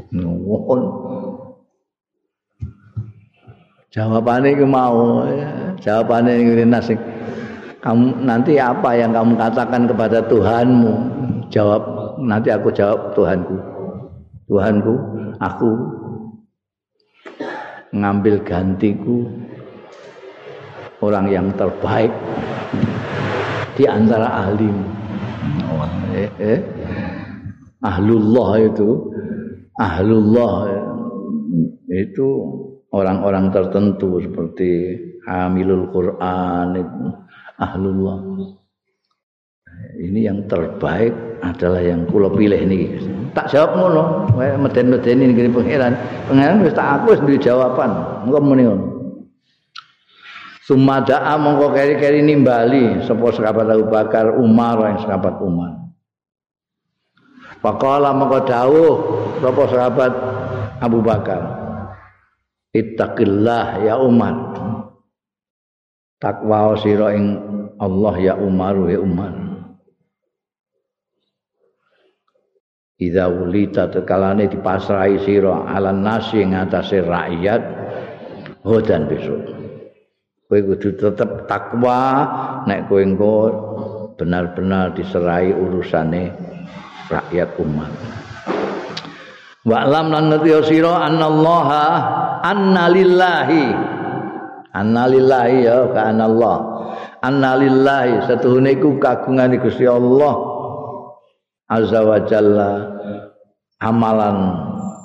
Nuwun. 0.10 0.82
Jawabane 3.94 4.58
iku 4.58 4.66
mau 4.66 5.24
jawabane 5.80 6.36
ngene 6.36 6.66
nasi 6.68 6.98
kamu 7.80 8.26
nanti 8.26 8.58
apa 8.58 8.98
yang 8.98 9.14
kamu 9.14 9.38
katakan 9.38 9.86
kepada 9.86 10.26
Tuhanmu? 10.26 10.94
Jawab 11.54 12.18
nanti 12.18 12.50
aku 12.50 12.74
jawab 12.74 13.14
Tuhanku. 13.14 13.56
Tuhanku 14.50 14.94
aku 15.38 15.72
ngambil 17.94 18.42
gantiku. 18.42 19.30
Orang 21.06 21.30
yang 21.30 21.54
terbaik 21.54 22.10
di 23.78 23.86
antara 23.86 24.50
eh, 26.16 26.30
eh. 26.40 26.60
ahlullah 27.84 28.50
itu 28.62 28.90
ahlullah 29.78 30.56
itu 31.92 32.28
orang-orang 32.92 33.52
tertentu 33.52 34.20
seperti 34.24 34.72
hamilul 35.28 35.92
Quran 35.92 36.68
itu 36.80 37.04
ahlullah 37.60 38.18
ini 39.96 40.28
yang 40.28 40.44
terbaik 40.48 41.14
adalah 41.44 41.80
yang 41.80 42.04
kula 42.08 42.32
pilih 42.32 42.58
niki. 42.68 43.00
Tak 43.36 43.52
jawab 43.52 43.76
ngono, 43.76 44.04
meden-medeni 44.36 45.32
niki 45.32 45.52
pangeran. 45.52 45.94
Pangeran 46.32 46.64
wis 46.64 46.76
tak 46.76 47.04
aku 47.04 47.16
duwe 47.24 47.40
jawaban. 47.40 47.92
Engko 48.28 48.40
muni 48.40 48.64
ngono. 48.68 48.95
Sumada'a 50.66 51.38
mongko 51.38 51.78
keri-keri 51.78 52.26
nimbali 52.26 53.06
sapa 53.06 53.30
sahabat 53.38 53.70
Abu 53.70 53.86
Bakar 53.86 54.34
Umar 54.34 54.82
yang 54.90 55.00
sahabat 55.06 55.38
Umar. 55.38 55.94
Faqala 57.62 58.10
mongko 58.18 58.40
dawuh 58.50 58.94
sapa 59.46 59.64
sahabat 59.70 60.14
Abu 60.82 61.06
Bakar. 61.06 61.42
Ittaqillah 62.74 63.86
ya 63.86 64.02
Umar. 64.02 64.58
Takwa 66.18 66.74
sira 66.82 67.14
ing 67.14 67.38
Allah 67.78 68.16
ya 68.18 68.34
Umar 68.34 68.90
ya 68.90 68.98
Umar. 68.98 69.38
Idza 72.98 73.30
ulita 73.30 73.86
tekalane 73.92 74.50
dipasrahi 74.50 75.22
sira 75.22 75.70
alan 75.70 76.02
nasi 76.02 76.42
ngatasé 76.42 77.06
rakyat 77.06 77.62
hodan 78.66 79.06
besok. 79.06 79.55
Kowe 80.46 80.62
kudu 80.62 80.94
tetep 80.94 81.50
takwa 81.50 82.02
nek 82.70 82.86
kowe 82.86 83.02
engko 83.02 83.36
benar-benar 84.14 84.94
diserai 84.94 85.50
urusane 85.50 86.30
rakyat 87.10 87.58
umat. 87.58 87.90
Wa 89.66 89.90
lam 89.90 90.14
lan 90.14 90.30
ngerti 90.30 90.54
sira 90.70 91.10
annallaha 91.10 91.86
annalillahi. 92.46 93.66
Annalillahi 94.70 95.66
ya 95.66 95.90
ka 95.90 96.14
anallah 96.14 96.58
annalillahi 97.26 98.30
satuhune 98.30 98.78
iku 98.78 99.02
kagungan 99.02 99.56
Gusti 99.58 99.90
Allah 99.90 100.36
azza 101.74 102.06
wa 102.06 102.22
jalla. 102.22 102.72
Amalan 103.82 104.38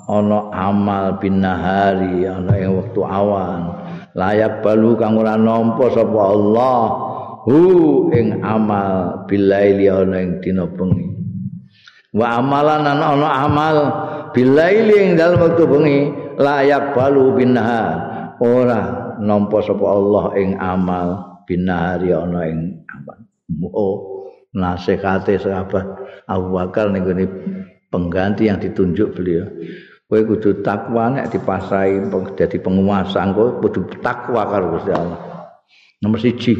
ana 0.05 0.37
amal 0.53 1.17
binahari 1.17 2.29
ana 2.29 2.53
ing 2.61 2.77
wektu 2.77 3.01
awan 3.01 3.70
layak 4.17 4.63
balu 4.63 4.97
kang 4.99 5.15
ora 5.15 5.39
nampa 5.39 5.91
sapa 5.91 6.19
Allah 6.19 6.77
hu 7.47 7.59
ing 8.11 8.43
amal 8.43 9.23
bilaili 9.25 9.87
ana 9.87 10.17
ing 10.21 10.43
dina 10.43 10.67
bengi 10.67 11.07
wa 12.11 12.37
amalan 12.39 12.83
ana 12.85 13.29
amal 13.47 13.77
bilaili 14.35 14.95
ing 14.99 15.11
dalem 15.15 15.39
wektu 15.39 15.63
bengi 15.65 15.99
layak 16.37 16.91
balu 16.91 17.35
binahar 17.35 18.35
ora 18.43 19.15
nampa 19.19 19.63
sapa 19.63 19.85
Allah 19.85 20.25
ing 20.35 20.59
amal 20.59 21.39
binahari 21.47 22.11
ana 22.11 22.47
ing 22.47 22.83
amal 22.91 23.17
oh 23.71 24.11
nasihate 24.51 25.39
sahabat 25.39 25.87
Abu 26.27 26.55
Bakar 26.55 26.91
ning 26.91 27.03
pengganti 27.91 28.47
yang 28.47 28.57
ditunjuk 28.57 29.15
beliau. 29.15 29.47
Kowe 30.11 30.27
kudu 30.27 30.59
takwa 30.59 31.07
nek 31.07 31.31
dipasrai 31.31 32.03
dadi 32.35 32.59
penguasa 32.59 33.23
engko 33.23 33.63
kudu 33.63 33.87
takwa 34.03 34.43
karo 34.43 34.75
Gusti 34.75 34.91
Allah. 34.91 35.31
nomor 36.03 36.19
siji. 36.19 36.51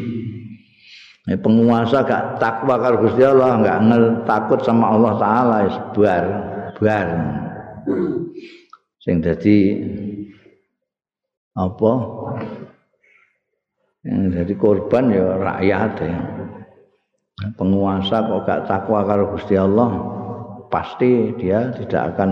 Eh, 1.28 1.36
penguasa 1.36 2.02
gak 2.02 2.40
takwa 2.40 2.80
karo 2.80 3.04
Gusti 3.04 3.20
Allah 3.22 3.60
gak 3.60 3.78
ngel 3.86 4.04
takut 4.26 4.58
sama 4.64 4.96
Allah 4.96 5.12
taala 5.20 5.56
wis 5.68 5.78
bar 5.94 6.24
bar 6.80 7.08
sing 9.04 9.20
dadi 9.20 9.84
apa? 11.52 11.92
Yang 14.02 14.22
jadi 14.34 14.54
korban 14.56 15.04
ya 15.14 15.26
rakyat 15.36 15.92
ya. 16.00 16.18
Penguasa 17.54 18.16
kok 18.26 18.42
gak 18.48 18.64
takwa 18.64 19.04
karo 19.04 19.36
Gusti 19.36 19.60
Allah 19.60 19.92
pasti 20.72 21.36
dia 21.36 21.68
tidak 21.76 22.16
akan 22.16 22.30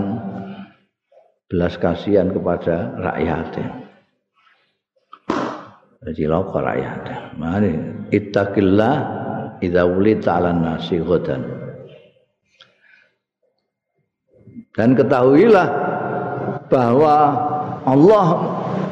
belas 1.51 1.75
kasihan 1.75 2.31
kepada 2.31 2.95
rakyatnya. 2.95 3.69
Jadi 6.01 6.23
loko 6.23 6.63
rakyat. 6.63 7.35
Mari 7.35 7.75
ittaqillah 8.07 8.95
idza 9.59 9.83
wulita 9.83 10.39
'alan 10.39 10.63
nasi 10.63 11.03
ghadan. 11.03 11.43
Dan 14.71 14.95
ketahuilah 14.95 15.67
bahwa 16.71 17.15
Allah 17.83 18.25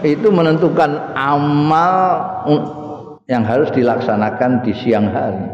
itu 0.03 0.28
menentukan 0.28 1.16
amal 1.16 1.95
yang 3.32 3.47
harus 3.47 3.72
dilaksanakan 3.72 4.68
di 4.68 4.76
siang 4.76 5.07
hari. 5.07 5.47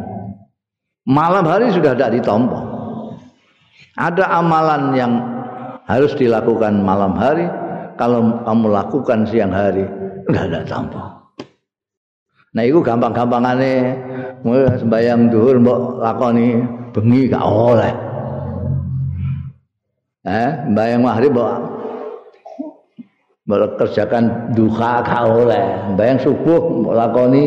Malam 1.05 1.45
hari 1.45 1.69
sudah 1.69 1.93
tidak 1.93 2.17
ditompo. 2.17 2.57
Ada 3.93 4.41
amalan 4.41 4.83
yang 4.97 5.13
harus 5.85 6.17
dilakukan 6.17 6.81
malam 6.81 7.13
hari, 7.13 7.45
kalau 7.95 8.41
kamu 8.43 8.65
lakukan 8.73 9.19
siang 9.29 9.53
hari, 9.53 9.85
enggak 10.25 10.45
ada 10.51 10.61
tompo. 10.65 11.01
Nah 12.55 12.63
itu 12.63 12.79
gampang-gampangane 12.79 13.99
sembayang 14.79 15.27
duhur 15.27 15.59
mbok 15.59 15.99
lakoni 15.99 16.63
bengi 16.95 17.27
gak 17.27 17.43
oleh. 17.43 17.91
Eh, 20.25 20.51
sembayang 20.63 21.01
maghrib 21.03 21.35
mbok 21.35 21.51
mbok 23.43 23.75
kerjakan 23.75 24.55
duha 24.55 25.03
gak 25.03 25.23
oleh. 25.27 25.65
Sembayang 25.91 26.19
subuh 26.23 26.61
mbok 26.79 26.95
lakoni 26.95 27.45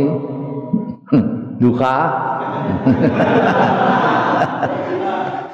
duha. 1.65 1.97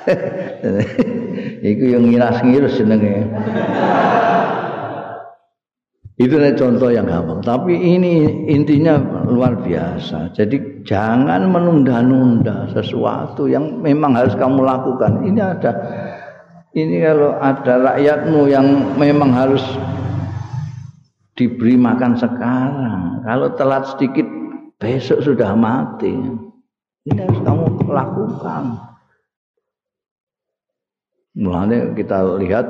Iku 1.64 1.96
yang 1.96 2.04
ngiras-ngiras 2.12 2.76
jenenge. 2.76 3.24
Itu 6.20 6.36
contoh 6.36 6.92
yang 6.92 7.08
gampang. 7.08 7.40
Tapi 7.40 7.72
ini 7.72 8.44
intinya 8.52 9.00
luar 9.24 9.64
biasa. 9.64 10.36
Jadi 10.36 10.84
jangan 10.84 11.48
menunda-nunda 11.48 12.68
sesuatu 12.70 13.48
yang 13.48 13.80
memang 13.80 14.12
harus 14.12 14.36
kamu 14.36 14.60
lakukan. 14.60 15.24
Ini 15.24 15.40
ada 15.40 15.72
ini 16.76 17.00
kalau 17.00 17.34
ada 17.40 17.74
rakyatmu 17.80 18.40
yang 18.46 18.66
memang 19.00 19.32
harus 19.32 19.64
diberi 21.32 21.80
makan 21.80 22.14
sekarang. 22.14 23.24
Kalau 23.24 23.56
telat 23.56 23.88
sedikit 23.96 24.28
besok 24.76 25.24
sudah 25.24 25.56
mati. 25.56 26.12
Ini 27.08 27.18
harus 27.24 27.40
kamu 27.40 27.88
lakukan. 27.88 28.93
Mulanya 31.34 31.90
kita 31.98 32.38
lihat 32.38 32.66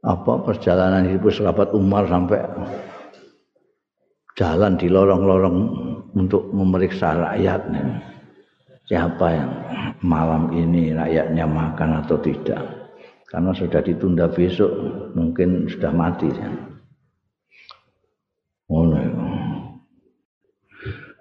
apa 0.00 0.32
perjalanan 0.48 1.04
hidup 1.12 1.28
sahabat 1.28 1.76
Umar 1.76 2.08
sampai 2.08 2.40
jalan 4.36 4.80
di 4.80 4.88
lorong-lorong 4.88 5.58
untuk 6.16 6.48
memeriksa 6.56 7.12
rakyatnya 7.12 8.00
siapa 8.88 9.26
yang 9.32 9.50
malam 10.04 10.52
ini 10.56 10.96
rakyatnya 10.96 11.44
makan 11.44 12.00
atau 12.04 12.16
tidak? 12.20 12.60
Karena 13.28 13.50
sudah 13.52 13.80
ditunda 13.84 14.24
besok 14.32 14.70
mungkin 15.12 15.68
sudah 15.68 15.92
mati. 15.92 16.32
Oh, 18.72 18.88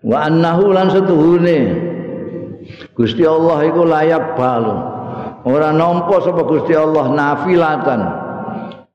wa 0.08 0.18
annahu 0.24 0.72
lan 0.72 0.88
setuhune. 0.88 1.60
Gusti 2.96 3.28
Allah 3.28 3.68
iku 3.68 3.84
layak 3.84 4.40
balu 4.40 5.03
ora 5.44 5.70
nampa 5.76 6.20
sapa 6.24 6.44
Gusti 6.48 6.74
Allah 6.76 7.12
nafilatan 7.12 8.02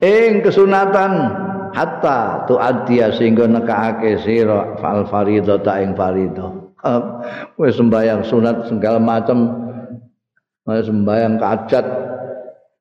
ing 0.01 0.41
kesunatan 0.45 1.13
hatta 1.73 2.49
tuaddiya 2.49 3.13
sehingga 3.15 3.45
nekake 3.49 4.21
sira 4.25 4.77
fal 4.81 5.05
farido 5.09 5.61
ta 5.61 5.81
ing 5.81 5.93
farido 5.93 6.75
wis 7.61 7.77
sembayang 7.77 8.25
sunat 8.25 8.69
segala 8.69 8.99
macam 9.01 9.53
wis 10.69 10.89
sembayang 10.89 11.37
kajat 11.37 11.87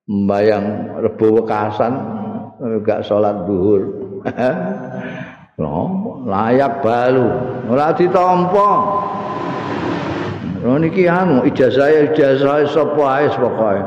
sembayang 0.08 0.66
rebo 1.04 1.44
wekasan 1.44 1.94
gak 2.88 3.06
salat 3.06 3.36
zuhur 3.46 3.82
layak 6.28 6.84
balu. 6.86 7.28
Ora 7.72 7.96
ditampa 7.96 8.70
Oh 10.68 10.76
niki 10.76 11.08
anu 11.08 11.48
ijazah 11.48 12.12
ijazah 12.12 12.68
sapa 12.68 13.04
ae 13.16 13.32
pokoke. 13.32 13.84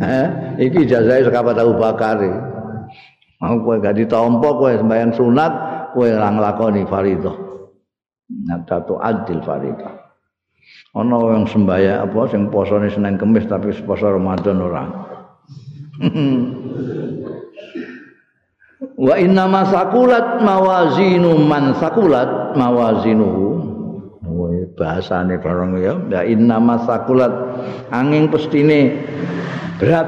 Eh, 0.00 0.26
iki 0.64 0.88
ijazah 0.88 1.20
sahabat 1.28 1.60
Abu 1.60 1.76
Bakar. 1.76 2.16
Mau 3.38 3.60
kowe 3.60 3.76
gak 3.76 3.94
ditampa 3.94 4.48
kowe 4.56 4.72
sembahyang 4.72 5.12
sunat, 5.14 5.52
kowe 5.92 6.08
ora 6.08 6.32
nglakoni 6.32 6.82
fardhu. 6.88 7.28
Natatu 8.48 8.96
adil 8.96 9.44
fardhu. 9.44 9.84
Ana 10.96 11.16
yang 11.36 11.44
sembahyang 11.44 12.08
apa 12.08 12.20
sing 12.32 12.48
posone 12.48 12.88
Senin 12.88 13.20
Kamis 13.20 13.44
tapi 13.46 13.70
poso 13.84 14.08
Ramadan 14.08 14.64
ora. 14.64 14.84
Wa 18.98 19.14
inna 19.18 19.46
masakulat 19.46 20.40
mawazinu 20.40 21.36
man 21.44 21.76
sakulat 21.76 22.56
mawazinuhu. 22.56 23.67
Bahasane 24.78 25.42
barang 25.42 25.70
ya. 25.82 25.94
Ya 26.12 26.22
inna 26.22 26.62
masakulat 26.62 27.32
angin 27.90 28.30
pestine 28.30 29.02
berat 29.82 30.06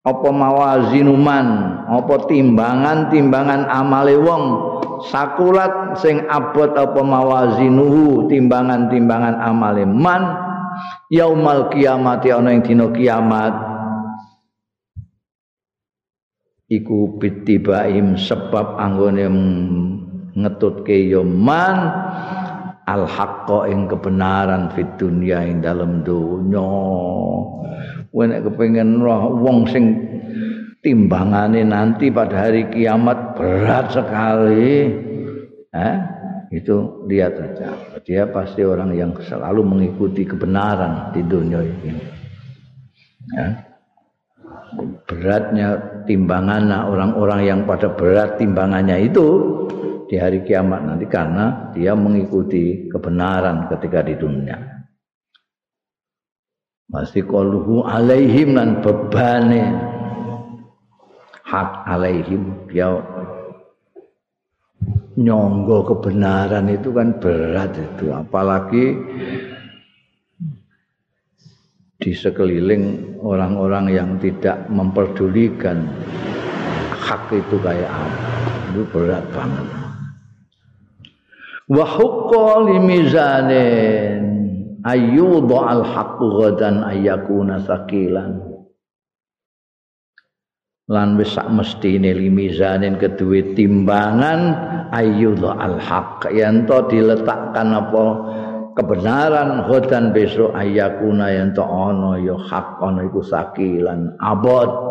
apa 0.00 0.28
mawazinuman 0.32 1.46
apa 1.84 2.14
timbangan-timbangan 2.24 3.68
amale 3.68 4.16
wong 4.16 4.42
sakulat 5.12 6.00
sing 6.00 6.24
abot 6.24 6.72
apa 6.72 7.00
mawazinuhu 7.04 8.24
timbangan-timbangan 8.32 9.36
amale 9.44 9.84
man 9.84 10.22
yaumal 11.12 11.68
kiamat 11.68 12.24
ana 12.32 12.48
ing 12.56 12.64
dina 12.64 12.88
kiamat 12.92 13.52
iku 16.70 17.20
bitibaim 17.20 18.16
sebab 18.16 18.80
anggone 18.80 19.26
ngetutke 20.36 21.10
ya 21.10 21.22
man 21.22 21.76
al 22.90 23.06
haqqo 23.06 23.70
ing 23.70 23.86
kebenaran 23.86 24.74
fit 24.74 24.88
dunya 24.98 25.46
ing 25.46 25.62
dalem 25.62 26.02
donya. 26.02 26.70
Kowe 28.10 28.24
nek 28.26 28.42
kepengin 28.42 28.98
roh 28.98 29.38
wong 29.38 29.70
sing 29.70 29.94
timbangane 30.82 31.62
nanti 31.62 32.10
pada 32.10 32.50
hari 32.50 32.66
kiamat 32.66 33.38
berat 33.38 33.94
sekali. 33.94 34.90
Eh 35.70 35.96
itu 36.50 37.06
lihat 37.06 37.38
saja 37.38 37.70
dia 38.02 38.26
pasti 38.26 38.66
orang 38.66 38.90
yang 38.90 39.14
selalu 39.22 39.62
mengikuti 39.62 40.26
kebenaran 40.26 41.14
di 41.14 41.22
dunia 41.22 41.62
ini. 41.62 41.94
Ya. 43.30 43.46
beratnya 45.06 45.76
timbangan 46.06 46.70
orang-orang 46.90 47.46
yang 47.46 47.60
pada 47.66 47.90
berat 47.94 48.38
timbangannya 48.38 49.06
itu 49.06 49.26
di 50.10 50.18
hari 50.18 50.42
kiamat 50.42 50.82
nanti 50.82 51.06
karena 51.06 51.70
dia 51.70 51.94
mengikuti 51.94 52.90
kebenaran 52.90 53.70
ketika 53.70 54.02
di 54.02 54.18
dunia. 54.18 54.58
Pasti 56.90 57.22
koluhu 57.22 57.86
alaihim 57.86 58.58
dan 58.58 58.82
bebane 58.82 59.62
hak 61.46 61.70
alaihim. 61.86 62.66
Dia 62.66 62.90
nyonggo 65.14 65.86
kebenaran 65.94 66.66
itu 66.74 66.90
kan 66.90 67.14
berat 67.22 67.78
itu. 67.78 68.10
Apalagi 68.10 68.98
di 72.02 72.10
sekeliling 72.10 73.14
orang-orang 73.22 73.94
yang 73.94 74.10
tidak 74.18 74.66
memperdulikan 74.66 75.86
hak 76.98 77.30
itu 77.30 77.62
kayak 77.62 77.86
apa. 77.86 78.26
Itu 78.74 78.82
berat 78.90 79.22
banget 79.30 79.89
wa 81.70 81.86
hukka 81.86 82.66
limizanin 82.66 84.22
ayyudha 84.82 85.58
al 85.70 85.82
haqqu 85.86 86.26
ghadan 86.42 86.82
ayyakuna 86.82 87.62
sakilan 87.62 88.42
lan 90.90 91.14
wis 91.14 91.38
sak 91.38 91.46
mestine 91.54 92.10
limizanin 92.10 92.98
kedue 92.98 93.54
timbangan 93.54 94.40
ayyudha 94.90 95.54
al 95.54 95.78
haq 95.78 96.26
yen 96.34 96.66
to 96.66 96.90
diletakkan 96.90 97.70
apa 97.70 98.04
kebenaran 98.74 99.62
hodan 99.70 100.10
besok 100.10 100.50
ayakuna 100.50 101.30
yen 101.30 101.54
to 101.54 101.62
ana 101.62 102.18
ya 102.18 102.34
hak 102.34 102.82
ana 102.82 103.06
iku 103.06 103.22
sakilan 103.22 104.18
abot. 104.18 104.90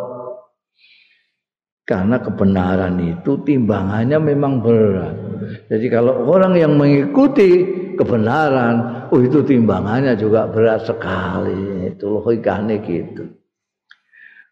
Karena 1.89 2.21
kebenaran 2.21 3.01
itu 3.01 3.41
timbangannya 3.41 4.21
memang 4.21 4.61
berat. 4.61 5.28
Jadi 5.69 5.85
kalau 5.89 6.29
orang 6.29 6.53
yang 6.57 6.77
mengikuti 6.77 7.65
kebenaran, 7.97 9.07
oh 9.09 9.19
itu 9.19 9.41
timbangannya 9.41 10.13
juga 10.15 10.45
berat 10.49 10.85
sekali. 10.85 11.89
Itu 11.89 12.21
logikanya 12.21 12.77
gitu. 12.85 13.39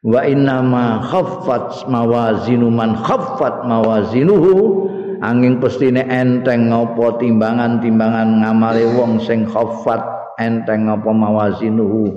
wa 0.06 0.22
innama 0.24 1.02
khaffat 1.04 1.90
mawazinu 1.90 2.70
man 2.70 2.96
khaffat 3.02 3.66
mawazinuhu 3.66 4.88
angin 5.26 5.58
pestine 5.58 6.06
enteng 6.06 6.70
apa 6.70 7.18
timbangan-timbangan 7.18 8.46
ngamale 8.46 8.86
wong 8.94 9.18
sing 9.26 9.50
khaffat 9.50 10.00
enteng 10.38 10.86
apa 10.88 11.10
mawazinuhu 11.10 12.14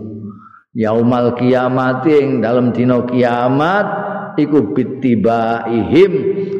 yaumal 0.77 1.33
kiamat 1.35 2.05
ing 2.05 2.45
dalam 2.45 2.71
dina 2.77 3.01
kiamat 3.09 4.10
iku 4.41 4.73
bitibaihim 4.73 6.13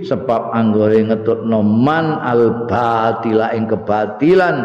sebab 0.05 0.53
anggore 0.53 1.01
ngetutno 1.01 1.65
man 1.65 2.21
al 2.21 2.69
batila 2.69 3.57
ing 3.57 3.65
kebatilan 3.67 4.57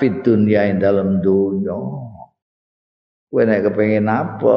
fid 0.00 0.24
dunya 0.24 0.72
ing 0.72 0.80
dalam 0.80 1.20
dunya 1.20 1.76
kowe 3.28 3.42
nek 3.44 3.68
kepengin 3.68 4.08
apa 4.08 4.56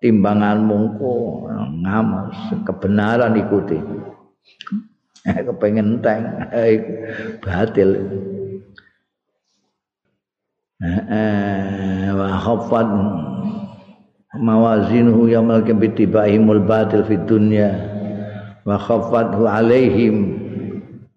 timbanganmu 0.00 1.00
ku 1.00 1.12
ngamal 1.84 2.32
kebenaran 2.64 3.36
ikuti 3.36 3.80
kepengen 5.24 6.00
teng 6.00 6.24
eh, 6.54 6.80
batil. 7.42 7.90
Wa 12.14 12.28
khafat 12.38 12.88
mawazinuhu 14.36 15.32
yamal 15.32 15.64
kibitibahimul 15.64 16.60
batil 16.68 17.06
fid 17.08 17.24
dunya 17.24 17.72
wa 18.68 18.76
khafathu 18.76 19.48
alaihim 19.48 20.36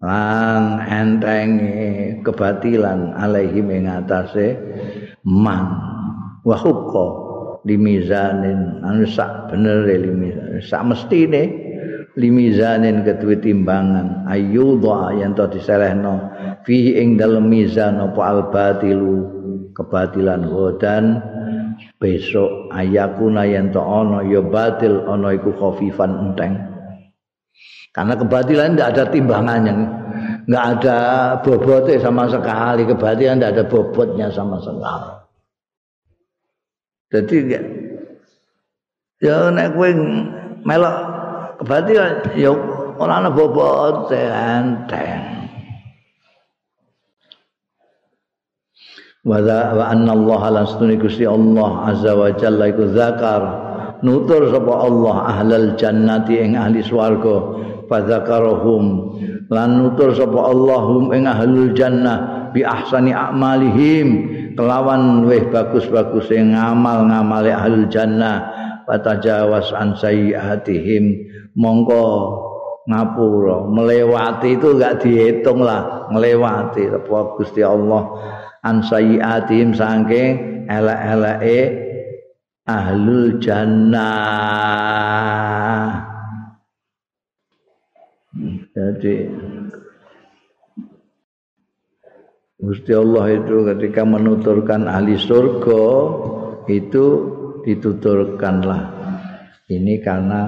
lan 0.00 0.80
enteng 0.88 1.50
kebatilan 2.24 3.12
alaihim 3.12 3.68
ing 3.68 3.84
atase 3.86 4.56
man. 5.22 5.92
Wa 6.42 6.58
hukka 6.58 7.06
limizanin 7.62 8.82
anu 8.82 9.06
sak 9.06 9.52
bener 9.52 9.86
limizan 9.86 10.58
sak 10.58 10.82
mestine 10.82 11.42
limizanin 12.18 13.06
kedue 13.06 13.38
timbangan. 13.38 14.26
Ayyudha 14.26 15.22
yen 15.22 15.38
to 15.38 15.46
diselehno 15.46 16.34
fi 16.66 16.98
ing 16.98 17.14
dalem 17.14 17.46
mizan 17.46 18.02
apa 18.02 18.22
al 18.26 18.40
batilu 18.50 19.30
kebatilan 19.70 20.42
hodan 20.50 21.22
besok 22.02 22.74
ayakuna 22.74 23.46
yen 23.46 23.70
to 23.70 23.78
ana 23.78 24.26
ya 24.26 24.42
batil 24.42 25.06
ana 25.06 25.30
iku 25.38 25.54
khafifan 25.54 26.10
enteng. 26.18 26.58
Karena 27.94 28.18
kebatilan 28.18 28.74
tidak 28.74 28.88
ada 28.96 29.04
timbangannya. 29.14 29.74
Nggak 30.50 30.64
ada 30.74 30.98
bobotnya 31.46 32.02
sama 32.02 32.26
sekali. 32.26 32.82
Kebatilan 32.88 33.38
tidak 33.38 33.52
ada 33.54 33.64
bobotnya 33.70 34.26
sama 34.34 34.58
sekali. 34.58 35.12
Jadi 37.12 37.36
ya 39.22 39.52
nek 39.52 39.76
kowe 39.76 39.90
melok 40.64 40.96
kebati 41.62 41.92
ya 42.40 42.50
ora 42.98 43.22
ana 43.22 43.30
bobot 43.30 44.10
enteng. 44.10 45.41
Wa 49.22 49.38
wa 49.38 49.86
anna 49.86 50.18
Allah 50.18 50.42
lan 50.50 50.64
sunni 50.66 50.98
Gusti 50.98 51.22
Allah 51.22 51.94
azza 51.94 52.10
wa 52.18 52.26
jalla 52.34 52.74
iku 52.74 52.90
zakar. 52.90 53.42
Nutur 54.02 54.50
sapa 54.50 54.82
Allah 54.82 55.16
ahlal 55.30 55.78
jannati 55.78 56.42
ing 56.42 56.58
ahli 56.58 56.82
swarga. 56.82 57.54
Fa 57.86 58.02
zakarahum. 58.02 59.14
Lan 59.46 59.78
nutur 59.78 60.10
sapa 60.18 60.42
Allahum 60.42 61.14
ing 61.14 61.30
ahlul 61.30 61.70
jannah 61.70 62.50
bi 62.50 62.66
ahsani 62.66 63.14
a'malihim. 63.14 64.08
Kelawan 64.58 65.22
weh 65.30 65.46
bagus-bagus 65.54 66.26
sing 66.26 66.58
ngamal-ngamale 66.58 67.54
ahlul 67.54 67.86
jannah. 67.86 68.50
Patajawas 68.90 69.70
an 69.70 69.94
sayyiatihim 70.02 71.30
mongko 71.54 72.02
ngapura. 72.90 73.70
Melewati 73.70 74.58
itu 74.58 74.74
enggak 74.74 74.98
dihitung 74.98 75.62
lah. 75.62 76.10
Melewati 76.10 76.90
apa 76.90 77.38
Gusti 77.38 77.62
Allah 77.62 78.02
an 78.62 78.82
sayyiatihim 78.82 79.74
saking 79.74 80.66
elek-eleke 80.70 81.60
ahlul 82.66 83.38
jannah. 83.42 84.02
Jadi 88.72 89.28
Gusti 92.62 92.94
Allah 92.94 93.42
itu 93.42 93.66
ketika 93.74 94.06
menuturkan 94.06 94.86
ahli 94.86 95.18
surga 95.18 95.84
itu 96.70 97.06
dituturkanlah. 97.66 99.02
Ini 99.66 99.98
karena 99.98 100.46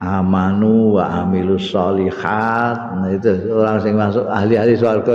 amanu 0.00 0.96
wa 0.96 1.20
amilus 1.22 1.68
solihat 1.68 2.96
nah 2.96 3.12
itu 3.12 3.52
orang 3.52 3.84
yang 3.84 4.00
masuk 4.00 4.24
ahli-ahli 4.32 4.72
surga 4.80 5.14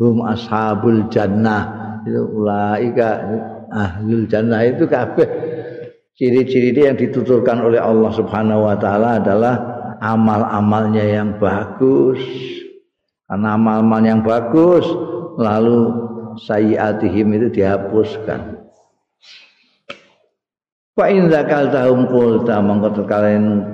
hum 0.00 0.24
ashabul 0.24 1.06
jannah. 1.12 1.92
Itu 2.08 2.24
ulaika 2.40 3.20
ahlul 3.68 4.24
jannah 4.24 4.64
itu 4.64 4.88
kabeh. 4.88 5.28
Ciri-ciri 6.16 6.72
yang 6.76 6.96
dituturkan 6.96 7.60
oleh 7.64 7.80
Allah 7.80 8.12
Subhanahu 8.12 8.68
wa 8.68 8.76
taala 8.76 9.20
adalah 9.20 9.54
amal-amalnya 10.00 11.04
yang 11.04 11.36
bagus. 11.36 12.20
Karena 13.28 13.54
amal-amal 13.54 14.00
yang 14.02 14.20
bagus 14.24 14.84
lalu 15.38 15.92
sayiatihim 16.44 17.28
itu 17.36 17.62
dihapuskan. 17.62 18.60
Fa 20.92 21.06
in 21.08 21.30
zakaltahum 21.32 22.10
qulta 22.10 22.60
mongko 22.60 23.06
kalian 23.08 23.64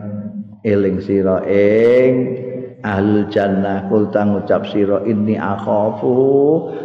eling 0.62 1.02
sira 1.02 1.42
ing 1.48 2.45
ahlul 2.86 3.26
jannah 3.26 3.90
qulta 3.90 4.22
ngucap 4.22 4.62
sira 4.70 5.02
inni 5.02 5.34
akhafu 5.34 6.14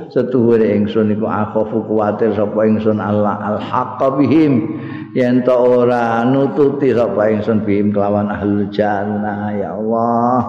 setuhure 0.09 0.65
ingsun 0.65 1.13
iku 1.13 1.29
akhafu 1.29 1.85
kuwatir 1.85 2.33
sapa 2.33 2.65
ingsun 2.65 2.97
Allah 2.97 3.37
al 3.37 3.61
haqqa 3.61 4.17
bihim 4.17 4.81
yen 5.13 5.45
ta 5.45 5.53
ora 5.53 6.25
nututi 6.25 6.89
sapa 6.89 7.29
ingsun 7.29 7.61
bihim 7.61 7.93
kelawan 7.93 8.33
ahlul 8.33 8.65
jannah 8.73 9.53
ya 9.53 9.77
Allah 9.77 10.41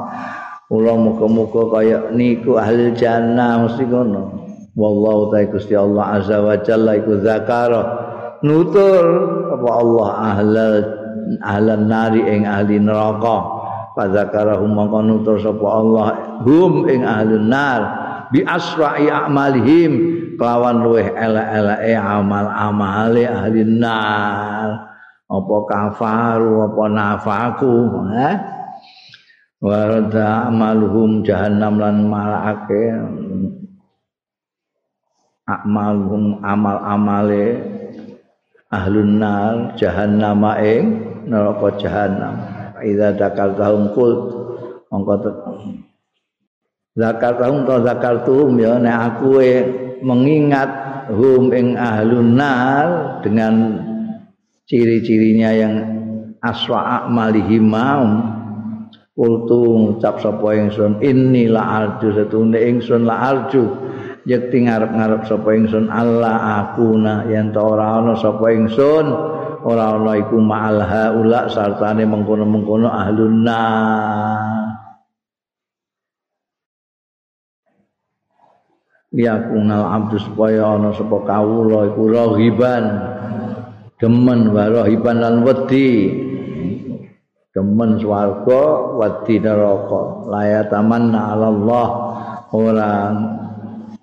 Kula 0.72 0.96
muga-muga 0.96 1.68
kaya 1.68 1.98
niku 2.16 2.56
ahli 2.56 2.96
jannah 2.96 3.60
mesti 3.60 3.84
ngono. 3.84 4.48
Wallahu 4.72 5.28
ta'ala 5.28 5.52
Gusti 5.52 5.76
Allah 5.76 6.16
azza 6.16 6.40
wa 6.40 6.56
jalla 6.64 6.96
iku 6.96 7.20
zakara 7.20 7.82
nutur 8.40 9.04
apa 9.52 9.68
Allah 9.68 10.08
ahlal 10.32 10.76
ahlan 11.44 11.92
nari 11.92 12.24
ing 12.24 12.48
ahli 12.48 12.80
neraka. 12.80 13.61
Fa 13.92 14.08
zakarahum 14.08 14.72
mongko 14.72 14.98
nutur 15.04 15.36
sapa 15.36 15.66
Allah 15.68 16.06
hum 16.44 16.88
ing 16.88 17.04
ahli 17.04 17.36
nar 17.44 17.80
bi 18.32 18.40
asra'i 18.40 19.12
a'malihim 19.12 19.92
kelawan 20.40 20.80
luweh 20.80 21.12
elek-eleke 21.12 21.92
amal-amale 21.96 23.24
ahli 23.28 23.64
nar. 23.68 24.90
Apa 25.32 25.56
kafaru 25.64 26.60
apa 26.68 26.82
nafaku, 26.92 27.72
eh? 28.12 28.36
warada 29.62 30.50
amaluhum 30.50 31.22
jahannam 31.22 31.78
lan 31.78 32.10
malake 32.10 32.98
amaluhum 35.46 36.42
amal 36.42 36.82
amale 36.82 37.62
ahlun 38.74 39.22
nar 39.22 39.78
jahannam 39.78 40.42
ing 40.58 40.82
neraka 41.30 41.78
jahannam 41.78 42.51
idza 42.84 43.14
dakal 43.16 43.54
tahum 43.56 43.94
kul 43.96 44.12
mongko 44.92 45.14
zakar 46.92 47.40
tahum 47.40 47.64
to 47.64 47.74
zakar 47.86 48.14
tuhum 48.28 48.52
ya 48.60 48.76
nek 48.76 49.16
aku 49.16 49.40
mengingat 50.04 50.70
hum 51.08 51.50
ing 51.56 51.78
ahlun 51.78 52.36
nar 52.36 52.86
dengan 53.24 53.54
ciri-cirinya 54.68 55.50
yang 55.54 55.74
aswa 56.42 57.06
amalihim 57.06 57.70
Kultu 59.12 59.76
ngucap 59.76 60.24
sapa 60.24 60.56
ingsun 60.56 61.04
inni 61.04 61.44
la 61.44 61.84
arju 61.84 62.16
setune 62.16 62.56
ingsun 62.56 63.04
la 63.04 63.28
arju. 63.28 63.60
Yekti 64.24 64.64
ngarep-ngarep 64.64 65.28
sapa 65.28 65.52
ingsun 65.52 65.92
Allah 65.92 66.64
akuna 66.64 67.28
yen 67.28 67.52
ta 67.52 67.60
ora 67.60 68.00
ana 68.00 68.16
sapa 68.16 68.48
ingsun 68.56 69.06
ora 69.62 69.94
ana 69.94 70.18
iku 70.18 70.36
ma'al 70.42 70.82
haula 70.82 71.46
sartane 71.46 72.02
mengkono-mengkono 72.06 72.90
ahlun 72.90 73.46
ya 79.12 79.36
kunal 79.52 79.84
abdu 79.84 80.16
supaya 80.16 80.64
ana 80.64 80.90
sapa 80.96 81.20
kawula 81.22 81.92
iku 81.92 82.02
rahiban. 82.08 82.84
Demen 84.00 84.50
wa 84.50 84.66
rahiban 84.66 85.22
lan 85.22 85.46
wedi. 85.46 86.10
Demen 87.52 88.00
swarga 88.00 88.62
wedi 88.98 89.38
neraka. 89.38 90.26
La 90.26 90.64
tamanna 90.66 91.36
Allah 91.36 91.88
ora 92.50 93.14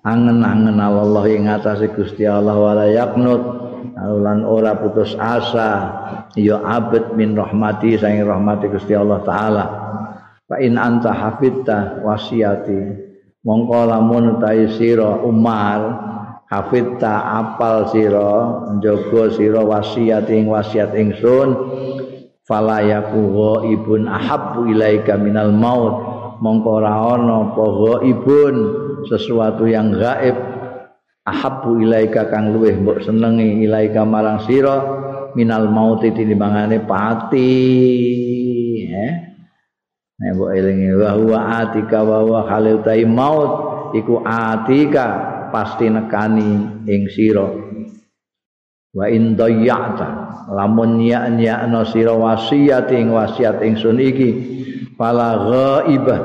angen-angen 0.06 0.80
Allah 0.80 1.24
ing 1.28 1.44
atase 1.50 1.92
Gusti 1.92 2.24
Allah 2.24 2.56
wala 2.56 2.88
yaknut 2.88 3.59
lan 4.00 4.48
ora 4.48 4.80
putus 4.80 5.12
asa 5.20 5.70
ya 6.32 6.56
abad 6.64 7.12
min 7.12 7.36
rahmati 7.36 8.00
saing 8.00 8.24
rahmati 8.24 8.72
Gusti 8.72 8.96
Allah 8.96 9.20
taala. 9.20 9.64
Fa 10.48 10.56
in 10.58 10.80
anta 10.80 11.12
hafidta 11.12 12.00
wasiati 12.02 12.80
mongko 13.44 13.80
lamun 13.86 14.40
ta'i 14.40 14.66
sira 14.72 15.20
Umar 15.20 15.80
hafidta 16.48 17.38
apal 17.38 17.92
sira 17.92 18.66
njaga 18.80 19.36
sira 19.36 19.60
wasiat 19.62 20.26
ing 20.32 20.50
wasiat 20.50 20.96
ingsun 20.96 21.48
fala 22.48 22.82
yakuhu 22.82 23.68
ibun 23.68 24.08
ahabbu 24.08 24.72
ilaika 24.72 25.20
minal 25.20 25.52
maut. 25.52 26.18
Mongko 26.40 26.80
ana 26.80 27.52
apa 27.52 28.00
ibun 28.08 28.54
sesuatu 29.04 29.68
yang 29.68 29.92
gaib 29.92 30.49
ahabbu 31.26 31.84
ilaika 31.84 32.32
kang 32.32 32.52
luweh 32.56 32.76
mbok 32.80 33.04
senengi 33.04 33.64
ilaika 33.64 34.04
marang 34.08 34.40
sira 34.48 34.76
minal 35.36 35.68
maut 35.70 36.02
tinimbangane 36.02 36.82
pati. 36.84 37.52
Eh? 38.90 39.12
Nek 40.20 40.30
mbok 40.36 40.50
elingi 40.52 40.90
wa 40.96 41.10
huwa 41.16 41.38
atika 41.64 41.98
wa 42.04 42.18
huwa 42.24 42.40
khalil 42.48 42.80
tai 42.84 43.04
maut 43.04 43.52
iku 43.96 44.20
atika 44.24 45.06
pasti 45.52 45.88
nekani 45.88 46.84
ing 46.88 47.08
sira. 47.12 47.48
Wa 48.90 49.06
in 49.06 49.38
dayyata 49.38 50.30
lamun 50.50 50.98
nya-nyakno 50.98 51.86
sira 51.86 52.10
wasiat 52.10 52.90
ing 52.90 53.14
wasiat 53.14 53.62
ingsun 53.62 54.02
iki 54.02 54.30
fala 54.98 55.38
ghaibah 55.46 56.20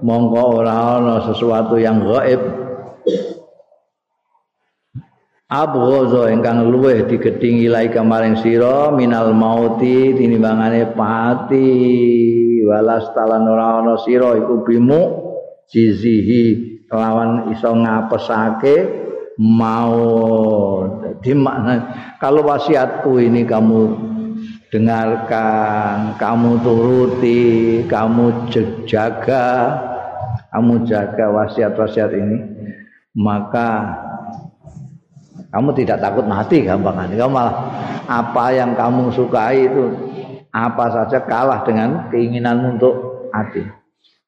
mongko 0.00 0.42
ora 0.64 0.96
ana 0.96 1.28
sesuatu 1.28 1.76
yang 1.76 2.00
gaib 2.08 2.40
abghaza 5.46 6.34
ingkang 6.34 6.66
luweh 6.66 7.06
digedhingi 7.06 7.70
lai 7.70 7.86
kamaring 7.86 8.34
sira 8.42 8.90
minal 8.90 9.30
mauti 9.30 10.14
tinimbangane 10.14 10.90
pati. 10.94 11.70
Walas 12.66 13.14
talan 13.14 13.46
ora 13.46 13.78
ana 13.78 13.94
sira 14.02 14.34
iku 14.34 14.66
bimu 14.66 15.00
jizihi 15.70 16.76
lawan 16.90 17.54
iso 17.54 17.70
ngapesake 17.70 18.76
mau 19.38 20.02
jadi 20.98 21.30
makna 21.36 21.74
kalau 22.18 22.42
wasiatku 22.46 23.22
ini 23.22 23.46
kamu 23.46 23.94
dengarkan 24.70 26.18
kamu 26.18 26.50
turuti 26.62 27.42
kamu 27.86 28.50
jaga 28.86 29.46
kamu 30.50 30.88
jaga 30.88 31.26
wasiat-wasiat 31.30 32.10
ini 32.16 32.38
maka 33.14 34.05
kamu 35.56 35.72
tidak 35.72 36.04
takut 36.04 36.28
mati 36.28 36.68
gampang 36.68 37.08
kamu 37.16 37.32
malah 37.32 37.56
apa 38.04 38.44
yang 38.52 38.76
kamu 38.76 39.08
sukai 39.08 39.64
itu 39.64 39.88
apa 40.52 40.84
saja 40.88 41.24
kalah 41.24 41.64
dengan 41.64 42.08
keinginanmu 42.08 42.80
untuk 42.80 42.94
hati. 43.32 43.64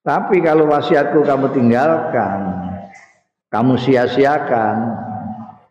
Tapi 0.05 0.41
kalau 0.45 0.69
wasiatku 0.69 1.25
kamu 1.25 1.53
tinggalkan, 1.57 2.41
kamu 3.49 3.81
sia-siakan, 3.81 4.77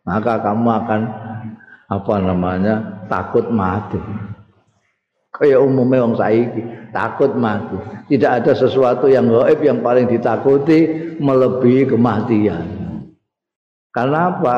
maka 0.01 0.41
kamu 0.41 0.67
akan 0.85 1.01
apa 1.87 2.13
namanya 2.21 2.75
takut 3.05 3.49
mati. 3.53 4.01
Kayak 5.37 5.61
umumnya 5.61 6.01
orang 6.01 6.17
saiki 6.17 6.61
takut 6.89 7.37
mati. 7.37 7.77
Tidak 8.09 8.31
ada 8.41 8.57
sesuatu 8.57 9.05
yang 9.05 9.29
gaib 9.29 9.61
yang 9.61 9.85
paling 9.85 10.09
ditakuti 10.09 11.13
melebihi 11.21 11.93
kematian. 11.93 12.65
Karena 13.93 14.33
apa? 14.33 14.57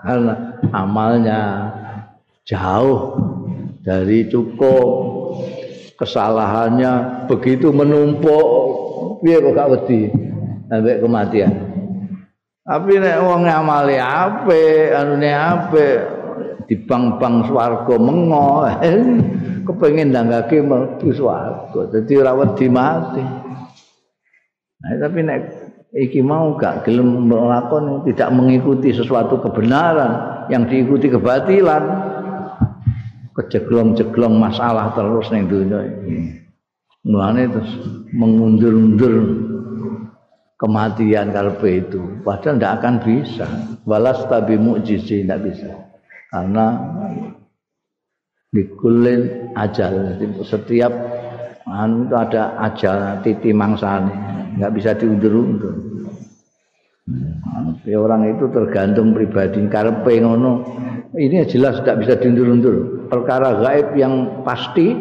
Karena 0.00 0.34
amalnya 0.72 1.40
jauh 2.48 3.16
dari 3.84 4.28
cukup. 4.28 4.88
Kesalahannya 6.00 7.26
begitu 7.28 7.68
menumpuk. 7.76 8.48
Piye 9.20 9.36
kok 9.36 9.52
gak 9.52 9.70
wedi? 9.76 10.08
Sampai 10.70 10.96
kematian. 10.96 11.52
Tapi 12.64 12.92
nek 13.02 13.20
wong 13.20 13.50
ngamali 13.50 13.98
apik 13.98 14.94
anune 14.94 15.30
apik 15.34 15.98
di 16.70 16.78
bang-bang 16.78 17.44
swarga 17.44 17.94
mengo. 18.00 18.64
Kepengin 19.66 20.14
ndanggake 20.14 20.62
mlebu 20.64 21.08
swarga 21.12 21.80
dadi 21.90 22.12
ora 22.16 22.32
wedi 22.32 22.66
mati. 22.72 23.24
Nah, 24.80 24.96
tapi 24.96 25.20
nek 25.20 25.40
iki 25.94 26.22
mau 26.22 26.54
gak 26.54 26.86
gelem 26.86 27.26
melakukan 27.26 28.06
tidak 28.06 28.30
mengikuti 28.30 28.94
sesuatu 28.94 29.42
kebenaran 29.42 30.46
yang 30.50 30.66
diikuti 30.66 31.10
kebatilan 31.10 31.82
kejeglong-jeglong 33.34 34.34
masalah 34.38 34.94
terus 34.94 35.30
ning 35.34 35.46
dunia 35.50 35.80
ini. 35.86 36.38
Mulane 37.00 37.48
terus 37.48 37.72
mengundur-undur 38.12 39.14
kematian 40.60 41.32
karepe 41.32 41.88
itu. 41.88 42.20
Padahal 42.20 42.60
tidak 42.60 42.74
akan 42.82 42.94
bisa. 43.00 43.48
Walas 43.88 44.20
tabi 44.28 44.60
mukjizi 44.60 45.24
tidak 45.24 45.48
bisa. 45.48 45.72
Karena 46.28 46.66
dikulin 48.52 49.54
ajal. 49.56 50.20
Setiap 50.44 50.92
anu 51.70 52.10
itu 52.10 52.14
ada 52.18 52.58
ajal 52.66 53.22
titi 53.22 53.54
mangsane, 53.54 54.10
nggak 54.58 54.72
bisa 54.74 54.90
diundur-undur. 54.98 55.74
Hmm. 57.06 57.78
Orang 57.90 58.22
itu 58.26 58.46
tergantung 58.50 59.14
pribadi 59.14 59.62
karepe 59.70 60.18
ngono. 60.22 60.52
Ini 61.10 61.42
jelas 61.46 61.82
tidak 61.82 62.06
bisa 62.06 62.14
diundur-undur. 62.22 63.06
Perkara 63.10 63.58
gaib 63.62 63.98
yang 63.98 64.46
pasti, 64.46 64.94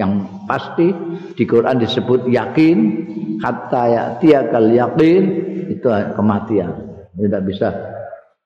yang 0.00 0.44
pasti 0.48 0.88
di 1.36 1.44
Quran 1.44 1.76
disebut 1.76 2.28
yakin, 2.32 2.76
kata 3.40 3.82
ya 3.88 4.04
tiakal 4.20 4.72
yakin 4.72 5.22
itu 5.68 5.88
kematian. 6.16 6.72
Tidak 7.12 7.42
bisa 7.44 7.68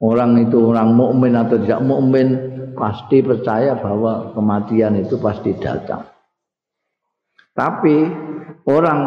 orang 0.02 0.42
itu 0.42 0.58
orang 0.74 0.90
mukmin 0.94 1.38
atau 1.38 1.58
tidak 1.62 1.86
mukmin 1.86 2.28
pasti 2.74 3.22
percaya 3.22 3.78
bahwa 3.78 4.34
kematian 4.34 4.98
itu 4.98 5.14
pasti 5.22 5.54
datang. 5.54 6.13
Tapi 7.54 7.96
orang 8.66 9.00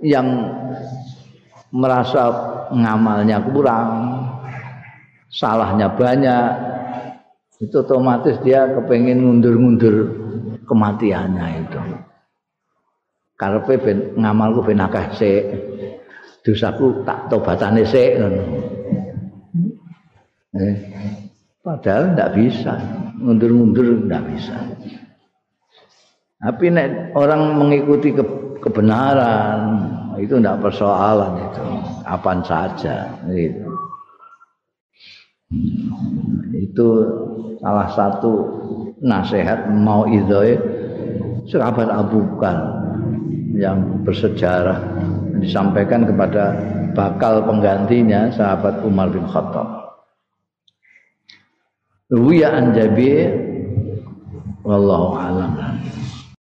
yang 0.00 0.28
merasa 1.68 2.32
ngamalnya 2.72 3.44
kurang, 3.44 3.88
salahnya 5.28 5.92
banyak, 5.92 6.48
itu 7.58 7.76
otomatis 7.82 8.40
dia 8.40 8.70
kepengen 8.72 9.20
ngundur-ngundur 9.20 9.96
kematiannya 10.64 11.46
itu. 11.66 11.80
Karepe 13.38 13.74
ben 13.78 13.98
ngamalku 14.18 14.62
ben 14.62 14.82
akeh 14.82 15.06
sik. 15.14 15.44
Dosaku 16.42 17.04
tak 17.04 17.28
tobatane 17.28 17.82
sik 17.84 18.16
ngono. 18.18 18.42
Eh, 20.58 20.74
padahal 21.60 22.16
ndak 22.16 22.32
bisa, 22.38 22.78
ngundur-ngundur 23.20 24.06
ndak 24.08 24.22
bisa. 24.32 24.56
Tapi 26.38 26.70
nek 26.70 27.18
orang 27.18 27.58
mengikuti 27.58 28.14
ke, 28.14 28.22
kebenaran 28.62 29.90
itu 30.22 30.38
ndak 30.38 30.62
persoalan 30.62 31.50
itu, 31.50 31.62
kapan 32.06 32.38
saja 32.46 33.10
gitu. 33.26 33.66
Itu 36.54 36.88
salah 37.58 37.90
satu 37.90 38.32
nasihat 39.02 39.66
mau 39.74 40.06
idoi 40.06 40.54
sahabat 41.50 41.90
Abu 41.90 42.22
Bakar 42.38 42.86
yang 43.58 44.06
bersejarah 44.06 44.78
disampaikan 45.42 46.06
kepada 46.06 46.54
bakal 46.94 47.42
penggantinya 47.46 48.30
sahabat 48.30 48.78
Umar 48.86 49.10
bin 49.10 49.26
Khattab. 49.26 49.78
Ruya 52.14 52.54
an 52.54 52.78
Jabir 52.78 53.34
wallahu 54.62 55.18
alam. 55.18 55.52